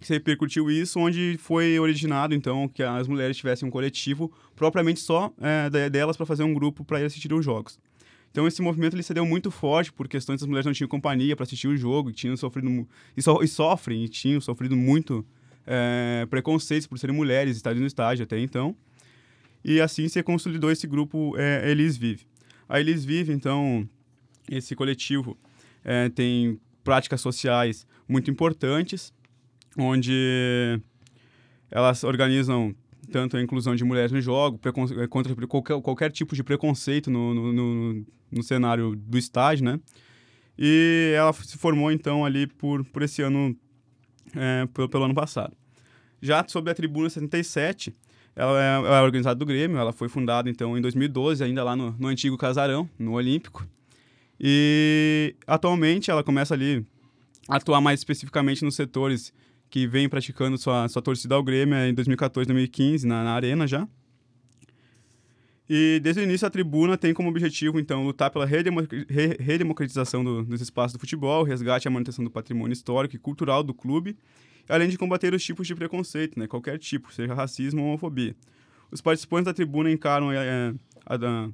se 0.00 0.12
repercutiu 0.12 0.68
isso, 0.70 0.98
onde 0.98 1.36
foi 1.38 1.78
originado, 1.78 2.34
então, 2.34 2.66
que 2.68 2.82
as 2.82 3.06
mulheres 3.06 3.36
tivessem 3.36 3.68
um 3.68 3.70
coletivo 3.70 4.32
propriamente 4.56 4.98
só 4.98 5.32
é, 5.40 5.70
de- 5.70 5.90
delas 5.90 6.16
para 6.16 6.26
fazer 6.26 6.42
um 6.42 6.52
grupo 6.54 6.84
para 6.84 7.00
ir 7.00 7.04
assistir 7.04 7.32
os 7.32 7.44
jogos. 7.44 7.78
Então, 8.32 8.46
esse 8.46 8.62
movimento 8.62 8.94
ele 8.96 9.02
se 9.02 9.12
deu 9.12 9.26
muito 9.26 9.50
forte 9.50 9.92
por 9.92 10.08
questões 10.08 10.40
das 10.40 10.48
mulheres 10.48 10.64
não 10.66 10.72
tinham 10.72 10.88
companhia 10.88 11.36
para 11.36 11.44
assistir 11.44 11.68
o 11.68 11.76
jogo, 11.76 12.10
e 12.10 12.12
tinham 12.14 12.36
sofrido 12.36 12.88
e, 13.16 13.22
so, 13.22 13.42
e 13.42 13.46
sofrem 13.46 14.04
e 14.04 14.08
tinham 14.08 14.40
sofrido 14.40 14.74
muito 14.74 15.24
é, 15.66 16.26
preconceitos 16.28 16.86
por 16.86 16.98
serem 16.98 17.14
mulheres, 17.14 17.56
estarem 17.56 17.80
no 17.80 17.86
estádio 17.86 18.24
até 18.24 18.38
então. 18.38 18.76
E 19.64 19.80
assim 19.80 20.08
se 20.08 20.22
consolidou 20.22 20.70
esse 20.70 20.86
grupo 20.86 21.36
é, 21.36 21.70
Elis 21.70 21.96
Vive. 21.96 22.26
A 22.68 22.80
Elis 22.80 23.04
Vive, 23.04 23.32
então, 23.32 23.88
esse 24.50 24.74
coletivo 24.74 25.38
é, 25.84 26.08
tem 26.08 26.58
práticas 26.82 27.20
sociais 27.20 27.86
muito 28.08 28.30
importantes, 28.30 29.12
onde 29.76 30.80
elas 31.70 32.04
organizam 32.04 32.74
tanto 33.10 33.36
a 33.36 33.42
inclusão 33.42 33.74
de 33.74 33.84
mulheres 33.84 34.12
no 34.12 34.20
jogo, 34.20 34.60
eh, 34.64 35.06
contra 35.06 35.34
qualquer, 35.46 35.80
qualquer 35.80 36.10
tipo 36.10 36.34
de 36.34 36.42
preconceito 36.42 37.10
no, 37.10 37.34
no, 37.34 37.52
no, 37.52 38.06
no 38.30 38.42
cenário 38.42 38.94
do 38.96 39.18
estádio, 39.18 39.64
né? 39.64 39.80
E 40.58 41.12
ela 41.16 41.32
se 41.32 41.56
formou, 41.56 41.90
então, 41.90 42.24
ali 42.24 42.46
por, 42.46 42.84
por 42.84 43.02
esse 43.02 43.22
ano, 43.22 43.56
é, 44.34 44.66
pelo, 44.66 44.88
pelo 44.88 45.04
ano 45.04 45.14
passado. 45.14 45.56
Já 46.20 46.44
sobre 46.46 46.70
a 46.70 46.74
Tribuna 46.74 47.10
77, 47.10 47.92
ela 48.34 48.62
é, 48.62 48.76
ela 48.76 48.98
é 48.98 49.02
organizada 49.02 49.38
do 49.38 49.44
Grêmio, 49.46 49.76
ela 49.76 49.92
foi 49.92 50.08
fundada, 50.08 50.48
então, 50.48 50.76
em 50.76 50.80
2012, 50.80 51.42
ainda 51.42 51.62
lá 51.64 51.76
no, 51.76 51.92
no 51.98 52.08
antigo 52.08 52.36
Casarão, 52.36 52.88
no 52.98 53.12
Olímpico. 53.12 53.66
E 54.40 55.34
atualmente 55.46 56.10
ela 56.10 56.22
começa 56.22 56.54
ali 56.54 56.84
a 57.48 57.56
atuar 57.56 57.80
mais 57.80 58.00
especificamente 58.00 58.64
nos 58.64 58.74
setores 58.74 59.32
que 59.68 59.86
vem 59.86 60.08
praticando 60.08 60.58
sua, 60.58 60.88
sua 60.88 61.00
torcida 61.00 61.34
ao 61.34 61.42
Grêmio 61.42 61.74
é 61.74 61.88
em 61.88 61.94
2014, 61.94 62.46
2015, 62.46 63.06
na, 63.06 63.24
na 63.24 63.32
Arena 63.32 63.66
já. 63.66 63.86
E 65.74 65.98
desde 66.00 66.20
o 66.20 66.24
início 66.24 66.46
a 66.46 66.50
tribuna 66.50 66.98
tem 66.98 67.14
como 67.14 67.30
objetivo, 67.30 67.80
então, 67.80 68.04
lutar 68.04 68.30
pela 68.30 68.44
redemo- 68.44 68.86
re- 69.08 69.38
redemocratização 69.40 70.22
do- 70.22 70.44
dos 70.44 70.60
espaços 70.60 70.92
do 70.92 70.98
futebol, 70.98 71.42
resgate 71.44 71.88
e 71.88 71.90
manutenção 71.90 72.22
do 72.22 72.30
patrimônio 72.30 72.74
histórico 72.74 73.16
e 73.16 73.18
cultural 73.18 73.62
do 73.62 73.72
clube, 73.72 74.14
além 74.68 74.90
de 74.90 74.98
combater 74.98 75.32
os 75.32 75.42
tipos 75.42 75.66
de 75.66 75.74
preconceito, 75.74 76.38
né, 76.38 76.46
qualquer 76.46 76.78
tipo, 76.78 77.10
seja 77.10 77.32
racismo 77.32 77.80
ou 77.80 77.88
homofobia. 77.88 78.36
Os 78.90 79.00
participantes 79.00 79.46
da 79.46 79.54
tribuna 79.54 79.90
encaram 79.90 80.30
é, 80.30 80.74
a- 81.06 81.14
a- 81.14 81.48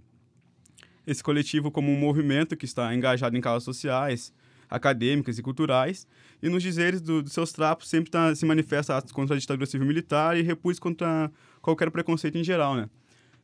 esse 1.07 1.23
coletivo 1.23 1.71
como 1.71 1.93
um 1.93 1.97
movimento 1.97 2.57
que 2.57 2.65
está 2.65 2.93
engajado 2.93 3.37
em 3.37 3.41
causas 3.41 3.63
sociais, 3.63 4.33
acadêmicas 4.69 5.39
e 5.39 5.43
culturais, 5.43 6.09
e 6.43 6.49
nos 6.49 6.65
dizeres 6.65 7.01
do- 7.01 7.23
dos 7.23 7.33
seus 7.33 7.53
trapos 7.53 7.89
sempre 7.89 8.11
tá, 8.11 8.35
se 8.35 8.45
manifesta 8.45 8.97
atos 8.97 9.13
contra 9.13 9.37
a 9.37 9.39
ditadura 9.39 9.65
civil-militar 9.65 10.37
e 10.37 10.43
repúdios 10.43 10.81
contra 10.81 11.31
qualquer 11.63 11.89
preconceito 11.93 12.37
em 12.37 12.43
geral, 12.43 12.75
né? 12.75 12.91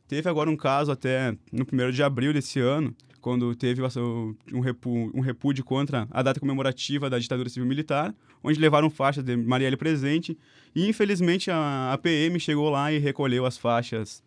Teve 0.07 0.29
agora 0.29 0.49
um 0.49 0.55
caso 0.57 0.91
até 0.91 1.31
no 1.51 1.65
1 1.65 1.91
de 1.91 2.03
abril 2.03 2.31
desse 2.31 2.59
ano, 2.59 2.95
quando 3.21 3.55
teve 3.55 3.81
o- 3.81 3.87
o- 3.87 4.35
um, 4.53 4.59
repu, 4.59 5.11
um 5.15 5.19
repúdio 5.19 5.63
contra 5.63 6.07
a 6.11 6.21
data 6.21 6.39
comemorativa 6.39 7.09
da 7.09 7.17
ditadura 7.17 7.49
civil-militar, 7.49 8.13
onde 8.43 8.59
levaram 8.59 8.89
faixas 8.89 9.23
de 9.23 9.35
Marielle 9.35 9.75
presente, 9.77 10.37
e 10.75 10.87
infelizmente 10.87 11.49
a, 11.49 11.91
a 11.93 11.97
PM 11.97 12.39
chegou 12.39 12.69
lá 12.69 12.91
e 12.91 12.99
recolheu 12.99 13.45
as 13.47 13.57
faixas, 13.57 14.23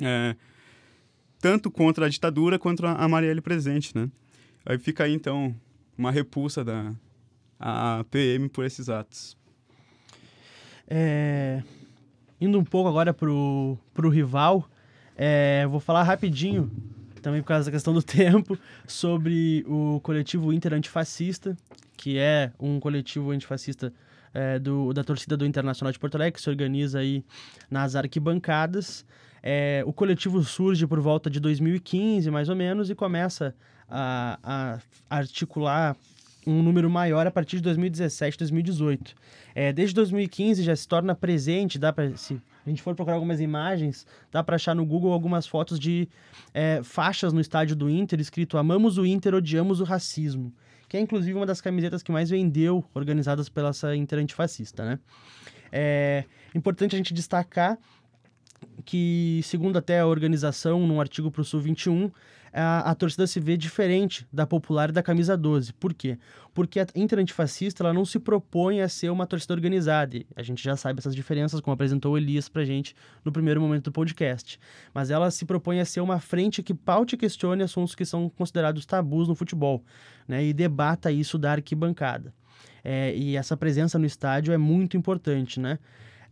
é, 0.00 0.34
tanto 1.40 1.70
contra 1.70 2.06
a 2.06 2.08
ditadura 2.08 2.58
quanto 2.58 2.84
a 2.84 3.06
Marielle 3.08 3.40
presente, 3.40 3.96
né? 3.96 4.10
Aí 4.66 4.76
fica 4.78 5.04
aí, 5.04 5.12
então, 5.12 5.54
uma 5.96 6.10
repulsa 6.10 6.64
da 6.64 6.92
a 7.60 8.04
PM 8.10 8.48
por 8.48 8.64
esses 8.64 8.88
atos. 8.88 9.36
É, 10.88 11.62
indo 12.40 12.58
um 12.58 12.64
pouco 12.64 12.88
agora 12.88 13.14
pro, 13.14 13.78
pro 13.94 14.08
rival, 14.08 14.68
é, 15.16 15.66
vou 15.66 15.80
falar 15.80 16.02
rapidinho, 16.02 16.70
também 17.20 17.40
por 17.40 17.48
causa 17.48 17.66
da 17.66 17.70
questão 17.70 17.92
do 17.94 18.02
tempo, 18.02 18.58
sobre 18.86 19.64
o 19.68 20.00
coletivo 20.00 20.52
Inter 20.52 20.74
Antifascista, 20.74 21.56
que 21.96 22.18
é 22.18 22.52
um 22.58 22.80
coletivo 22.80 23.30
antifascista 23.30 23.92
é, 24.34 24.58
do, 24.58 24.92
da 24.92 25.04
torcida 25.04 25.36
do 25.36 25.46
Internacional 25.46 25.92
de 25.92 25.98
Porto 25.98 26.16
Alegre, 26.16 26.32
que 26.32 26.42
se 26.42 26.50
organiza 26.50 26.98
aí 26.98 27.24
nas 27.70 27.94
arquibancadas. 27.94 29.04
É, 29.42 29.82
o 29.86 29.92
coletivo 29.92 30.42
surge 30.42 30.86
por 30.86 31.00
volta 31.00 31.28
de 31.28 31.40
2015, 31.40 32.30
mais 32.30 32.48
ou 32.48 32.56
menos, 32.56 32.90
e 32.90 32.94
começa 32.94 33.54
a, 33.88 34.38
a 34.42 34.78
articular 35.18 35.96
um 36.46 36.62
número 36.62 36.90
maior 36.90 37.26
a 37.26 37.30
partir 37.30 37.56
de 37.56 37.62
2017, 37.62 38.38
2018. 38.38 39.14
É, 39.54 39.72
desde 39.72 39.94
2015 39.94 40.62
já 40.62 40.74
se 40.74 40.86
torna 40.86 41.14
presente, 41.14 41.78
dá 41.78 41.92
para 41.92 42.16
se 42.16 42.40
a 42.64 42.68
gente 42.70 42.82
for 42.82 42.94
procurar 42.94 43.16
algumas 43.16 43.40
imagens, 43.40 44.06
dá 44.30 44.42
para 44.42 44.56
achar 44.56 44.74
no 44.74 44.84
Google 44.86 45.12
algumas 45.12 45.46
fotos 45.46 45.78
de 45.78 46.08
é, 46.54 46.80
faixas 46.82 47.32
no 47.32 47.40
estádio 47.40 47.74
do 47.74 47.90
Inter 47.90 48.20
escrito 48.20 48.56
Amamos 48.56 48.98
o 48.98 49.06
Inter, 49.06 49.34
odiamos 49.34 49.80
o 49.80 49.84
racismo, 49.84 50.52
que 50.88 50.96
é 50.96 51.00
inclusive 51.00 51.34
uma 51.34 51.46
das 51.46 51.60
camisetas 51.60 52.02
que 52.02 52.12
mais 52.12 52.30
vendeu 52.30 52.84
organizadas 52.94 53.48
pela 53.48 53.70
essa 53.70 53.94
Inter 53.96 54.20
antifascista, 54.20 54.84
né? 54.84 54.98
É 55.72 56.24
importante 56.54 56.94
a 56.94 56.98
gente 56.98 57.14
destacar 57.14 57.78
que, 58.84 59.40
segundo 59.44 59.76
até 59.76 60.00
a 60.00 60.06
organização, 60.06 60.86
num 60.86 61.00
artigo 61.00 61.30
para 61.30 61.42
o 61.42 61.44
Sul 61.44 61.60
21, 61.60 62.10
a, 62.52 62.90
a 62.90 62.94
torcida 62.94 63.26
se 63.26 63.40
vê 63.40 63.56
diferente 63.56 64.26
da 64.30 64.46
popular 64.46 64.90
e 64.90 64.92
da 64.92 65.02
camisa 65.02 65.36
12. 65.36 65.72
Por 65.72 65.94
quê? 65.94 66.18
Porque 66.52 66.78
a 66.78 66.86
Inter 66.94 67.18
Antifascista 67.18 67.82
ela 67.82 67.94
não 67.94 68.04
se 68.04 68.18
propõe 68.18 68.82
a 68.82 68.88
ser 68.88 69.10
uma 69.10 69.26
torcida 69.26 69.54
organizada. 69.54 70.16
E 70.16 70.26
a 70.36 70.42
gente 70.42 70.62
já 70.62 70.76
sabe 70.76 70.98
essas 70.98 71.14
diferenças, 71.14 71.60
como 71.60 71.72
apresentou 71.72 72.12
o 72.12 72.18
Elias 72.18 72.48
pra 72.48 72.64
gente 72.64 72.94
no 73.24 73.32
primeiro 73.32 73.60
momento 73.60 73.84
do 73.84 73.92
podcast. 73.92 74.60
Mas 74.92 75.10
ela 75.10 75.30
se 75.30 75.46
propõe 75.46 75.80
a 75.80 75.84
ser 75.84 76.00
uma 76.00 76.20
frente 76.20 76.62
que 76.62 76.74
paute 76.74 77.14
e 77.14 77.18
questione 77.18 77.62
assuntos 77.62 77.94
que 77.94 78.04
são 78.04 78.28
considerados 78.28 78.84
tabus 78.84 79.28
no 79.28 79.34
futebol, 79.34 79.82
né? 80.28 80.44
E 80.44 80.52
debata 80.52 81.10
isso 81.10 81.38
da 81.38 81.52
arquibancada. 81.52 82.34
É, 82.84 83.14
e 83.16 83.36
essa 83.36 83.56
presença 83.56 83.98
no 83.98 84.04
estádio 84.04 84.52
é 84.52 84.58
muito 84.58 84.96
importante, 84.96 85.58
né? 85.58 85.78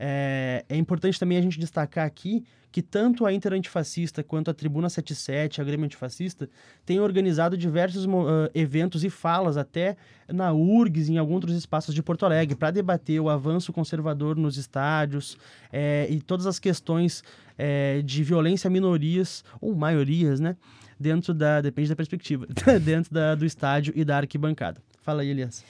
É, 0.03 0.65
é 0.67 0.77
importante 0.79 1.21
também 1.21 1.37
a 1.37 1.43
gente 1.43 1.61
destacar 1.61 2.07
aqui 2.07 2.43
que 2.73 2.81
tanto 2.81 3.27
a 3.27 3.33
Inter 3.35 3.53
Antifascista 3.53 4.23
quanto 4.23 4.51
a 4.51 4.55
Tribuna 4.55 4.89
77, 4.89 5.61
a 5.61 5.65
Grêmio 5.65 5.85
Antifascista, 5.85 6.49
têm 6.87 7.01
organizado 7.01 7.55
diversos 7.55 8.07
uh, 8.07 8.49
eventos 8.55 9.05
e 9.05 9.11
falas 9.11 9.59
até 9.59 9.97
na 10.27 10.53
URGS, 10.53 11.11
em 11.11 11.19
alguns 11.19 11.35
outros 11.35 11.57
espaços 11.57 11.95
de 11.95 12.03
Porto 12.03 12.25
Alegre, 12.25 12.57
para 12.57 12.71
debater 12.71 13.21
o 13.21 13.29
avanço 13.29 13.75
conservador 13.75 14.37
nos 14.37 14.57
estádios 14.57 15.37
é, 15.73 16.07
e 16.09 16.21
todas 16.21 16.47
as 16.47 16.59
questões 16.59 17.23
é, 17.59 18.01
de 18.03 18.23
violência 18.23 18.69
a 18.69 18.71
minorias, 18.71 19.45
ou 19.61 19.75
maiorias, 19.75 20.41
né? 20.41 20.57
Dentro 20.99 21.35
da. 21.35 21.61
Depende 21.61 21.89
da 21.89 21.97
perspectiva. 21.97 22.47
dentro 22.83 23.13
da, 23.13 23.35
do 23.35 23.45
estádio 23.45 23.93
e 23.97 24.05
da 24.05 24.19
arquibancada. 24.19 24.81
Fala 25.03 25.23
aí, 25.23 25.29
Elias. 25.29 25.65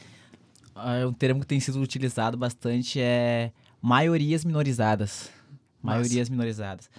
Uh, 0.77 1.09
um 1.09 1.13
termo 1.13 1.41
que 1.41 1.47
tem 1.47 1.61
sido 1.61 1.81
utilizado 1.81 2.37
bastante 2.37 3.01
é 3.01 3.53
maiorias 3.81 4.45
minorizadas. 4.45 5.31
Maiorias 5.83 6.29
Nossa. 6.29 6.33
minorizadas. 6.33 6.91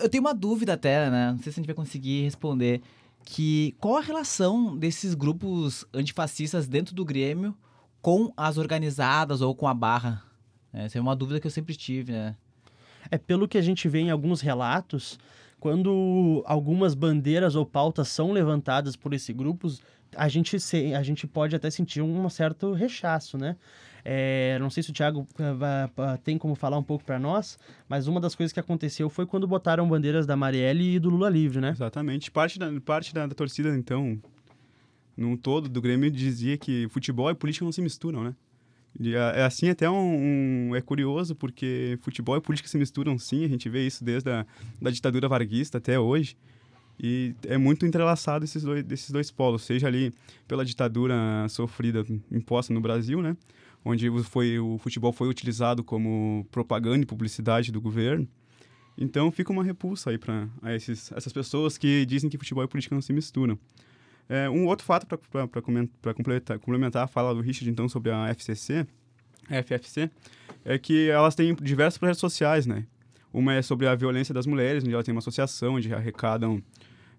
Eu 0.00 0.08
tenho 0.08 0.22
uma 0.22 0.34
dúvida 0.34 0.74
até, 0.74 1.10
né? 1.10 1.32
Não 1.32 1.38
sei 1.38 1.52
se 1.52 1.58
a 1.58 1.60
gente 1.60 1.66
vai 1.66 1.74
conseguir 1.74 2.22
responder. 2.22 2.82
Que 3.24 3.74
qual 3.80 3.96
a 3.96 4.00
relação 4.00 4.76
desses 4.76 5.14
grupos 5.14 5.84
antifascistas 5.94 6.66
dentro 6.66 6.94
do 6.94 7.04
Grêmio 7.04 7.56
com 8.02 8.32
as 8.36 8.58
organizadas 8.58 9.40
ou 9.40 9.54
com 9.54 9.66
a 9.66 9.74
barra? 9.74 10.22
Essa 10.72 10.98
é 10.98 11.00
uma 11.00 11.16
dúvida 11.16 11.40
que 11.40 11.46
eu 11.46 11.50
sempre 11.50 11.74
tive, 11.74 12.12
né? 12.12 12.36
É 13.10 13.16
pelo 13.16 13.48
que 13.48 13.56
a 13.56 13.62
gente 13.62 13.88
vê 13.88 14.00
em 14.00 14.10
alguns 14.10 14.40
relatos, 14.40 15.18
quando 15.60 16.42
algumas 16.46 16.94
bandeiras 16.94 17.54
ou 17.54 17.64
pautas 17.64 18.08
são 18.08 18.32
levantadas 18.32 18.96
por 18.96 19.14
esses 19.14 19.34
grupos, 19.34 19.80
a 20.16 20.28
gente, 20.28 20.58
se, 20.60 20.94
a 20.94 21.02
gente 21.02 21.26
pode 21.26 21.54
até 21.56 21.70
sentir 21.70 22.02
um 22.02 22.28
certo 22.28 22.72
rechaço, 22.72 23.38
né? 23.38 23.56
É, 24.04 24.58
não 24.60 24.68
sei 24.68 24.82
se 24.82 24.90
o 24.90 24.92
Thiago 24.92 25.20
uh, 25.20 26.18
tem 26.22 26.36
como 26.36 26.54
falar 26.54 26.76
um 26.76 26.82
pouco 26.82 27.02
para 27.04 27.18
nós, 27.18 27.58
mas 27.88 28.06
uma 28.06 28.20
das 28.20 28.34
coisas 28.34 28.52
que 28.52 28.60
aconteceu 28.60 29.08
foi 29.08 29.24
quando 29.24 29.46
botaram 29.46 29.88
bandeiras 29.88 30.26
da 30.26 30.36
Marielle 30.36 30.96
e 30.96 30.98
do 30.98 31.08
Lula 31.08 31.30
livre, 31.30 31.60
né? 31.60 31.70
Exatamente. 31.70 32.30
Parte 32.30 32.58
da, 32.58 32.70
parte 32.82 33.14
da, 33.14 33.26
da 33.26 33.34
torcida, 33.34 33.74
então, 33.74 34.20
num 35.16 35.36
todo, 35.36 35.70
do 35.70 35.80
Grêmio, 35.80 36.10
dizia 36.10 36.58
que 36.58 36.86
futebol 36.90 37.30
e 37.30 37.34
política 37.34 37.64
não 37.64 37.72
se 37.72 37.80
misturam, 37.80 38.22
né? 38.22 38.34
E 39.00 39.14
é, 39.14 39.42
assim 39.42 39.68
até 39.70 39.88
um, 39.90 40.68
um, 40.68 40.76
é 40.76 40.80
curioso 40.80 41.34
porque 41.34 41.98
futebol 42.02 42.36
e 42.36 42.40
política 42.40 42.68
se 42.68 42.78
misturam 42.78 43.18
sim, 43.18 43.44
a 43.44 43.48
gente 43.48 43.68
vê 43.68 43.84
isso 43.86 44.04
desde 44.04 44.30
a 44.30 44.46
da 44.80 44.90
ditadura 44.90 45.28
varguista 45.28 45.78
até 45.78 45.98
hoje. 45.98 46.36
E 47.00 47.34
é 47.46 47.58
muito 47.58 47.84
entrelaçado 47.84 48.44
esses 48.44 48.62
dois, 48.62 48.84
desses 48.84 49.10
dois 49.10 49.28
polos, 49.30 49.62
seja 49.62 49.88
ali 49.88 50.14
pela 50.46 50.64
ditadura 50.64 51.14
sofrida 51.48 52.04
imposta 52.30 52.72
no 52.72 52.80
Brasil, 52.80 53.20
né? 53.20 53.36
Onde 53.84 54.08
foi, 54.24 54.58
o 54.58 54.78
futebol 54.78 55.12
foi 55.12 55.28
utilizado 55.28 55.84
como 55.84 56.46
propaganda 56.50 57.02
e 57.02 57.06
publicidade 57.06 57.70
do 57.70 57.80
governo. 57.80 58.26
Então 58.96 59.30
fica 59.30 59.52
uma 59.52 59.64
repulsa 59.64 60.10
aí 60.10 60.18
para 60.18 60.48
essas 60.62 61.32
pessoas 61.32 61.76
que 61.76 62.06
dizem 62.06 62.30
que 62.30 62.38
futebol 62.38 62.64
e 62.64 62.68
política 62.68 62.94
não 62.94 63.02
se 63.02 63.12
misturam. 63.12 63.58
É, 64.28 64.48
um 64.48 64.66
outro 64.66 64.86
fato 64.86 65.06
para 65.06 65.60
complementar, 65.60 66.58
complementar 66.58 67.04
a 67.04 67.06
fala 67.06 67.34
do 67.34 67.40
Richard 67.40 67.68
então 67.68 67.88
sobre 67.88 68.10
a 68.10 68.28
FCC, 68.28 68.86
a 69.50 69.62
FFC, 69.62 70.10
é 70.64 70.78
que 70.78 71.10
elas 71.10 71.34
têm 71.34 71.54
diversos 71.54 71.98
projetos 71.98 72.20
sociais, 72.20 72.66
né? 72.66 72.86
Uma 73.32 73.54
é 73.54 73.62
sobre 73.62 73.86
a 73.86 73.94
violência 73.94 74.32
das 74.32 74.46
mulheres, 74.46 74.82
onde 74.82 74.94
ela 74.94 75.02
tem 75.02 75.12
uma 75.12 75.18
associação 75.18 75.74
onde 75.74 75.92
arrecadam 75.92 76.62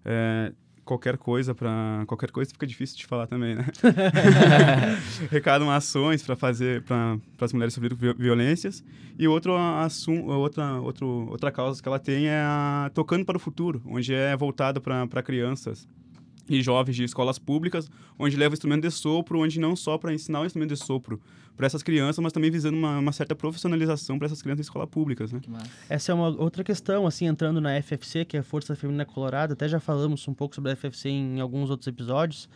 é, 0.04 0.52
qualquer 0.86 1.18
coisa 1.18 1.54
para 1.54 2.04
qualquer 2.06 2.30
coisa 2.30 2.50
fica 2.52 2.66
difícil 2.66 2.96
de 2.96 3.06
falar 3.06 3.26
também, 3.26 3.56
né? 3.56 3.66
Arrecadam 5.28 5.70
ações 5.70 6.22
para 6.22 6.36
fazer 6.36 6.82
para 6.84 7.18
as 7.40 7.52
mulheres 7.52 7.74
sofrerem 7.74 7.98
violências 8.16 8.82
e 9.18 9.26
outro 9.26 9.54
assunto, 9.56 10.28
outra 10.28 10.80
outro, 10.80 11.06
outra 11.28 11.50
causa 11.50 11.82
que 11.82 11.88
ela 11.88 11.98
tem 11.98 12.28
é 12.28 12.40
a 12.40 12.90
tocando 12.94 13.24
para 13.24 13.36
o 13.36 13.40
futuro, 13.40 13.82
onde 13.84 14.14
é 14.14 14.34
voltada 14.36 14.80
para 14.80 15.22
crianças 15.22 15.86
e 16.48 16.62
jovens 16.62 16.96
de 16.96 17.04
escolas 17.04 17.38
públicas, 17.38 17.90
onde 18.18 18.36
leva 18.36 18.54
instrumento 18.54 18.82
de 18.82 18.90
sopro, 18.90 19.40
onde 19.40 19.58
não 19.58 19.74
só 19.74 19.98
para 19.98 20.12
ensinar 20.12 20.40
o 20.40 20.46
instrumento 20.46 20.70
de 20.70 20.76
sopro 20.76 21.20
para 21.56 21.66
essas 21.66 21.82
crianças, 21.82 22.22
mas 22.22 22.32
também 22.32 22.50
visando 22.50 22.76
uma, 22.76 22.98
uma 22.98 23.12
certa 23.12 23.34
profissionalização 23.34 24.18
para 24.18 24.26
essas 24.26 24.42
crianças 24.42 24.60
em 24.60 24.68
escolas 24.68 24.88
públicas, 24.88 25.32
né? 25.32 25.40
Essa 25.88 26.12
é 26.12 26.14
uma 26.14 26.28
outra 26.28 26.62
questão, 26.62 27.06
assim, 27.06 27.26
entrando 27.26 27.60
na 27.60 27.80
FFC, 27.80 28.24
que 28.24 28.36
é 28.36 28.40
a 28.40 28.42
Força 28.42 28.76
Feminina 28.76 29.06
Colorada, 29.06 29.54
até 29.54 29.66
já 29.66 29.80
falamos 29.80 30.26
um 30.28 30.34
pouco 30.34 30.54
sobre 30.54 30.72
a 30.72 30.76
FFC 30.76 31.08
em 31.08 31.40
alguns 31.40 31.70
outros 31.70 31.86
episódios, 31.86 32.48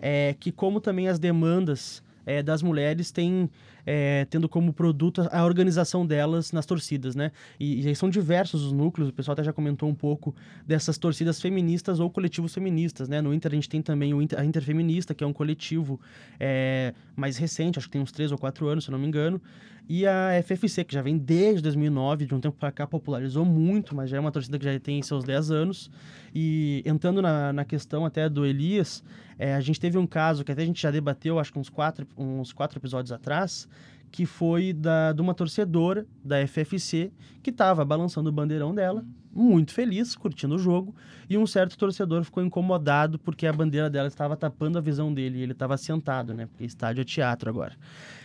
é 0.00 0.34
que 0.40 0.50
como 0.50 0.80
também 0.80 1.08
as 1.08 1.18
demandas 1.18 2.02
é, 2.26 2.42
das 2.42 2.60
mulheres 2.60 3.10
têm 3.10 3.48
é, 3.86 4.26
tendo 4.28 4.48
como 4.48 4.72
produto 4.72 5.28
a 5.30 5.44
organização 5.44 6.04
delas 6.04 6.50
nas 6.50 6.66
torcidas, 6.66 7.14
né? 7.14 7.30
E, 7.58 7.88
e 7.88 7.94
são 7.94 8.10
diversos 8.10 8.64
os 8.64 8.72
núcleos, 8.72 9.10
o 9.10 9.12
pessoal 9.12 9.34
até 9.34 9.44
já 9.44 9.52
comentou 9.52 9.88
um 9.88 9.94
pouco 9.94 10.34
dessas 10.66 10.98
torcidas 10.98 11.40
feministas 11.40 12.00
ou 12.00 12.10
coletivos 12.10 12.52
feministas, 12.52 13.08
né? 13.08 13.22
No 13.22 13.32
Inter 13.32 13.52
a 13.52 13.54
gente 13.54 13.68
tem 13.68 13.80
também 13.80 14.12
o 14.12 14.20
Inter, 14.20 14.40
a 14.40 14.44
Interfeminista, 14.44 15.14
que 15.14 15.22
é 15.22 15.26
um 15.26 15.32
coletivo 15.32 16.00
é, 16.40 16.92
mais 17.14 17.36
recente, 17.36 17.78
acho 17.78 17.86
que 17.86 17.92
tem 17.92 18.02
uns 18.02 18.10
três 18.10 18.32
ou 18.32 18.38
quatro 18.38 18.66
anos, 18.66 18.84
se 18.84 18.90
não 18.90 18.98
me 18.98 19.06
engano, 19.06 19.40
e 19.88 20.04
a 20.04 20.42
FFC, 20.42 20.82
que 20.84 20.92
já 20.92 21.00
vem 21.00 21.16
desde 21.16 21.62
2009, 21.62 22.26
de 22.26 22.34
um 22.34 22.40
tempo 22.40 22.56
para 22.58 22.72
cá 22.72 22.86
popularizou 22.86 23.44
muito, 23.44 23.94
mas 23.94 24.10
já 24.10 24.16
é 24.16 24.20
uma 24.20 24.32
torcida 24.32 24.58
que 24.58 24.64
já 24.64 24.78
tem 24.80 25.00
seus 25.02 25.22
10 25.22 25.50
anos. 25.52 25.90
E 26.34 26.82
entrando 26.84 27.22
na, 27.22 27.52
na 27.52 27.64
questão 27.64 28.04
até 28.04 28.28
do 28.28 28.44
Elias, 28.44 29.04
é, 29.38 29.54
a 29.54 29.60
gente 29.60 29.78
teve 29.78 29.96
um 29.96 30.06
caso 30.06 30.44
que 30.44 30.50
até 30.50 30.62
a 30.62 30.66
gente 30.66 30.82
já 30.82 30.90
debateu, 30.90 31.38
acho 31.38 31.52
que 31.52 31.58
uns 31.58 31.68
quatro, 31.68 32.04
uns 32.16 32.52
quatro 32.52 32.78
episódios 32.78 33.12
atrás, 33.12 33.68
que 34.10 34.26
foi 34.26 34.72
da, 34.72 35.12
de 35.12 35.20
uma 35.20 35.34
torcedora 35.34 36.04
da 36.24 36.44
FFC 36.46 37.12
que 37.40 37.50
estava 37.50 37.84
balançando 37.84 38.28
o 38.28 38.32
bandeirão 38.32 38.74
dela, 38.74 39.04
muito 39.36 39.72
feliz, 39.72 40.16
curtindo 40.16 40.54
o 40.54 40.58
jogo, 40.58 40.94
e 41.28 41.36
um 41.36 41.46
certo 41.46 41.76
torcedor 41.76 42.24
ficou 42.24 42.42
incomodado 42.42 43.18
porque 43.18 43.46
a 43.46 43.52
bandeira 43.52 43.90
dela 43.90 44.08
estava 44.08 44.36
tapando 44.36 44.78
a 44.78 44.80
visão 44.80 45.12
dele 45.12 45.38
e 45.38 45.42
ele 45.42 45.52
estava 45.52 45.76
sentado, 45.76 46.32
né? 46.32 46.46
Porque 46.46 46.64
estádio 46.64 47.02
é 47.02 47.04
teatro 47.04 47.50
agora. 47.50 47.74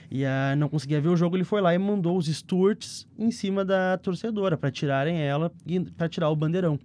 E 0.09 0.23
não 0.57 0.67
conseguia 0.67 0.99
ver 0.99 1.09
o 1.09 1.15
jogo, 1.15 1.37
ele 1.37 1.43
foi 1.43 1.61
lá 1.61 1.73
e 1.73 1.77
mandou 1.77 2.17
os 2.17 2.27
Stuarts 2.27 3.07
em 3.17 3.31
cima 3.31 3.63
da 3.63 3.97
torcedora 3.97 4.57
para 4.57 4.71
tirarem 4.71 5.21
ela 5.21 5.51
e 5.65 5.79
para 5.79 6.09
tirar 6.09 6.29
o 6.29 6.35
bandeirão 6.35 6.79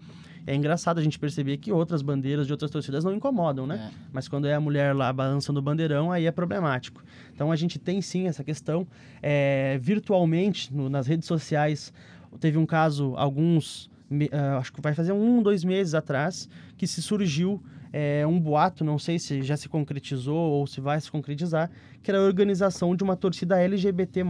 é 0.46 0.54
engraçado 0.54 0.98
a 0.98 1.02
gente 1.02 1.18
perceber 1.18 1.56
que 1.56 1.72
outras 1.72 2.02
bandeiras 2.02 2.46
de 2.46 2.52
outras 2.52 2.70
torcidas 2.70 3.04
não 3.04 3.12
incomodam, 3.12 3.66
né? 3.66 3.90
É. 3.92 4.08
Mas 4.12 4.28
quando 4.28 4.46
é 4.46 4.54
a 4.54 4.60
mulher 4.60 4.94
lá 4.94 5.12
balançando 5.12 5.58
o 5.58 5.62
bandeirão, 5.62 6.12
aí 6.12 6.24
é 6.24 6.30
problemático. 6.30 7.02
Então 7.34 7.50
a 7.50 7.56
gente 7.56 7.78
tem 7.80 8.00
sim 8.00 8.28
essa 8.28 8.44
questão. 8.44 8.86
É, 9.20 9.76
virtualmente, 9.82 10.72
no, 10.72 10.88
nas 10.88 11.08
redes 11.08 11.26
sociais, 11.26 11.92
teve 12.38 12.56
um 12.56 12.64
caso, 12.64 13.14
alguns, 13.16 13.90
uh, 14.10 14.58
acho 14.58 14.72
que 14.72 14.80
vai 14.80 14.94
fazer 14.94 15.12
um, 15.12 15.42
dois 15.42 15.64
meses 15.64 15.94
atrás, 15.94 16.48
que 16.76 16.86
se 16.86 17.02
surgiu 17.02 17.62
é, 17.92 18.26
um 18.26 18.38
boato, 18.38 18.84
não 18.84 18.98
sei 18.98 19.18
se 19.18 19.42
já 19.42 19.56
se 19.56 19.68
concretizou 19.68 20.36
ou 20.36 20.66
se 20.66 20.80
vai 20.80 21.00
se 21.00 21.10
concretizar, 21.10 21.70
que 22.02 22.10
era 22.10 22.20
a 22.20 22.22
organização 22.22 22.94
de 22.94 23.02
uma 23.02 23.16
torcida 23.16 23.60
LGBT+, 23.60 24.22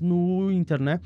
no 0.00 0.50
Inter, 0.50 0.80
né? 0.80 1.00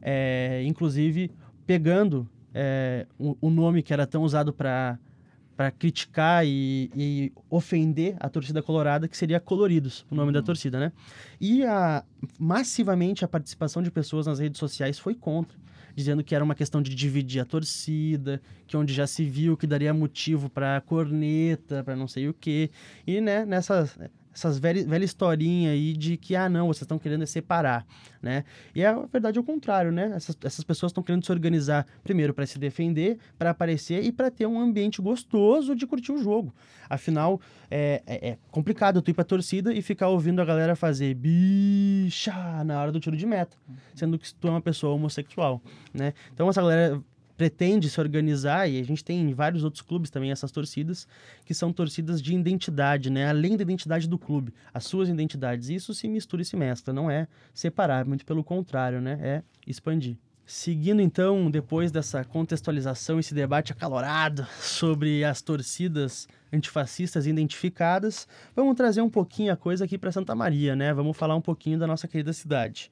É, 0.00 0.62
inclusive, 0.64 1.30
pegando 1.66 2.28
é, 2.54 3.06
o, 3.18 3.36
o, 3.40 3.50
nome 3.50 3.82
que 3.82 3.92
era 3.92 4.06
tão 4.06 4.22
usado 4.22 4.52
para 4.52 4.98
para 5.54 5.70
criticar 5.70 6.46
e, 6.46 6.90
e, 6.96 7.32
ofender 7.50 8.16
a 8.18 8.28
torcida 8.28 8.62
colorada, 8.62 9.06
que 9.06 9.16
seria 9.16 9.38
Coloridos, 9.38 10.04
o 10.10 10.14
nome 10.14 10.28
uhum. 10.28 10.32
da 10.32 10.42
torcida, 10.42 10.80
né? 10.80 10.92
E 11.38 11.62
a, 11.64 12.02
massivamente 12.38 13.24
a 13.24 13.28
participação 13.28 13.82
de 13.82 13.90
pessoas 13.90 14.26
nas 14.26 14.38
redes 14.38 14.58
sociais 14.58 14.98
foi 14.98 15.14
contra, 15.14 15.56
dizendo 15.94 16.22
que 16.24 16.34
era 16.34 16.44
uma 16.44 16.54
questão 16.54 16.82
de 16.82 16.94
dividir 16.94 17.40
a 17.40 17.44
torcida, 17.44 18.40
que 18.66 18.76
onde 18.76 18.92
já 18.92 19.06
se 19.06 19.24
viu 19.24 19.56
que 19.56 19.66
daria 19.66 19.92
motivo 19.92 20.48
para 20.48 20.80
corneta, 20.80 21.82
para 21.84 21.96
não 21.96 22.08
sei 22.08 22.28
o 22.28 22.34
quê. 22.34 22.70
E, 23.06 23.20
né, 23.20 23.44
nessas 23.44 23.98
essas 24.34 24.58
velha, 24.58 24.84
velha 24.86 25.04
historinha 25.04 25.70
aí 25.70 25.92
de 25.92 26.16
que, 26.16 26.34
ah, 26.34 26.48
não, 26.48 26.66
vocês 26.66 26.82
estão 26.82 26.98
querendo 26.98 27.26
separar, 27.26 27.86
né? 28.20 28.44
E 28.74 28.84
a 28.84 28.94
verdade 29.06 29.38
é 29.38 29.40
o 29.40 29.44
contrário, 29.44 29.92
né? 29.92 30.12
Essas, 30.14 30.36
essas 30.42 30.64
pessoas 30.64 30.90
estão 30.90 31.02
querendo 31.02 31.24
se 31.24 31.30
organizar, 31.30 31.86
primeiro, 32.02 32.32
para 32.32 32.46
se 32.46 32.58
defender, 32.58 33.18
para 33.38 33.50
aparecer 33.50 34.02
e 34.02 34.10
para 34.10 34.30
ter 34.30 34.46
um 34.46 34.58
ambiente 34.58 35.02
gostoso 35.02 35.74
de 35.74 35.86
curtir 35.86 36.12
o 36.12 36.18
jogo. 36.18 36.54
Afinal, 36.88 37.40
é, 37.70 38.02
é, 38.06 38.28
é, 38.30 38.38
complicado 38.50 39.00
tu 39.00 39.10
ir 39.10 39.14
pra 39.14 39.24
torcida 39.24 39.72
e 39.72 39.80
ficar 39.82 40.08
ouvindo 40.08 40.40
a 40.40 40.44
galera 40.44 40.76
fazer 40.76 41.14
bicha 41.14 42.64
na 42.64 42.80
hora 42.80 42.92
do 42.92 43.00
tiro 43.00 43.16
de 43.16 43.26
meta, 43.26 43.56
sendo 43.94 44.18
que 44.18 44.32
tu 44.34 44.48
é 44.48 44.50
uma 44.50 44.60
pessoa 44.60 44.94
homossexual, 44.94 45.60
né? 45.92 46.12
Então, 46.32 46.48
essa 46.48 46.60
galera 46.60 47.02
pretende 47.42 47.90
se 47.90 48.00
organizar, 48.00 48.70
e 48.70 48.78
a 48.78 48.84
gente 48.84 49.04
tem 49.04 49.18
em 49.18 49.34
vários 49.34 49.64
outros 49.64 49.82
clubes 49.82 50.10
também 50.10 50.30
essas 50.30 50.52
torcidas, 50.52 51.08
que 51.44 51.52
são 51.52 51.72
torcidas 51.72 52.22
de 52.22 52.32
identidade, 52.32 53.10
né? 53.10 53.28
Além 53.28 53.56
da 53.56 53.62
identidade 53.62 54.08
do 54.08 54.16
clube, 54.16 54.54
as 54.72 54.84
suas 54.84 55.08
identidades. 55.08 55.68
Isso 55.68 55.92
se 55.92 56.06
mistura 56.06 56.42
e 56.42 56.44
se 56.44 56.56
mescla, 56.56 56.94
não 56.94 57.10
é 57.10 57.26
separar, 57.52 58.06
muito 58.06 58.24
pelo 58.24 58.44
contrário, 58.44 59.00
né? 59.00 59.18
É 59.20 59.42
expandir. 59.66 60.16
Seguindo 60.46 61.02
então, 61.02 61.50
depois 61.50 61.90
dessa 61.90 62.22
contextualização, 62.22 63.18
esse 63.18 63.34
debate 63.34 63.72
acalorado 63.72 64.46
sobre 64.60 65.24
as 65.24 65.42
torcidas 65.42 66.28
antifascistas 66.52 67.26
identificadas, 67.26 68.28
vamos 68.54 68.76
trazer 68.76 69.02
um 69.02 69.10
pouquinho 69.10 69.52
a 69.52 69.56
coisa 69.56 69.84
aqui 69.84 69.98
para 69.98 70.12
Santa 70.12 70.32
Maria, 70.32 70.76
né? 70.76 70.94
Vamos 70.94 71.16
falar 71.16 71.34
um 71.34 71.40
pouquinho 71.40 71.76
da 71.76 71.88
nossa 71.88 72.06
querida 72.06 72.32
cidade. 72.32 72.88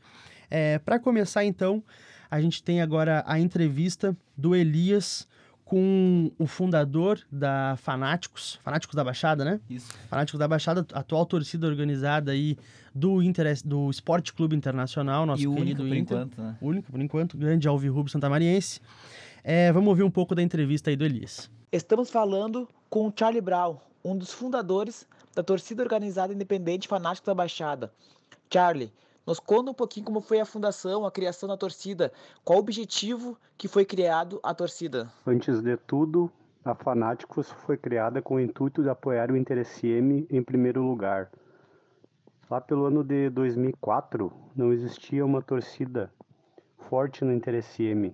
É, 0.50 0.78
Para 0.78 0.98
começar, 0.98 1.44
então, 1.44 1.82
a 2.30 2.40
gente 2.40 2.62
tem 2.62 2.80
agora 2.80 3.22
a 3.26 3.38
entrevista 3.38 4.16
do 4.36 4.54
Elias 4.54 5.28
com 5.64 6.32
o 6.36 6.48
fundador 6.48 7.20
da 7.30 7.76
Fanáticos, 7.76 8.58
Fanáticos 8.64 8.96
da 8.96 9.04
Baixada, 9.04 9.44
né? 9.44 9.60
Isso. 9.70 9.86
Fanáticos 10.08 10.38
da 10.38 10.48
Baixada, 10.48 10.84
atual 10.92 11.24
torcida 11.24 11.64
organizada 11.68 12.32
aí 12.32 12.58
do, 12.92 13.22
Inter, 13.22 13.46
do 13.64 13.88
Esporte 13.88 14.32
Clube 14.32 14.56
Internacional, 14.56 15.24
nosso 15.24 15.42
e 15.42 15.54
querido 15.54 15.84
único 15.84 15.88
por 15.88 15.96
Inter. 15.96 16.16
enquanto, 16.16 16.42
né? 16.42 16.56
Único, 16.60 16.90
por 16.90 17.00
enquanto, 17.00 17.38
grande 17.38 17.68
Alvirrubro 17.68 18.10
Santamariense. 18.10 18.80
É, 19.44 19.72
vamos 19.72 19.88
ouvir 19.88 20.02
um 20.02 20.10
pouco 20.10 20.34
da 20.34 20.42
entrevista 20.42 20.90
aí 20.90 20.96
do 20.96 21.04
Elias. 21.04 21.48
Estamos 21.70 22.10
falando 22.10 22.68
com 22.88 23.06
o 23.06 23.12
Charlie 23.16 23.40
Brown, 23.40 23.76
um 24.04 24.16
dos 24.16 24.32
fundadores 24.32 25.06
da 25.36 25.42
torcida 25.42 25.84
organizada 25.84 26.32
independente 26.32 26.88
Fanáticos 26.88 27.26
da 27.26 27.34
Baixada. 27.34 27.92
Charlie, 28.52 28.92
nos 29.26 29.38
conta 29.38 29.70
um 29.70 29.74
pouquinho 29.74 30.06
como 30.06 30.20
foi 30.20 30.40
a 30.40 30.44
fundação, 30.44 31.04
a 31.04 31.10
criação 31.10 31.48
da 31.48 31.56
torcida, 31.56 32.12
qual 32.44 32.58
o 32.58 32.62
objetivo 32.62 33.36
que 33.56 33.68
foi 33.68 33.84
criado 33.84 34.40
a 34.42 34.54
torcida. 34.54 35.10
Antes 35.26 35.60
de 35.60 35.76
tudo, 35.76 36.30
a 36.64 36.74
Fanáticos 36.74 37.50
foi 37.50 37.76
criada 37.76 38.20
com 38.20 38.34
o 38.34 38.40
intuito 38.40 38.82
de 38.82 38.88
apoiar 38.88 39.30
o 39.30 39.36
Inter 39.36 39.64
SM 39.64 40.26
em 40.30 40.42
primeiro 40.42 40.82
lugar. 40.82 41.30
Lá 42.50 42.60
pelo 42.60 42.86
ano 42.86 43.04
de 43.04 43.30
2004, 43.30 44.32
não 44.56 44.72
existia 44.72 45.24
uma 45.24 45.40
torcida 45.40 46.12
forte 46.88 47.24
no 47.24 47.32
Inter 47.32 47.62
SM. 47.62 48.12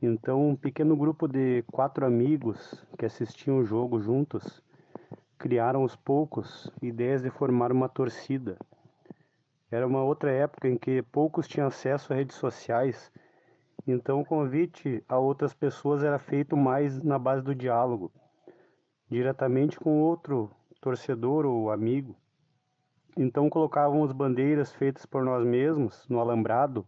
Então, 0.00 0.50
um 0.50 0.56
pequeno 0.56 0.94
grupo 0.94 1.26
de 1.26 1.64
quatro 1.72 2.06
amigos 2.06 2.74
que 2.98 3.06
assistiam 3.06 3.58
o 3.58 3.64
jogo 3.64 4.00
juntos 4.00 4.62
criaram 5.38 5.82
aos 5.82 5.96
poucos 5.96 6.70
ideias 6.80 7.22
de 7.22 7.30
formar 7.30 7.72
uma 7.72 7.88
torcida. 7.88 8.56
Era 9.70 9.86
uma 9.86 10.02
outra 10.02 10.30
época 10.30 10.68
em 10.68 10.76
que 10.76 11.02
poucos 11.02 11.48
tinham 11.48 11.66
acesso 11.66 12.12
a 12.12 12.16
redes 12.16 12.36
sociais, 12.36 13.10
então 13.86 14.20
o 14.20 14.24
convite 14.24 15.02
a 15.08 15.18
outras 15.18 15.54
pessoas 15.54 16.04
era 16.04 16.18
feito 16.18 16.56
mais 16.56 17.02
na 17.02 17.18
base 17.18 17.42
do 17.42 17.54
diálogo, 17.54 18.12
diretamente 19.08 19.78
com 19.78 20.00
outro 20.00 20.50
torcedor 20.80 21.46
ou 21.46 21.70
amigo. 21.70 22.16
Então 23.16 23.48
colocávamos 23.48 24.12
bandeiras 24.12 24.72
feitas 24.72 25.06
por 25.06 25.24
nós 25.24 25.44
mesmos 25.44 26.06
no 26.08 26.20
alambrado, 26.20 26.86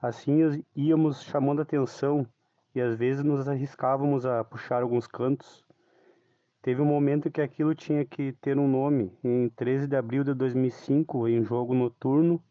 assim 0.00 0.64
íamos 0.76 1.22
chamando 1.22 1.62
atenção 1.62 2.26
e 2.74 2.80
às 2.80 2.94
vezes 2.94 3.24
nos 3.24 3.48
arriscávamos 3.48 4.26
a 4.26 4.42
puxar 4.42 4.82
alguns 4.82 5.06
cantos. 5.06 5.63
Teve 6.64 6.80
um 6.80 6.86
momento 6.86 7.30
que 7.30 7.42
aquilo 7.42 7.74
tinha 7.74 8.06
que 8.06 8.32
ter 8.40 8.58
um 8.58 8.66
nome. 8.66 9.12
Em 9.22 9.50
13 9.50 9.86
de 9.86 9.96
abril 9.96 10.24
de 10.24 10.32
2005, 10.32 11.28
em 11.28 11.44
jogo 11.44 11.74
noturno, 11.74 12.42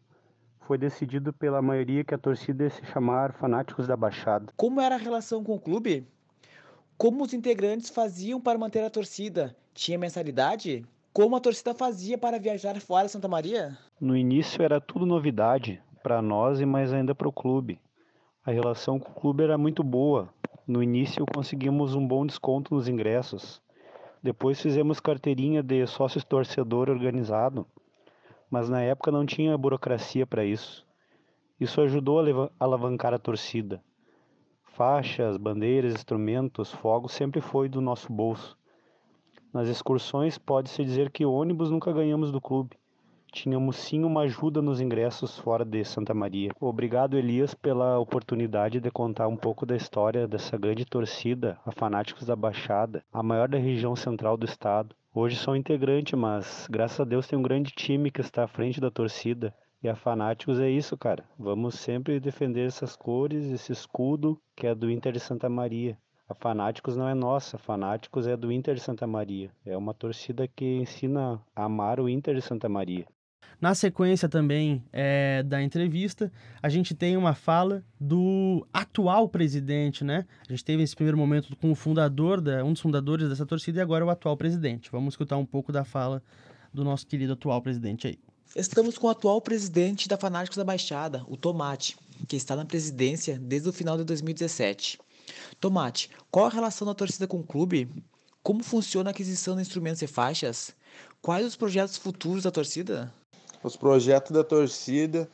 foi 0.59 0.77
decidido 0.77 1.33
pela 1.33 1.63
maioria 1.63 2.03
que 2.03 2.13
a 2.13 2.17
torcida 2.19 2.65
ia 2.65 2.69
se 2.69 2.85
chamar 2.85 3.33
Fanáticos 3.33 3.87
da 3.87 3.97
Baixada. 3.97 4.53
Como 4.55 4.79
era 4.79 4.93
a 4.93 4.99
relação 4.99 5.43
com 5.43 5.55
o 5.55 5.59
clube? 5.59 6.05
Como 6.95 7.23
os 7.23 7.33
integrantes 7.33 7.89
faziam 7.89 8.39
para 8.39 8.59
manter 8.59 8.83
a 8.83 8.89
torcida? 8.91 9.55
Tinha 9.73 9.97
mensalidade? 9.97 10.85
Como 11.11 11.35
a 11.35 11.39
torcida 11.39 11.73
fazia 11.73 12.15
para 12.15 12.37
viajar 12.37 12.79
fora 12.81 13.07
de 13.07 13.13
Santa 13.13 13.27
Maria? 13.27 13.75
No 13.99 14.15
início 14.15 14.61
era 14.61 14.79
tudo 14.79 15.07
novidade 15.07 15.81
para 16.03 16.21
nós 16.21 16.59
e 16.59 16.67
mais 16.67 16.93
ainda 16.93 17.15
para 17.15 17.27
o 17.27 17.33
clube. 17.33 17.81
A 18.45 18.51
relação 18.51 18.99
com 18.99 19.09
o 19.09 19.15
clube 19.15 19.43
era 19.43 19.57
muito 19.57 19.83
boa. 19.83 20.31
No 20.67 20.83
início 20.83 21.25
conseguimos 21.33 21.95
um 21.95 22.07
bom 22.07 22.27
desconto 22.27 22.75
nos 22.75 22.87
ingressos. 22.87 23.63
Depois 24.23 24.61
fizemos 24.61 25.01
carteirinha 25.01 25.61
de 25.61 25.85
sócio 25.85 26.25
torcedor 26.25 26.89
organizado, 26.89 27.67
mas 28.49 28.69
na 28.69 28.81
época 28.81 29.11
não 29.11 29.25
tinha 29.25 29.57
burocracia 29.57 30.25
para 30.25 30.45
isso. 30.45 30.87
Isso 31.59 31.81
ajudou 31.81 32.21
a 32.21 32.49
alavancar 32.57 33.13
a 33.13 33.19
torcida. 33.19 33.83
Faixas, 34.63 35.35
bandeiras, 35.35 35.93
instrumentos, 35.93 36.71
fogos 36.71 37.11
sempre 37.11 37.41
foi 37.41 37.67
do 37.67 37.81
nosso 37.81 38.13
bolso. 38.13 38.57
Nas 39.51 39.67
excursões 39.67 40.37
pode-se 40.37 40.85
dizer 40.85 41.11
que 41.11 41.25
ônibus 41.25 41.69
nunca 41.69 41.91
ganhamos 41.91 42.31
do 42.31 42.39
clube. 42.39 42.77
Tínhamos 43.33 43.77
sim 43.77 44.03
uma 44.03 44.21
ajuda 44.21 44.61
nos 44.61 44.79
ingressos 44.79 45.39
fora 45.39 45.65
de 45.65 45.83
Santa 45.83 46.13
Maria. 46.13 46.51
Obrigado, 46.61 47.17
Elias, 47.17 47.55
pela 47.55 47.97
oportunidade 47.97 48.79
de 48.79 48.91
contar 48.91 49.27
um 49.27 49.35
pouco 49.35 49.65
da 49.65 49.75
história 49.75 50.27
dessa 50.27 50.55
grande 50.55 50.85
torcida, 50.85 51.57
a 51.65 51.71
Fanáticos 51.71 52.27
da 52.27 52.35
Baixada, 52.35 53.03
a 53.11 53.23
maior 53.23 53.49
da 53.49 53.57
região 53.57 53.95
central 53.95 54.37
do 54.37 54.45
estado. 54.45 54.95
Hoje 55.11 55.35
sou 55.35 55.55
integrante, 55.55 56.15
mas 56.15 56.67
graças 56.69 56.99
a 56.99 57.03
Deus 57.03 57.27
tem 57.27 57.37
um 57.37 57.41
grande 57.41 57.71
time 57.71 58.11
que 58.11 58.21
está 58.21 58.43
à 58.43 58.47
frente 58.47 58.79
da 58.79 58.91
torcida. 58.91 59.51
E 59.81 59.89
a 59.89 59.95
Fanáticos 59.95 60.59
é 60.59 60.69
isso, 60.69 60.95
cara. 60.95 61.25
Vamos 61.37 61.73
sempre 61.79 62.19
defender 62.19 62.67
essas 62.67 62.95
cores, 62.95 63.51
esse 63.51 63.71
escudo 63.71 64.39
que 64.55 64.67
é 64.67 64.75
do 64.75 64.91
Inter 64.91 65.11
de 65.11 65.19
Santa 65.19 65.49
Maria. 65.49 65.97
A 66.29 66.35
Fanáticos 66.35 66.95
não 66.95 67.09
é 67.09 67.15
nossa, 67.15 67.55
a 67.55 67.59
Fanáticos 67.59 68.27
é 68.27 68.37
do 68.37 68.51
Inter 68.51 68.75
de 68.75 68.81
Santa 68.81 69.07
Maria. 69.07 69.49
É 69.65 69.75
uma 69.75 69.93
torcida 69.93 70.47
que 70.47 70.77
ensina 70.77 71.41
a 71.55 71.65
amar 71.65 71.99
o 71.99 72.07
Inter 72.07 72.35
de 72.35 72.41
Santa 72.41 72.69
Maria. 72.69 73.07
Na 73.63 73.73
sequência 73.73 74.27
também 74.27 74.83
é, 74.91 75.41
da 75.41 75.63
entrevista, 75.63 76.29
a 76.61 76.67
gente 76.67 76.93
tem 76.93 77.15
uma 77.15 77.33
fala 77.33 77.81
do 77.97 78.67
atual 78.73 79.29
presidente, 79.29 80.03
né? 80.03 80.25
A 80.45 80.51
gente 80.51 80.65
teve 80.65 80.83
esse 80.83 80.93
primeiro 80.93 81.17
momento 81.17 81.55
com 81.55 81.71
o 81.71 81.75
fundador, 81.75 82.41
da, 82.41 82.61
um 82.65 82.73
dos 82.73 82.81
fundadores 82.81 83.29
dessa 83.29 83.45
torcida 83.45 83.79
e 83.79 83.81
agora 83.81 84.05
o 84.05 84.09
atual 84.09 84.35
presidente. 84.35 84.91
Vamos 84.91 85.13
escutar 85.13 85.37
um 85.37 85.45
pouco 85.45 85.71
da 85.71 85.85
fala 85.85 86.21
do 86.73 86.83
nosso 86.83 87.07
querido 87.07 87.31
atual 87.31 87.61
presidente 87.61 88.05
aí. 88.05 88.19
Estamos 88.53 88.97
com 88.97 89.07
o 89.07 89.09
atual 89.09 89.39
presidente 89.39 90.09
da 90.09 90.17
Fanáticos 90.17 90.57
da 90.57 90.65
Baixada, 90.65 91.23
o 91.29 91.37
Tomate, 91.37 91.95
que 92.27 92.35
está 92.35 92.57
na 92.57 92.65
presidência 92.65 93.39
desde 93.39 93.69
o 93.69 93.71
final 93.71 93.95
de 93.97 94.03
2017. 94.03 94.99
Tomate, 95.61 96.09
qual 96.29 96.47
a 96.47 96.49
relação 96.49 96.85
da 96.85 96.93
torcida 96.93 97.27
com 97.27 97.39
o 97.39 97.47
clube? 97.47 97.89
Como 98.43 98.61
funciona 98.61 99.09
a 99.09 99.11
aquisição 99.11 99.55
de 99.55 99.61
instrumentos 99.61 100.01
e 100.01 100.07
faixas? 100.07 100.75
Quais 101.21 101.45
os 101.45 101.55
projetos 101.55 101.95
futuros 101.95 102.43
da 102.43 102.51
torcida? 102.51 103.09
Os 103.63 103.77
projetos 103.77 104.31
da 104.31 104.43
torcida, 104.43 105.29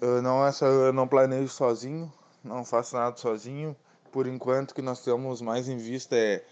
eu 0.00 0.20
não, 0.20 0.44
essa, 0.44 0.66
eu 0.66 0.92
não 0.92 1.06
planejo 1.06 1.48
sozinho, 1.48 2.12
não 2.42 2.64
faço 2.64 2.96
nada 2.96 3.16
sozinho. 3.16 3.76
Por 4.10 4.26
enquanto, 4.26 4.72
o 4.72 4.74
que 4.74 4.82
nós 4.82 5.00
temos 5.04 5.40
mais 5.40 5.68
em 5.68 5.76
vista 5.76 6.16
é 6.16 6.44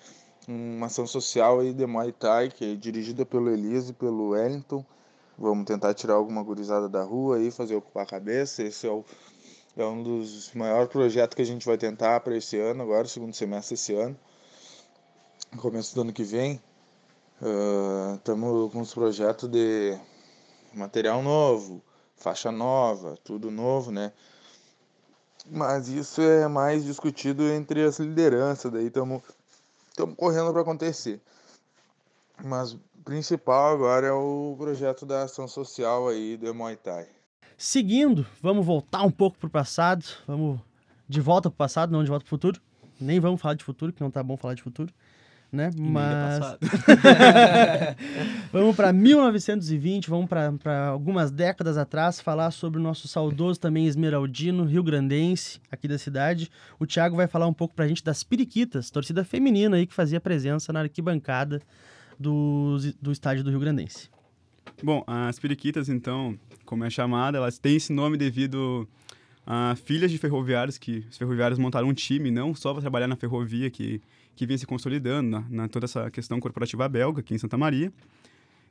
uma 0.47 0.87
ação 0.87 1.09
social 1.09 1.59
aí 1.59 1.73
de 1.73 1.85
Muay 1.85 2.13
Thai, 2.13 2.51
que 2.51 2.73
é 2.73 2.77
dirigida 2.77 3.27
pelo 3.27 3.51
Elise 3.51 3.91
e 3.91 3.95
pelo 3.95 4.29
Wellington. 4.29 4.85
Vamos 5.37 5.65
tentar 5.65 5.93
tirar 5.93 6.15
alguma 6.15 6.43
gurizada 6.43 6.89
da 6.89 7.03
rua 7.03 7.39
aí, 7.39 7.51
fazer 7.51 7.75
ocupar 7.75 8.05
a 8.05 8.07
cabeça. 8.07 8.63
Esse 8.63 8.87
é, 8.87 8.91
o, 8.91 9.05
é 9.77 9.85
um 9.85 10.03
dos 10.03 10.55
maiores 10.55 10.89
projetos 10.89 11.35
que 11.35 11.43
a 11.43 11.47
gente 11.47 11.67
vai 11.67 11.77
tentar 11.77 12.21
para 12.21 12.37
esse 12.37 12.57
ano, 12.59 12.83
agora, 12.85 13.09
segundo 13.09 13.35
semestre 13.35 13.75
desse 13.75 13.93
ano. 13.95 14.17
Começo 15.57 15.97
do 15.97 16.03
ano 16.03 16.13
que 16.13 16.23
vem. 16.23 16.63
Estamos 18.17 18.67
uh, 18.67 18.71
com 18.71 18.81
os 18.81 18.95
projetos 18.95 19.49
de 19.49 19.99
material 20.75 21.23
novo, 21.23 21.83
faixa 22.17 22.53
nova, 22.53 23.17
tudo 23.25 23.51
novo, 23.51 23.91
né? 23.91 24.13
Mas 25.51 25.89
isso 25.89 26.21
é 26.21 26.47
mais 26.47 26.85
discutido 26.85 27.45
entre 27.45 27.83
as 27.83 27.99
lideranças, 27.99 28.71
daí 28.71 28.87
estamos 28.87 29.23
correndo 30.17 30.53
para 30.53 30.63
acontecer. 30.63 31.21
Mas 32.43 32.73
o 32.73 32.81
principal 33.05 33.75
agora 33.75 34.07
é 34.07 34.13
o 34.13 34.55
projeto 34.59 35.05
da 35.05 35.23
ação 35.25 35.49
social 35.49 36.09
aí 36.09 36.37
do 36.37 36.55
Muay 36.55 36.77
Thai. 36.77 37.09
Seguindo, 37.57 38.27
vamos 38.41 38.65
voltar 38.65 39.03
um 39.03 39.11
pouco 39.11 39.39
pro 39.39 39.51
passado, 39.51 40.05
vamos 40.27 40.61
de 41.09 41.21
volta 41.21 41.51
pro 41.51 41.57
passado, 41.57 41.91
não 41.91 42.05
de 42.05 42.11
volta 42.11 42.25
pro 42.25 42.31
futuro. 42.31 42.61
Nem 43.01 43.19
vamos 43.19 43.41
falar 43.41 43.55
de 43.55 43.65
futuro, 43.65 43.93
que 43.93 44.03
não 44.03 44.11
tá 44.11 44.23
bom 44.23 44.37
falar 44.37 44.55
de 44.55 44.63
futuro 44.63 44.93
né? 45.53 45.71
Mas 45.77 46.59
vamos 48.53 48.77
para 48.77 48.93
1920, 48.93 50.09
vamos 50.09 50.29
para 50.29 50.89
algumas 50.89 51.31
décadas 51.31 51.77
atrás 51.77 52.21
falar 52.21 52.51
sobre 52.51 52.79
o 52.79 52.83
nosso 52.83 53.09
saudoso 53.09 53.59
também 53.59 53.87
esmeraldino, 53.87 54.65
Rio 54.65 54.83
Grandense, 54.83 55.61
aqui 55.71 55.89
da 55.89 55.99
cidade. 55.99 56.51
O 56.79 56.87
Thiago 56.87 57.17
vai 57.17 57.27
falar 57.27 57.47
um 57.47 57.53
pouco 57.53 57.75
para 57.75 57.85
a 57.85 57.89
gente 57.89 58.05
das 58.05 58.23
Periquitas, 58.23 58.91
torcida 58.91 59.25
feminina 59.25 59.77
aí 59.77 59.87
que 59.87 59.95
fazia 59.95 60.21
presença 60.21 60.73
na 60.73 60.81
arquibancada 60.81 61.61
do, 62.19 62.77
do 63.01 63.11
estádio 63.11 63.43
do 63.43 63.51
Rio 63.51 63.61
Grandense. 63.61 64.09
Bom, 64.83 65.03
as 65.07 65.39
Periquitas, 65.39 65.89
então, 65.89 66.39
como 66.65 66.85
é 66.85 66.91
chamada, 66.91 67.39
elas 67.39 67.59
têm 67.59 67.77
esse 67.77 67.93
nome 67.93 68.17
devido 68.17 68.89
a 69.47 69.75
filhas 69.75 70.11
de 70.11 70.19
ferroviários, 70.19 70.79
que 70.79 71.05
os 71.11 71.19
ferroviários 71.19 71.59
montaram 71.59 71.89
um 71.89 71.95
time, 71.95 72.31
não 72.31 72.55
só 72.55 72.73
para 72.73 72.83
trabalhar 72.83 73.09
na 73.09 73.17
ferrovia, 73.17 73.69
que 73.69 74.01
que 74.41 74.47
vinha 74.47 74.57
se 74.57 74.67
consolidando 74.67 75.29
na, 75.29 75.45
na, 75.51 75.69
toda 75.69 75.85
essa 75.85 76.11
questão 76.11 76.41
corporativa 76.41 76.89
belga 76.89 77.21
aqui 77.21 77.35
em 77.35 77.39
Santa 77.39 77.59
Maria. 77.59 77.93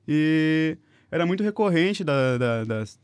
E 0.08 0.76
era 1.12 1.28
muito 1.28 1.44
recorrente 1.44 2.04
da, 2.04 2.40
da, 2.40 2.64
das, 2.64 3.00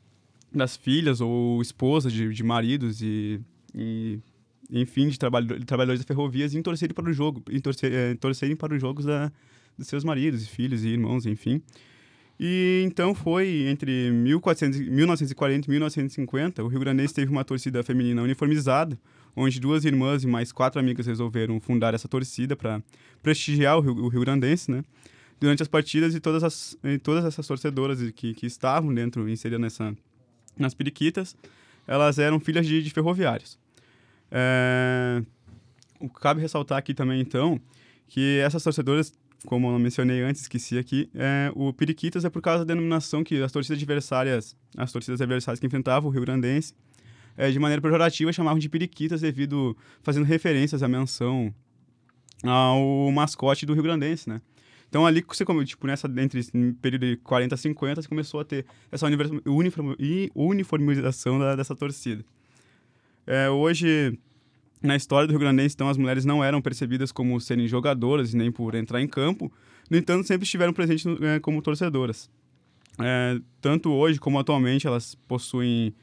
das 0.51 0.75
filhas 0.75 1.21
ou 1.21 1.61
esposas 1.61 2.11
de, 2.11 2.27
de 2.33 2.43
maridos 2.43 3.03
e, 3.03 3.39
e, 3.75 4.17
enfim, 4.71 5.09
de, 5.09 5.19
trabalho, 5.19 5.59
de 5.59 5.63
trabalhadores 5.63 6.01
de 6.01 6.07
ferrovias 6.07 6.55
em 6.55 6.61
torcerem 6.63 6.95
para 6.95 7.07
o 7.07 7.13
jogo, 7.13 7.43
em 7.51 7.59
torcer, 7.59 7.93
é, 7.93 8.15
torcerem 8.15 8.55
para 8.55 8.73
os 8.73 8.81
jogos 8.81 9.05
da, 9.05 9.31
dos 9.77 9.87
seus 9.87 10.03
maridos, 10.03 10.47
filhos 10.47 10.83
e 10.83 10.87
irmãos, 10.87 11.27
enfim. 11.27 11.61
E 12.39 12.81
então 12.83 13.13
foi 13.13 13.67
entre 13.67 14.09
1400, 14.09 14.79
1940 14.79 15.67
e 15.67 15.69
1950, 15.69 16.63
o 16.63 16.67
Rio 16.67 16.79
Grandense 16.79 17.13
teve 17.13 17.31
uma 17.31 17.45
torcida 17.45 17.83
feminina 17.83 18.23
uniformizada, 18.23 18.97
onde 19.35 19.59
duas 19.59 19.85
irmãs 19.85 20.23
e 20.23 20.27
mais 20.27 20.51
quatro 20.51 20.79
amigas 20.79 21.05
resolveram 21.05 21.59
fundar 21.59 21.93
essa 21.93 22.07
torcida 22.07 22.55
para 22.55 22.81
prestigiar 23.21 23.77
o 23.77 23.81
Rio, 23.81 24.05
o 24.05 24.07
Rio 24.07 24.21
Grandense, 24.21 24.71
né? 24.71 24.83
Durante 25.39 25.61
as 25.61 25.67
partidas 25.67 26.15
e 26.15 26.19
todas, 26.19 26.43
as, 26.43 26.77
e 26.83 26.97
todas 26.97 27.25
essas 27.25 27.45
torcedoras 27.45 27.99
que, 28.11 28.33
que 28.33 28.45
estavam 28.45 28.93
dentro, 28.93 29.27
inseridas 29.27 29.59
nessa, 29.59 29.95
nas 30.57 30.73
periquitas, 30.73 31.35
elas 31.85 32.17
eram 32.17 32.39
filhas 32.39 32.65
de, 32.65 32.81
de 32.81 32.89
ferroviários. 32.89 33.59
É, 34.31 35.21
cabe 36.21 36.41
ressaltar 36.41 36.77
aqui 36.77 36.93
também, 36.93 37.19
então, 37.19 37.59
que 38.07 38.39
essas 38.39 38.63
torcedoras 38.63 39.13
como 39.45 39.69
eu 39.69 39.79
mencionei 39.79 40.21
antes, 40.21 40.41
esqueci 40.41 40.77
aqui, 40.77 41.09
é, 41.13 41.51
o 41.55 41.71
Periquitas 41.71 42.25
é 42.25 42.29
por 42.29 42.41
causa 42.41 42.65
da 42.65 42.73
denominação 42.73 43.23
que 43.23 43.41
as 43.41 43.51
torcidas 43.51 43.77
adversárias, 43.77 44.55
as 44.75 44.91
torcidas 44.91 45.21
adversárias 45.21 45.59
que 45.59 45.67
enfrentavam 45.67 46.09
o 46.09 46.11
Rio 46.11 46.21
Grandense, 46.21 46.73
é, 47.37 47.51
de 47.51 47.59
maneira 47.59 47.81
pejorativa 47.81 48.31
chamavam 48.31 48.59
de 48.59 48.69
Periquitas 48.69 49.21
devido, 49.21 49.75
fazendo 50.01 50.25
referências 50.25 50.81
à 50.81 50.87
menção 50.87 51.53
ao 52.43 53.11
mascote 53.11 53.65
do 53.65 53.73
Rio 53.73 53.83
Grandense, 53.83 54.29
né? 54.29 54.41
Então 54.89 55.05
ali, 55.05 55.25
você, 55.27 55.43
tipo, 55.65 55.87
nessa, 55.87 56.07
entre 56.17 56.41
período 56.81 57.05
de 57.05 57.17
40 57.17 57.55
a 57.55 57.57
50, 57.57 58.01
você 58.01 58.07
começou 58.07 58.39
a 58.39 58.45
ter 58.45 58.65
essa 58.91 59.05
uniformização 60.35 61.39
da, 61.39 61.55
dessa 61.55 61.75
torcida. 61.75 62.23
É, 63.27 63.49
hoje, 63.49 64.17
na 64.81 64.95
história 64.95 65.27
do 65.27 65.31
Rio 65.31 65.39
Grande 65.39 65.65
então, 65.65 65.89
as 65.89 65.97
mulheres 65.97 66.23
não 66.23 66.43
eram 66.43 66.61
percebidas 66.61 67.11
como 67.11 67.41
serem 67.41 67.67
jogadoras 67.67 68.33
nem 68.33 68.51
por 68.51 68.75
entrar 68.75 69.01
em 69.01 69.07
campo. 69.07 69.51
No 69.89 69.97
entanto, 69.97 70.27
sempre 70.27 70.45
estiveram 70.45 70.71
presentes 70.71 71.05
é, 71.21 71.39
como 71.39 71.61
torcedoras. 71.61 72.29
É, 72.99 73.39
tanto 73.59 73.91
hoje 73.91 74.19
como 74.19 74.39
atualmente, 74.39 74.87
elas 74.87 75.15
possuem 75.27 75.93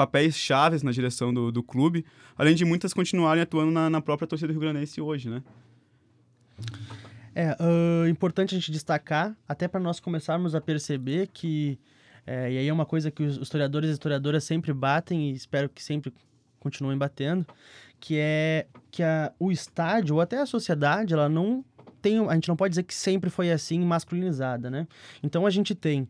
papéis 0.00 0.34
chaves 0.34 0.82
na 0.82 0.90
direção 0.90 1.32
do, 1.32 1.52
do 1.52 1.62
clube, 1.62 2.06
além 2.34 2.54
de 2.54 2.64
muitas 2.64 2.94
continuarem 2.94 3.42
atuando 3.42 3.70
na, 3.70 3.90
na 3.90 4.00
própria 4.00 4.26
torcida 4.26 4.48
do 4.48 4.52
Rio 4.52 4.60
Grandense 4.60 4.98
hoje, 4.98 5.28
né? 5.28 5.42
É 7.34 7.54
uh, 7.60 8.08
importante 8.08 8.54
a 8.54 8.58
gente 8.58 8.72
destacar, 8.72 9.36
até 9.46 9.68
para 9.68 9.78
nós 9.78 10.00
começarmos 10.00 10.54
a 10.54 10.60
perceber 10.60 11.28
que, 11.34 11.78
é, 12.26 12.50
e 12.50 12.56
aí 12.56 12.66
é 12.66 12.72
uma 12.72 12.86
coisa 12.86 13.10
que 13.10 13.22
os 13.22 13.36
historiadores 13.36 13.90
e 13.90 13.92
historiadoras 13.92 14.42
sempre 14.42 14.72
batem 14.72 15.30
e 15.30 15.34
espero 15.34 15.68
que 15.68 15.82
sempre 15.82 16.14
continuem 16.58 16.96
batendo, 16.96 17.46
que 18.00 18.16
é 18.18 18.66
que 18.90 19.02
a, 19.02 19.30
o 19.38 19.52
estádio 19.52 20.14
ou 20.14 20.22
até 20.22 20.38
a 20.38 20.46
sociedade, 20.46 21.12
ela 21.12 21.28
não 21.28 21.62
tem, 22.00 22.26
a 22.26 22.34
gente 22.34 22.48
não 22.48 22.56
pode 22.56 22.72
dizer 22.72 22.84
que 22.84 22.94
sempre 22.94 23.28
foi 23.28 23.52
assim 23.52 23.80
masculinizada, 23.80 24.70
né? 24.70 24.88
Então 25.22 25.44
a 25.44 25.50
gente 25.50 25.74
tem 25.74 26.08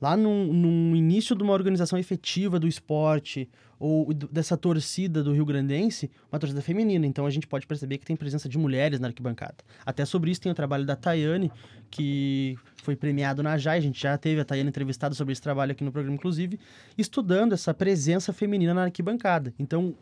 lá 0.00 0.16
no, 0.16 0.94
início 0.94 1.34
de 1.36 1.42
uma 1.42 1.52
organização 1.52 1.98
efetiva 1.98 2.58
do 2.58 2.66
esporte 2.66 3.48
ou 3.78 4.12
dessa 4.14 4.56
torcida 4.56 5.22
do 5.22 5.32
Rio 5.32 5.44
Grandense, 5.44 6.10
uma 6.30 6.38
torcida 6.38 6.62
feminina. 6.62 7.06
Então 7.06 7.26
a 7.26 7.30
gente 7.30 7.46
pode 7.46 7.66
perceber 7.66 7.98
que 7.98 8.06
tem 8.06 8.16
presença 8.16 8.48
de 8.48 8.56
mulheres 8.56 9.00
na 9.00 9.08
arquibancada. 9.08 9.56
Até 9.84 10.04
sobre 10.04 10.30
isso 10.30 10.40
tem 10.40 10.50
o 10.50 10.54
trabalho 10.54 10.86
da 10.86 10.96
Tayane, 10.96 11.50
que 11.90 12.56
foi 12.82 12.96
premiado 12.96 13.42
na 13.42 13.58
JAI. 13.58 13.78
A 13.78 13.80
gente 13.80 14.00
já 14.00 14.16
teve 14.16 14.40
a 14.40 14.44
Tayane 14.44 14.68
entrevistada 14.68 15.14
sobre 15.14 15.32
esse 15.32 15.42
trabalho 15.42 15.72
aqui 15.72 15.84
no 15.84 15.92
programa, 15.92 16.16
inclusive, 16.16 16.58
estudando 16.96 17.52
essa 17.52 17.74
presença 17.74 18.32
feminina 18.32 18.72
na 18.72 18.84
arquibancada. 18.84 19.52
Então 19.58 19.94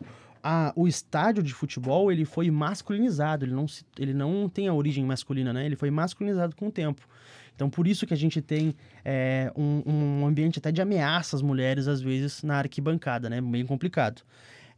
a, 0.43 0.73
o 0.75 0.87
estádio 0.87 1.41
de 1.41 1.53
futebol 1.53 2.11
ele 2.11 2.25
foi 2.25 2.51
masculinizado, 2.51 3.45
ele 3.45 3.53
não, 3.53 3.67
se, 3.67 3.85
ele 3.97 4.13
não 4.13 4.49
tem 4.49 4.67
a 4.67 4.73
origem 4.73 5.05
masculina, 5.05 5.53
né? 5.53 5.65
Ele 5.65 5.77
foi 5.77 5.89
masculinizado 5.89 6.55
com 6.55 6.67
o 6.67 6.71
tempo. 6.71 7.07
Então, 7.55 7.69
por 7.69 7.87
isso 7.87 8.05
que 8.05 8.13
a 8.13 8.17
gente 8.17 8.41
tem 8.41 8.75
é, 9.05 9.51
um, 9.55 9.83
um, 9.85 10.25
ambiente 10.25 10.59
até 10.59 10.71
de 10.71 10.81
ameaça 10.81 11.35
às 11.35 11.41
mulheres, 11.41 11.87
às 11.87 12.01
vezes, 12.01 12.43
na 12.43 12.57
arquibancada, 12.57 13.29
né? 13.29 13.39
Bem 13.39 13.65
complicado. 13.65 14.21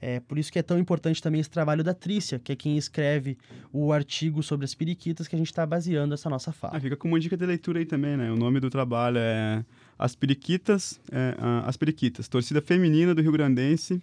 É 0.02 0.20
por 0.20 0.38
isso 0.38 0.52
que 0.52 0.60
é 0.60 0.62
tão 0.62 0.78
importante 0.78 1.22
também 1.22 1.40
esse 1.40 1.50
trabalho 1.50 1.84
da 1.84 1.94
Trícia, 1.94 2.38
que 2.38 2.52
é 2.52 2.56
quem 2.56 2.78
escreve 2.78 3.38
o 3.72 3.94
artigo 3.94 4.44
sobre 4.44 4.66
as 4.66 4.76
periquitas 4.76 5.28
que 5.28 5.36
a 5.36 5.38
gente 5.38 5.48
está 5.48 5.66
baseando 5.66 6.14
essa 6.14 6.30
nossa 6.30 6.52
fala. 6.52 6.76
Ah, 6.76 6.80
fica 6.80 6.98
com 6.98 7.08
uma 7.08 7.20
dica 7.20 7.38
de 7.38 7.46
leitura 7.46 7.80
aí 7.80 7.86
também, 7.86 8.18
né? 8.18 8.30
O 8.30 8.36
nome 8.36 8.60
do 8.60 8.70
trabalho 8.70 9.18
é 9.18 9.64
As 9.98 10.14
Periquitas, 10.16 11.00
é, 11.12 11.36
As 11.66 11.78
Periquitas, 11.78 12.28
torcida 12.28 12.62
feminina 12.62 13.16
do 13.16 13.22
Rio 13.22 13.32
Grandense, 13.32 14.02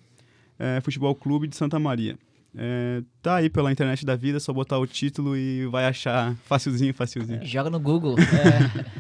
é, 0.59 0.81
Futebol 0.81 1.15
Clube 1.15 1.47
de 1.47 1.57
Santa 1.57 1.79
Maria. 1.79 2.17
É, 2.55 3.03
tá 3.23 3.37
aí 3.37 3.49
pela 3.49 3.73
internet 3.73 4.05
da 4.05 4.15
vida, 4.15 4.39
só 4.39 4.53
botar 4.53 4.79
o 4.79 4.87
título 4.87 5.35
e 5.37 5.67
vai 5.67 5.87
achar 5.87 6.37
facilzinho, 6.45 6.93
facilzinho. 6.93 7.43
É, 7.43 7.47
joga 7.47 7.71
no 7.71 7.81
Google. 7.81 8.17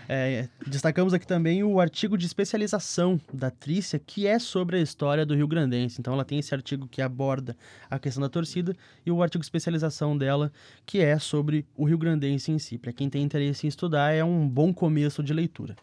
É, 0.09 0.33
é, 0.33 0.49
destacamos 0.67 1.15
aqui 1.15 1.27
também 1.27 1.65
o 1.65 1.81
artigo 1.81 2.19
de 2.19 2.27
especialização 2.27 3.19
da 3.33 3.51
Trícia, 3.51 3.99
que 3.99 4.27
é 4.27 4.39
sobre 4.39 4.77
a 4.77 4.81
história 4.81 5.25
do 5.25 5.35
Rio 5.35 5.47
Grandense. 5.47 6.01
Então 6.01 6.13
ela 6.13 6.25
tem 6.25 6.39
esse 6.39 6.55
artigo 6.55 6.87
que 6.87 7.01
aborda 7.01 7.57
a 7.91 7.99
questão 7.99 8.21
da 8.21 8.29
torcida 8.29 8.77
e 9.07 9.11
o 9.11 9.23
artigo 9.23 9.41
de 9.41 9.47
especialização 9.47 10.17
dela, 10.19 10.53
que 10.85 11.01
é 11.01 11.19
sobre 11.19 11.65
o 11.75 11.85
Rio 11.85 11.97
Grandense 11.97 12.53
em 12.53 12.59
si. 12.59 12.77
Para 12.77 12.93
quem 12.93 13.09
tem 13.09 13.23
interesse 13.23 13.67
em 13.67 13.69
estudar, 13.69 14.13
é 14.13 14.23
um 14.23 14.47
bom 14.47 14.73
começo 14.75 15.23
de 15.23 15.33
leitura. 15.33 15.77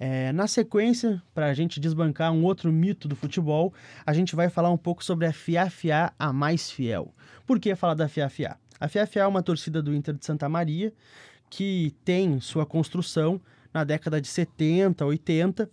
É, 0.00 0.32
na 0.32 0.46
sequência, 0.46 1.20
para 1.34 1.46
a 1.46 1.54
gente 1.54 1.80
desbancar 1.80 2.32
um 2.32 2.44
outro 2.44 2.72
mito 2.72 3.08
do 3.08 3.16
futebol, 3.16 3.74
a 4.06 4.12
gente 4.12 4.36
vai 4.36 4.48
falar 4.48 4.70
um 4.70 4.76
pouco 4.76 5.04
sobre 5.04 5.26
a 5.26 5.32
Fiafia 5.32 6.12
a 6.18 6.32
mais 6.32 6.70
fiel. 6.70 7.12
Por 7.44 7.58
que 7.58 7.74
falar 7.74 7.94
da 7.94 8.08
Fiafia? 8.08 8.56
A 8.78 8.86
Fiafia 8.86 9.22
é 9.22 9.26
uma 9.26 9.42
torcida 9.42 9.82
do 9.82 9.94
Inter 9.94 10.14
de 10.14 10.24
Santa 10.24 10.48
Maria 10.48 10.92
que 11.50 11.94
tem 12.04 12.38
sua 12.40 12.64
construção 12.64 13.40
na 13.72 13.82
década 13.82 14.20
de 14.20 14.28
70, 14.28 15.04
80, 15.04 15.68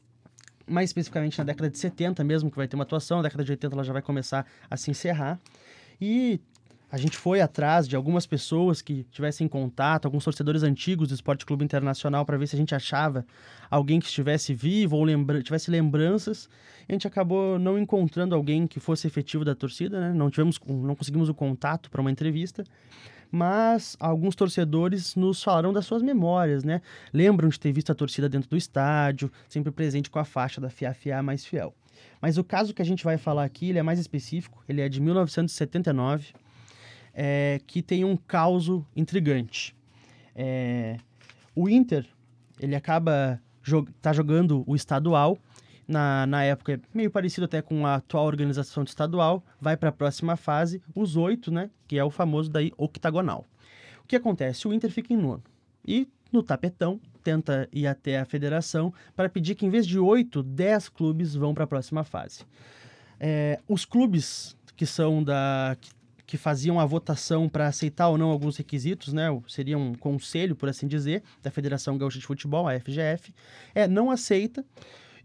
mais 0.65 0.89
especificamente 0.89 1.37
na 1.37 1.43
década 1.43 1.69
de 1.69 1.77
70 1.77 2.23
mesmo, 2.23 2.49
que 2.49 2.57
vai 2.57 2.67
ter 2.67 2.75
uma 2.75 2.83
atuação, 2.83 3.17
na 3.17 3.23
década 3.23 3.43
de 3.43 3.51
80 3.51 3.75
ela 3.75 3.83
já 3.83 3.93
vai 3.93 4.01
começar 4.01 4.45
a 4.69 4.75
se 4.75 4.89
encerrar. 4.89 5.39
E 6.01 6.39
a 6.95 6.97
gente 6.97 7.17
foi 7.17 7.41
atrás 7.41 7.89
de 7.89 7.93
algumas 7.97 8.25
pessoas 8.25 8.81
que 8.81 9.03
tivessem 9.11 9.49
contato, 9.49 10.05
alguns 10.05 10.23
torcedores 10.23 10.63
antigos 10.63 11.09
do 11.09 11.13
Esporte 11.13 11.45
Clube 11.45 11.61
Internacional, 11.61 12.25
para 12.25 12.37
ver 12.37 12.47
se 12.47 12.55
a 12.55 12.57
gente 12.57 12.73
achava 12.73 13.25
alguém 13.69 13.99
que 13.99 14.05
estivesse 14.05 14.53
vivo 14.53 14.95
ou 14.95 15.03
lembra 15.03 15.43
tivesse 15.43 15.69
lembranças. 15.69 16.49
a 16.87 16.91
gente 16.93 17.05
acabou 17.05 17.59
não 17.59 17.77
encontrando 17.77 18.33
alguém 18.33 18.65
que 18.65 18.79
fosse 18.79 19.07
efetivo 19.07 19.43
da 19.43 19.53
torcida, 19.53 19.99
né? 19.99 20.13
Não 20.13 20.29
tivemos, 20.29 20.57
não 20.65 20.95
conseguimos 20.95 21.27
o 21.27 21.33
contato 21.33 21.91
para 21.91 21.99
uma 21.99 22.09
entrevista. 22.09 22.63
Mas 23.29 23.97
alguns 23.99 24.33
torcedores 24.33 25.17
nos 25.17 25.43
falaram 25.43 25.73
das 25.73 25.85
suas 25.85 26.01
memórias, 26.01 26.63
né? 26.63 26.81
Lembram 27.11 27.49
de 27.49 27.59
ter 27.59 27.73
visto 27.73 27.91
a 27.91 27.95
torcida 27.95 28.29
dentro 28.29 28.49
do 28.49 28.55
estádio, 28.55 29.29
sempre 29.49 29.69
presente 29.69 30.09
com 30.09 30.17
a 30.17 30.23
faixa 30.23 30.61
da 30.61 30.69
Fia 30.69 30.93
Fia 30.93 31.21
mais 31.21 31.45
fiel. 31.45 31.75
Mas 32.21 32.37
o 32.37 32.43
caso 32.43 32.73
que 32.73 32.81
a 32.81 32.85
gente 32.85 33.03
vai 33.03 33.17
falar 33.17 33.43
aqui, 33.43 33.67
ele 33.67 33.79
é 33.79 33.83
mais 33.83 33.99
específico, 33.99 34.63
ele 34.69 34.79
é 34.79 34.87
de 34.87 35.01
1979 35.01 36.44
é, 37.15 37.61
que 37.65 37.81
tem 37.81 38.03
um 38.03 38.17
caos 38.17 38.69
intrigante. 38.95 39.73
É, 40.35 40.97
o 41.55 41.69
Inter, 41.69 42.05
ele 42.59 42.75
acaba 42.75 43.41
jog 43.63 43.89
tá 44.01 44.11
jogando 44.11 44.63
o 44.67 44.75
estadual, 44.75 45.39
na, 45.87 46.25
na 46.25 46.43
época 46.43 46.73
é 46.73 46.79
meio 46.93 47.09
parecido 47.09 47.45
até 47.45 47.61
com 47.61 47.85
a 47.85 47.95
atual 47.95 48.25
organização 48.25 48.83
do 48.83 48.87
estadual, 48.87 49.43
vai 49.61 49.77
para 49.77 49.89
a 49.89 49.93
próxima 49.93 50.35
fase, 50.35 50.81
os 50.93 51.15
oito, 51.15 51.51
né, 51.51 51.69
que 51.87 51.97
é 51.97 52.03
o 52.03 52.09
famoso 52.09 52.49
daí 52.49 52.71
octagonal. 52.77 53.45
O 54.03 54.07
que 54.07 54.15
acontece? 54.15 54.67
O 54.67 54.73
Inter 54.73 54.91
fica 54.91 55.13
em 55.13 55.17
nono 55.17 55.43
e 55.87 56.07
no 56.31 56.43
tapetão 56.43 56.99
tenta 57.23 57.67
ir 57.71 57.87
até 57.87 58.19
a 58.19 58.25
federação 58.25 58.93
para 59.15 59.29
pedir 59.29 59.55
que 59.55 59.65
em 59.65 59.69
vez 59.69 59.87
de 59.87 59.97
oito, 59.97 60.43
dez 60.43 60.89
clubes 60.89 61.33
vão 61.33 61.53
para 61.53 61.63
a 61.63 61.67
próxima 61.67 62.03
fase. 62.03 62.43
É, 63.19 63.59
os 63.67 63.85
clubes 63.85 64.55
que 64.75 64.85
são 64.85 65.23
da 65.23 65.77
que 65.79 65.94
que 66.25 66.37
faziam 66.37 66.79
a 66.79 66.85
votação 66.85 67.47
para 67.47 67.67
aceitar 67.67 68.09
ou 68.09 68.17
não 68.17 68.29
alguns 68.29 68.57
requisitos, 68.57 69.13
né? 69.13 69.27
Seria 69.47 69.77
um 69.77 69.93
conselho, 69.93 70.55
por 70.55 70.69
assim 70.69 70.87
dizer, 70.87 71.23
da 71.41 71.51
Federação 71.51 71.97
Gaúcha 71.97 72.19
de 72.19 72.25
Futebol, 72.25 72.67
a 72.67 72.79
FGF, 72.79 73.33
é 73.73 73.87
não 73.87 74.09
aceita. 74.09 74.65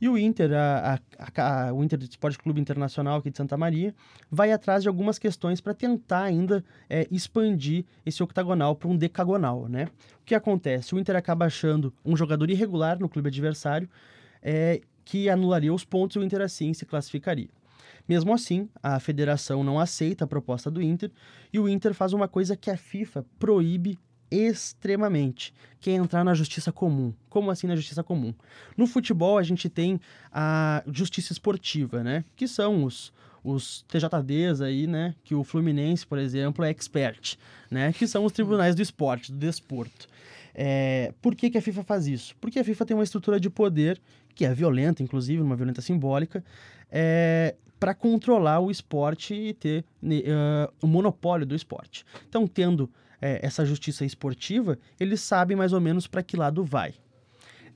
E 0.00 0.08
o 0.08 0.16
Inter, 0.16 0.50
a, 0.54 0.98
a, 1.18 1.68
a, 1.68 1.74
o 1.74 1.84
Inter 1.84 1.98
Esporte 2.02 2.38
Clube 2.38 2.58
Internacional 2.58 3.18
aqui 3.18 3.30
de 3.30 3.36
Santa 3.36 3.56
Maria, 3.56 3.94
vai 4.30 4.50
atrás 4.50 4.82
de 4.82 4.88
algumas 4.88 5.18
questões 5.18 5.60
para 5.60 5.74
tentar 5.74 6.22
ainda 6.22 6.64
é, 6.88 7.06
expandir 7.10 7.84
esse 8.04 8.22
octagonal 8.22 8.74
para 8.74 8.88
um 8.88 8.96
decagonal, 8.96 9.68
né? 9.68 9.88
O 10.22 10.24
que 10.24 10.34
acontece? 10.34 10.94
O 10.94 10.98
Inter 10.98 11.16
acaba 11.16 11.44
achando 11.44 11.92
um 12.02 12.16
jogador 12.16 12.48
irregular 12.48 12.98
no 12.98 13.10
clube 13.10 13.28
adversário 13.28 13.90
é, 14.42 14.80
que 15.04 15.28
anularia 15.28 15.72
os 15.72 15.84
pontos 15.84 16.16
e 16.16 16.18
o 16.18 16.22
Inter 16.22 16.40
assim 16.40 16.72
se 16.72 16.86
classificaria. 16.86 17.48
Mesmo 18.10 18.34
assim, 18.34 18.68
a 18.82 18.98
federação 18.98 19.62
não 19.62 19.78
aceita 19.78 20.24
a 20.24 20.26
proposta 20.26 20.68
do 20.68 20.82
Inter 20.82 21.12
e 21.52 21.60
o 21.60 21.68
Inter 21.68 21.94
faz 21.94 22.12
uma 22.12 22.26
coisa 22.26 22.56
que 22.56 22.68
a 22.68 22.76
FIFA 22.76 23.24
proíbe 23.38 23.96
extremamente, 24.28 25.54
que 25.80 25.90
é 25.90 25.94
entrar 25.94 26.24
na 26.24 26.34
justiça 26.34 26.72
comum. 26.72 27.14
Como 27.28 27.52
assim 27.52 27.68
na 27.68 27.76
justiça 27.76 28.02
comum? 28.02 28.34
No 28.76 28.88
futebol 28.88 29.38
a 29.38 29.44
gente 29.44 29.68
tem 29.68 30.00
a 30.32 30.82
justiça 30.88 31.32
esportiva, 31.32 32.02
né? 32.02 32.24
Que 32.34 32.48
são 32.48 32.82
os 32.82 33.12
os 33.42 33.82
TJDs 33.88 34.60
aí, 34.60 34.86
né, 34.86 35.14
que 35.24 35.34
o 35.34 35.42
Fluminense, 35.42 36.06
por 36.06 36.18
exemplo, 36.18 36.62
é 36.62 36.68
expert, 36.68 37.38
né, 37.70 37.90
que 37.90 38.06
são 38.06 38.26
os 38.26 38.32
tribunais 38.32 38.74
do 38.74 38.82
esporte, 38.82 39.32
do 39.32 39.38
desporto. 39.38 40.06
É, 40.54 41.14
por 41.22 41.34
que, 41.34 41.48
que 41.48 41.56
a 41.56 41.62
FIFA 41.62 41.82
faz 41.84 42.06
isso? 42.06 42.36
Porque 42.38 42.58
a 42.58 42.64
FIFA 42.64 42.84
tem 42.84 42.94
uma 42.94 43.02
estrutura 43.02 43.40
de 43.40 43.48
poder, 43.48 43.98
que 44.34 44.44
é 44.44 44.52
violenta, 44.52 45.02
inclusive, 45.02 45.40
uma 45.40 45.56
violenta 45.56 45.80
simbólica, 45.80 46.44
é, 46.90 47.54
para 47.80 47.94
controlar 47.94 48.60
o 48.60 48.70
esporte 48.70 49.34
e 49.34 49.54
ter 49.54 49.84
uh, 50.02 50.72
o 50.82 50.86
monopólio 50.86 51.46
do 51.46 51.54
esporte. 51.56 52.04
Então, 52.28 52.46
tendo 52.46 52.90
é, 53.20 53.40
essa 53.42 53.64
justiça 53.64 54.04
esportiva, 54.04 54.78
eles 54.98 55.20
sabem 55.22 55.56
mais 55.56 55.72
ou 55.72 55.80
menos 55.80 56.06
para 56.06 56.22
que 56.22 56.36
lado 56.36 56.62
vai. 56.62 56.94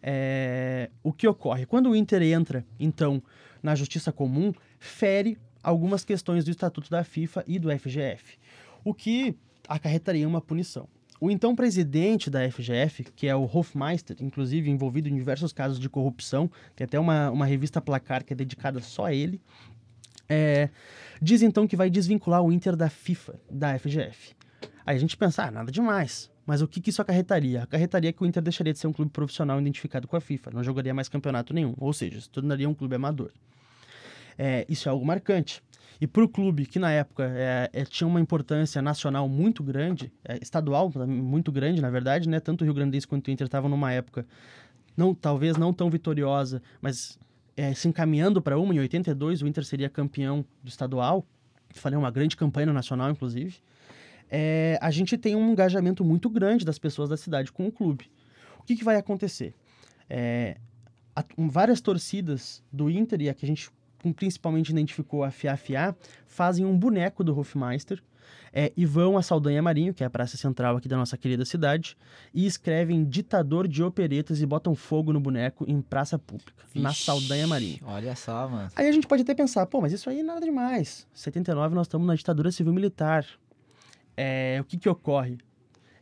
É, 0.03 0.91
o 1.03 1.11
que 1.11 1.27
ocorre? 1.27 1.65
Quando 1.65 1.89
o 1.89 1.97
Inter 1.97 2.23
entra, 2.23 2.65
então, 2.79 3.23
na 3.63 3.75
justiça 3.75 4.13
comum, 4.13 4.53
fere 4.79 5.39
algumas 5.63 6.05
questões 6.05 6.45
do 6.45 6.51
Estatuto 6.51 6.91
da 6.91 7.03
FIFA 7.03 7.43
e 7.47 7.59
do 7.59 7.71
FGF, 7.71 8.39
o 8.85 8.93
que 8.93 9.35
acarretaria 9.67 10.29
uma 10.29 10.43
punição. 10.43 10.87
O 11.19 11.31
então 11.31 11.57
presidente 11.57 12.29
da 12.29 12.51
FGF, 12.51 13.05
que 13.17 13.27
é 13.27 13.35
o 13.35 13.45
Hofmeister, 13.45 14.17
inclusive 14.21 14.69
envolvido 14.69 15.09
em 15.09 15.15
diversos 15.15 15.55
casos 15.55 15.79
de 15.79 15.89
corrupção, 15.89 16.51
tem 16.77 16.85
até 16.85 17.01
uma, 17.01 17.31
uma 17.31 17.47
revista 17.47 17.81
Placar 17.81 18.23
que 18.25 18.35
é 18.35 18.37
dedicada 18.37 18.81
só 18.81 19.07
a 19.07 19.15
ele, 19.15 19.41
é, 20.29 20.68
diz 21.20 21.43
então 21.43 21.66
que 21.66 21.77
vai 21.77 21.91
desvincular 21.91 22.43
o 22.43 22.53
Inter 22.53 22.77
da 22.77 22.89
FIFA, 22.89 23.41
da 23.51 23.79
FGF. 23.79 24.35
Aí 24.87 24.97
a 24.97 24.99
gente 24.99 25.16
pensa, 25.16 25.45
ah, 25.45 25.51
nada 25.51 25.72
demais. 25.72 26.31
Mas 26.47 26.61
o 26.61 26.68
que, 26.68 26.81
que 26.81 26.91
isso 26.91 27.01
acarretaria? 27.01 27.62
Acarretaria 27.62 28.12
que 28.12 28.22
o 28.22 28.27
Inter 28.27 28.43
deixaria 28.43 28.72
de 28.72 28.79
ser 28.79 28.87
um 28.87 28.93
clube 28.93 29.11
profissional 29.11 29.59
identificado 29.61 30.07
com 30.07 30.16
a 30.16 30.20
FIFA, 30.20 30.51
não 30.51 30.62
jogaria 30.62 30.93
mais 30.93 31.09
campeonato 31.09 31.55
nenhum, 31.55 31.75
ou 31.79 31.93
seja, 31.93 32.20
se 32.20 32.29
tornaria 32.29 32.68
um 32.68 32.75
clube 32.75 32.95
amador. 32.95 33.31
É, 34.37 34.66
isso 34.68 34.89
é 34.89 34.91
algo 34.91 35.07
marcante. 35.07 35.62
E 36.01 36.07
para 36.07 36.25
o 36.25 36.29
clube, 36.29 36.66
que 36.66 36.79
na 36.79 36.91
época 36.91 37.25
é, 37.35 37.70
é, 37.72 37.85
tinha 37.85 38.07
uma 38.07 38.20
importância 38.20 38.83
nacional 38.83 39.29
muito 39.29 39.62
grande, 39.62 40.12
é, 40.25 40.39
estadual 40.43 40.93
muito 41.07 41.53
grande, 41.53 41.81
na 41.81 41.89
verdade, 41.89 42.29
né? 42.29 42.41
Tanto 42.41 42.62
o 42.62 42.64
Rio 42.64 42.75
Grande 42.75 43.07
quanto 43.07 43.29
o 43.29 43.31
Inter 43.31 43.47
estavam 43.47 43.70
numa 43.70 43.93
época, 43.93 44.27
não, 44.97 45.14
talvez 45.14 45.57
não 45.57 45.72
tão 45.72 45.89
vitoriosa, 45.89 46.61
mas 46.83 47.18
é, 47.57 47.75
se 47.75 47.89
encaminhando 47.89 48.41
para 48.43 48.59
uma. 48.59 48.75
Em 48.75 48.81
82, 48.81 49.43
o 49.43 49.47
Inter 49.47 49.65
seria 49.65 49.89
campeão 49.89 50.45
do 50.63 50.69
estadual. 50.69 51.27
Falei 51.71 51.99
uma 51.99 52.11
grande 52.11 52.37
campanha 52.37 52.73
nacional, 52.73 53.11
inclusive 53.11 53.61
é, 54.37 54.79
a 54.81 54.91
gente 54.91 55.17
tem 55.17 55.37
um 55.37 55.53
engajamento 55.53 56.05
muito 56.05 56.29
grande 56.29 56.65
das 56.65 56.79
pessoas 56.79 57.09
da 57.09 57.17
cidade 57.17 57.53
com 57.53 57.67
o 57.67 57.73
clube. 57.73 58.11
O 58.59 58.65
que, 58.65 58.77
que 58.77 58.85
vai 58.85 58.97
acontecer? 58.97 59.55
É, 60.09 60.57
a, 61.15 61.25
um, 61.37 61.49
várias 61.49 61.81
torcidas 61.81 62.63
do 62.73 62.91
Inter, 62.91 63.21
e 63.21 63.29
a 63.29 63.35
que 63.35 63.45
a 63.45 63.49
gente 63.49 63.71
principalmente 64.17 64.71
identificou 64.71 65.25
a 65.25 65.31
FIA-FIA, 65.31 65.97
fazem 66.27 66.67
um 66.67 66.77
boneco 66.77 67.23
do 67.25 67.39
Hofmeister 67.39 68.03
é, 68.57 68.73
e 68.77 68.87
vão 68.87 69.19
a 69.19 69.23
Saldanha 69.23 69.61
Marinho, 69.61 69.93
que 69.93 70.05
é 70.05 70.07
a 70.07 70.11
praça 70.11 70.37
central 70.37 70.77
aqui 70.77 70.89
da 70.89 70.97
nossa 70.97 71.19
querida 71.19 71.45
cidade, 71.45 71.97
e 72.33 72.47
escrevem 72.47 73.05
ditador 73.05 73.67
de 73.67 73.83
operetas 73.83 74.41
e 74.41 74.47
botam 74.47 74.75
fogo 74.77 75.13
no 75.13 75.19
boneco 75.19 75.65
em 75.69 75.83
praça 75.83 76.19
pública, 76.19 76.53
Vixe, 76.73 76.81
na 76.81 76.93
Saldanha 76.93 77.47
Marinho. 77.49 77.81
Olha 77.85 78.15
só, 78.15 78.49
mano. 78.49 78.71
Aí 78.77 78.89
a 78.89 78.93
gente 78.93 79.09
pode 79.09 79.23
até 79.23 79.35
pensar, 79.35 79.67
pô, 79.67 79.81
mas 79.81 79.93
isso 79.93 80.09
aí 80.09 80.23
nada 80.23 80.41
demais. 80.47 81.07
79 81.13 81.75
nós 81.75 81.87
estamos 81.87 82.07
na 82.07 82.15
ditadura 82.15 82.53
civil-militar 82.53 83.27
é, 84.17 84.59
o 84.61 84.65
que, 84.65 84.79
que 84.79 84.89
ocorre? 84.89 85.39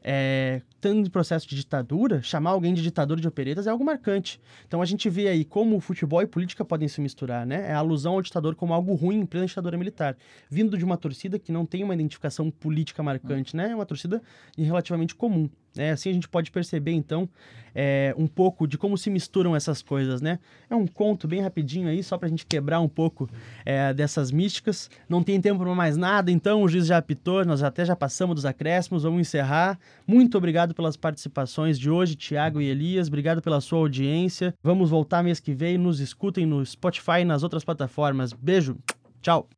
É, 0.02 0.62
tendo 0.82 1.08
processo 1.12 1.48
de 1.48 1.54
ditadura, 1.54 2.20
chamar 2.22 2.50
alguém 2.50 2.74
de 2.74 2.82
ditador 2.82 3.20
de 3.20 3.28
operetas 3.28 3.68
é 3.68 3.70
algo 3.70 3.84
marcante. 3.84 4.40
Então 4.66 4.82
a 4.82 4.84
gente 4.84 5.08
vê 5.08 5.28
aí 5.28 5.44
como 5.44 5.78
futebol 5.78 6.20
e 6.20 6.26
política 6.26 6.64
podem 6.64 6.88
se 6.88 7.00
misturar, 7.00 7.46
né? 7.46 7.70
É 7.70 7.72
a 7.72 7.78
alusão 7.78 8.14
ao 8.14 8.20
ditador 8.20 8.56
como 8.56 8.74
algo 8.74 8.92
ruim 8.94 9.20
em 9.20 9.24
plena 9.24 9.46
ditadura 9.46 9.78
militar, 9.78 10.16
vindo 10.50 10.76
de 10.76 10.84
uma 10.84 10.96
torcida 10.96 11.38
que 11.38 11.52
não 11.52 11.64
tem 11.64 11.84
uma 11.84 11.94
identificação 11.94 12.50
política 12.50 13.00
marcante, 13.00 13.56
né? 13.56 13.70
É 13.70 13.74
uma 13.76 13.86
torcida 13.86 14.20
relativamente 14.58 15.14
comum. 15.14 15.48
É, 15.76 15.90
assim 15.90 16.10
a 16.10 16.12
gente 16.12 16.28
pode 16.28 16.50
perceber, 16.50 16.92
então, 16.92 17.28
é, 17.74 18.14
um 18.18 18.26
pouco 18.26 18.66
de 18.66 18.76
como 18.76 18.98
se 18.98 19.08
misturam 19.10 19.56
essas 19.56 19.82
coisas, 19.82 20.20
né? 20.20 20.38
É 20.68 20.74
um 20.74 20.86
conto 20.86 21.26
bem 21.26 21.40
rapidinho 21.40 21.88
aí, 21.88 22.02
só 22.02 22.18
para 22.18 22.26
a 22.26 22.28
gente 22.28 22.44
quebrar 22.44 22.80
um 22.80 22.88
pouco 22.88 23.28
é, 23.64 23.92
dessas 23.94 24.30
místicas. 24.30 24.90
Não 25.08 25.22
tem 25.22 25.40
tempo 25.40 25.60
para 25.60 25.74
mais 25.74 25.96
nada, 25.96 26.30
então 26.30 26.62
o 26.62 26.68
juiz 26.68 26.86
já 26.86 26.98
apitou, 26.98 27.44
nós 27.44 27.62
até 27.62 27.84
já 27.84 27.96
passamos 27.96 28.34
dos 28.34 28.44
acréscimos, 28.44 29.02
vamos 29.02 29.20
encerrar. 29.20 29.78
Muito 30.06 30.36
obrigado 30.36 30.74
pelas 30.74 30.96
participações 30.96 31.78
de 31.78 31.90
hoje, 31.90 32.14
Tiago 32.14 32.60
e 32.60 32.66
Elias. 32.66 33.08
Obrigado 33.08 33.40
pela 33.40 33.60
sua 33.60 33.78
audiência. 33.78 34.54
Vamos 34.62 34.90
voltar 34.90 35.22
mês 35.22 35.40
que 35.40 35.54
vem, 35.54 35.78
nos 35.78 36.00
escutem 36.00 36.44
no 36.44 36.64
Spotify 36.64 37.20
e 37.20 37.24
nas 37.24 37.42
outras 37.42 37.64
plataformas. 37.64 38.32
Beijo, 38.32 38.76
tchau. 39.22 39.48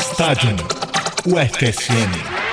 Estádio 0.00 0.50
UFSM. 1.26 2.47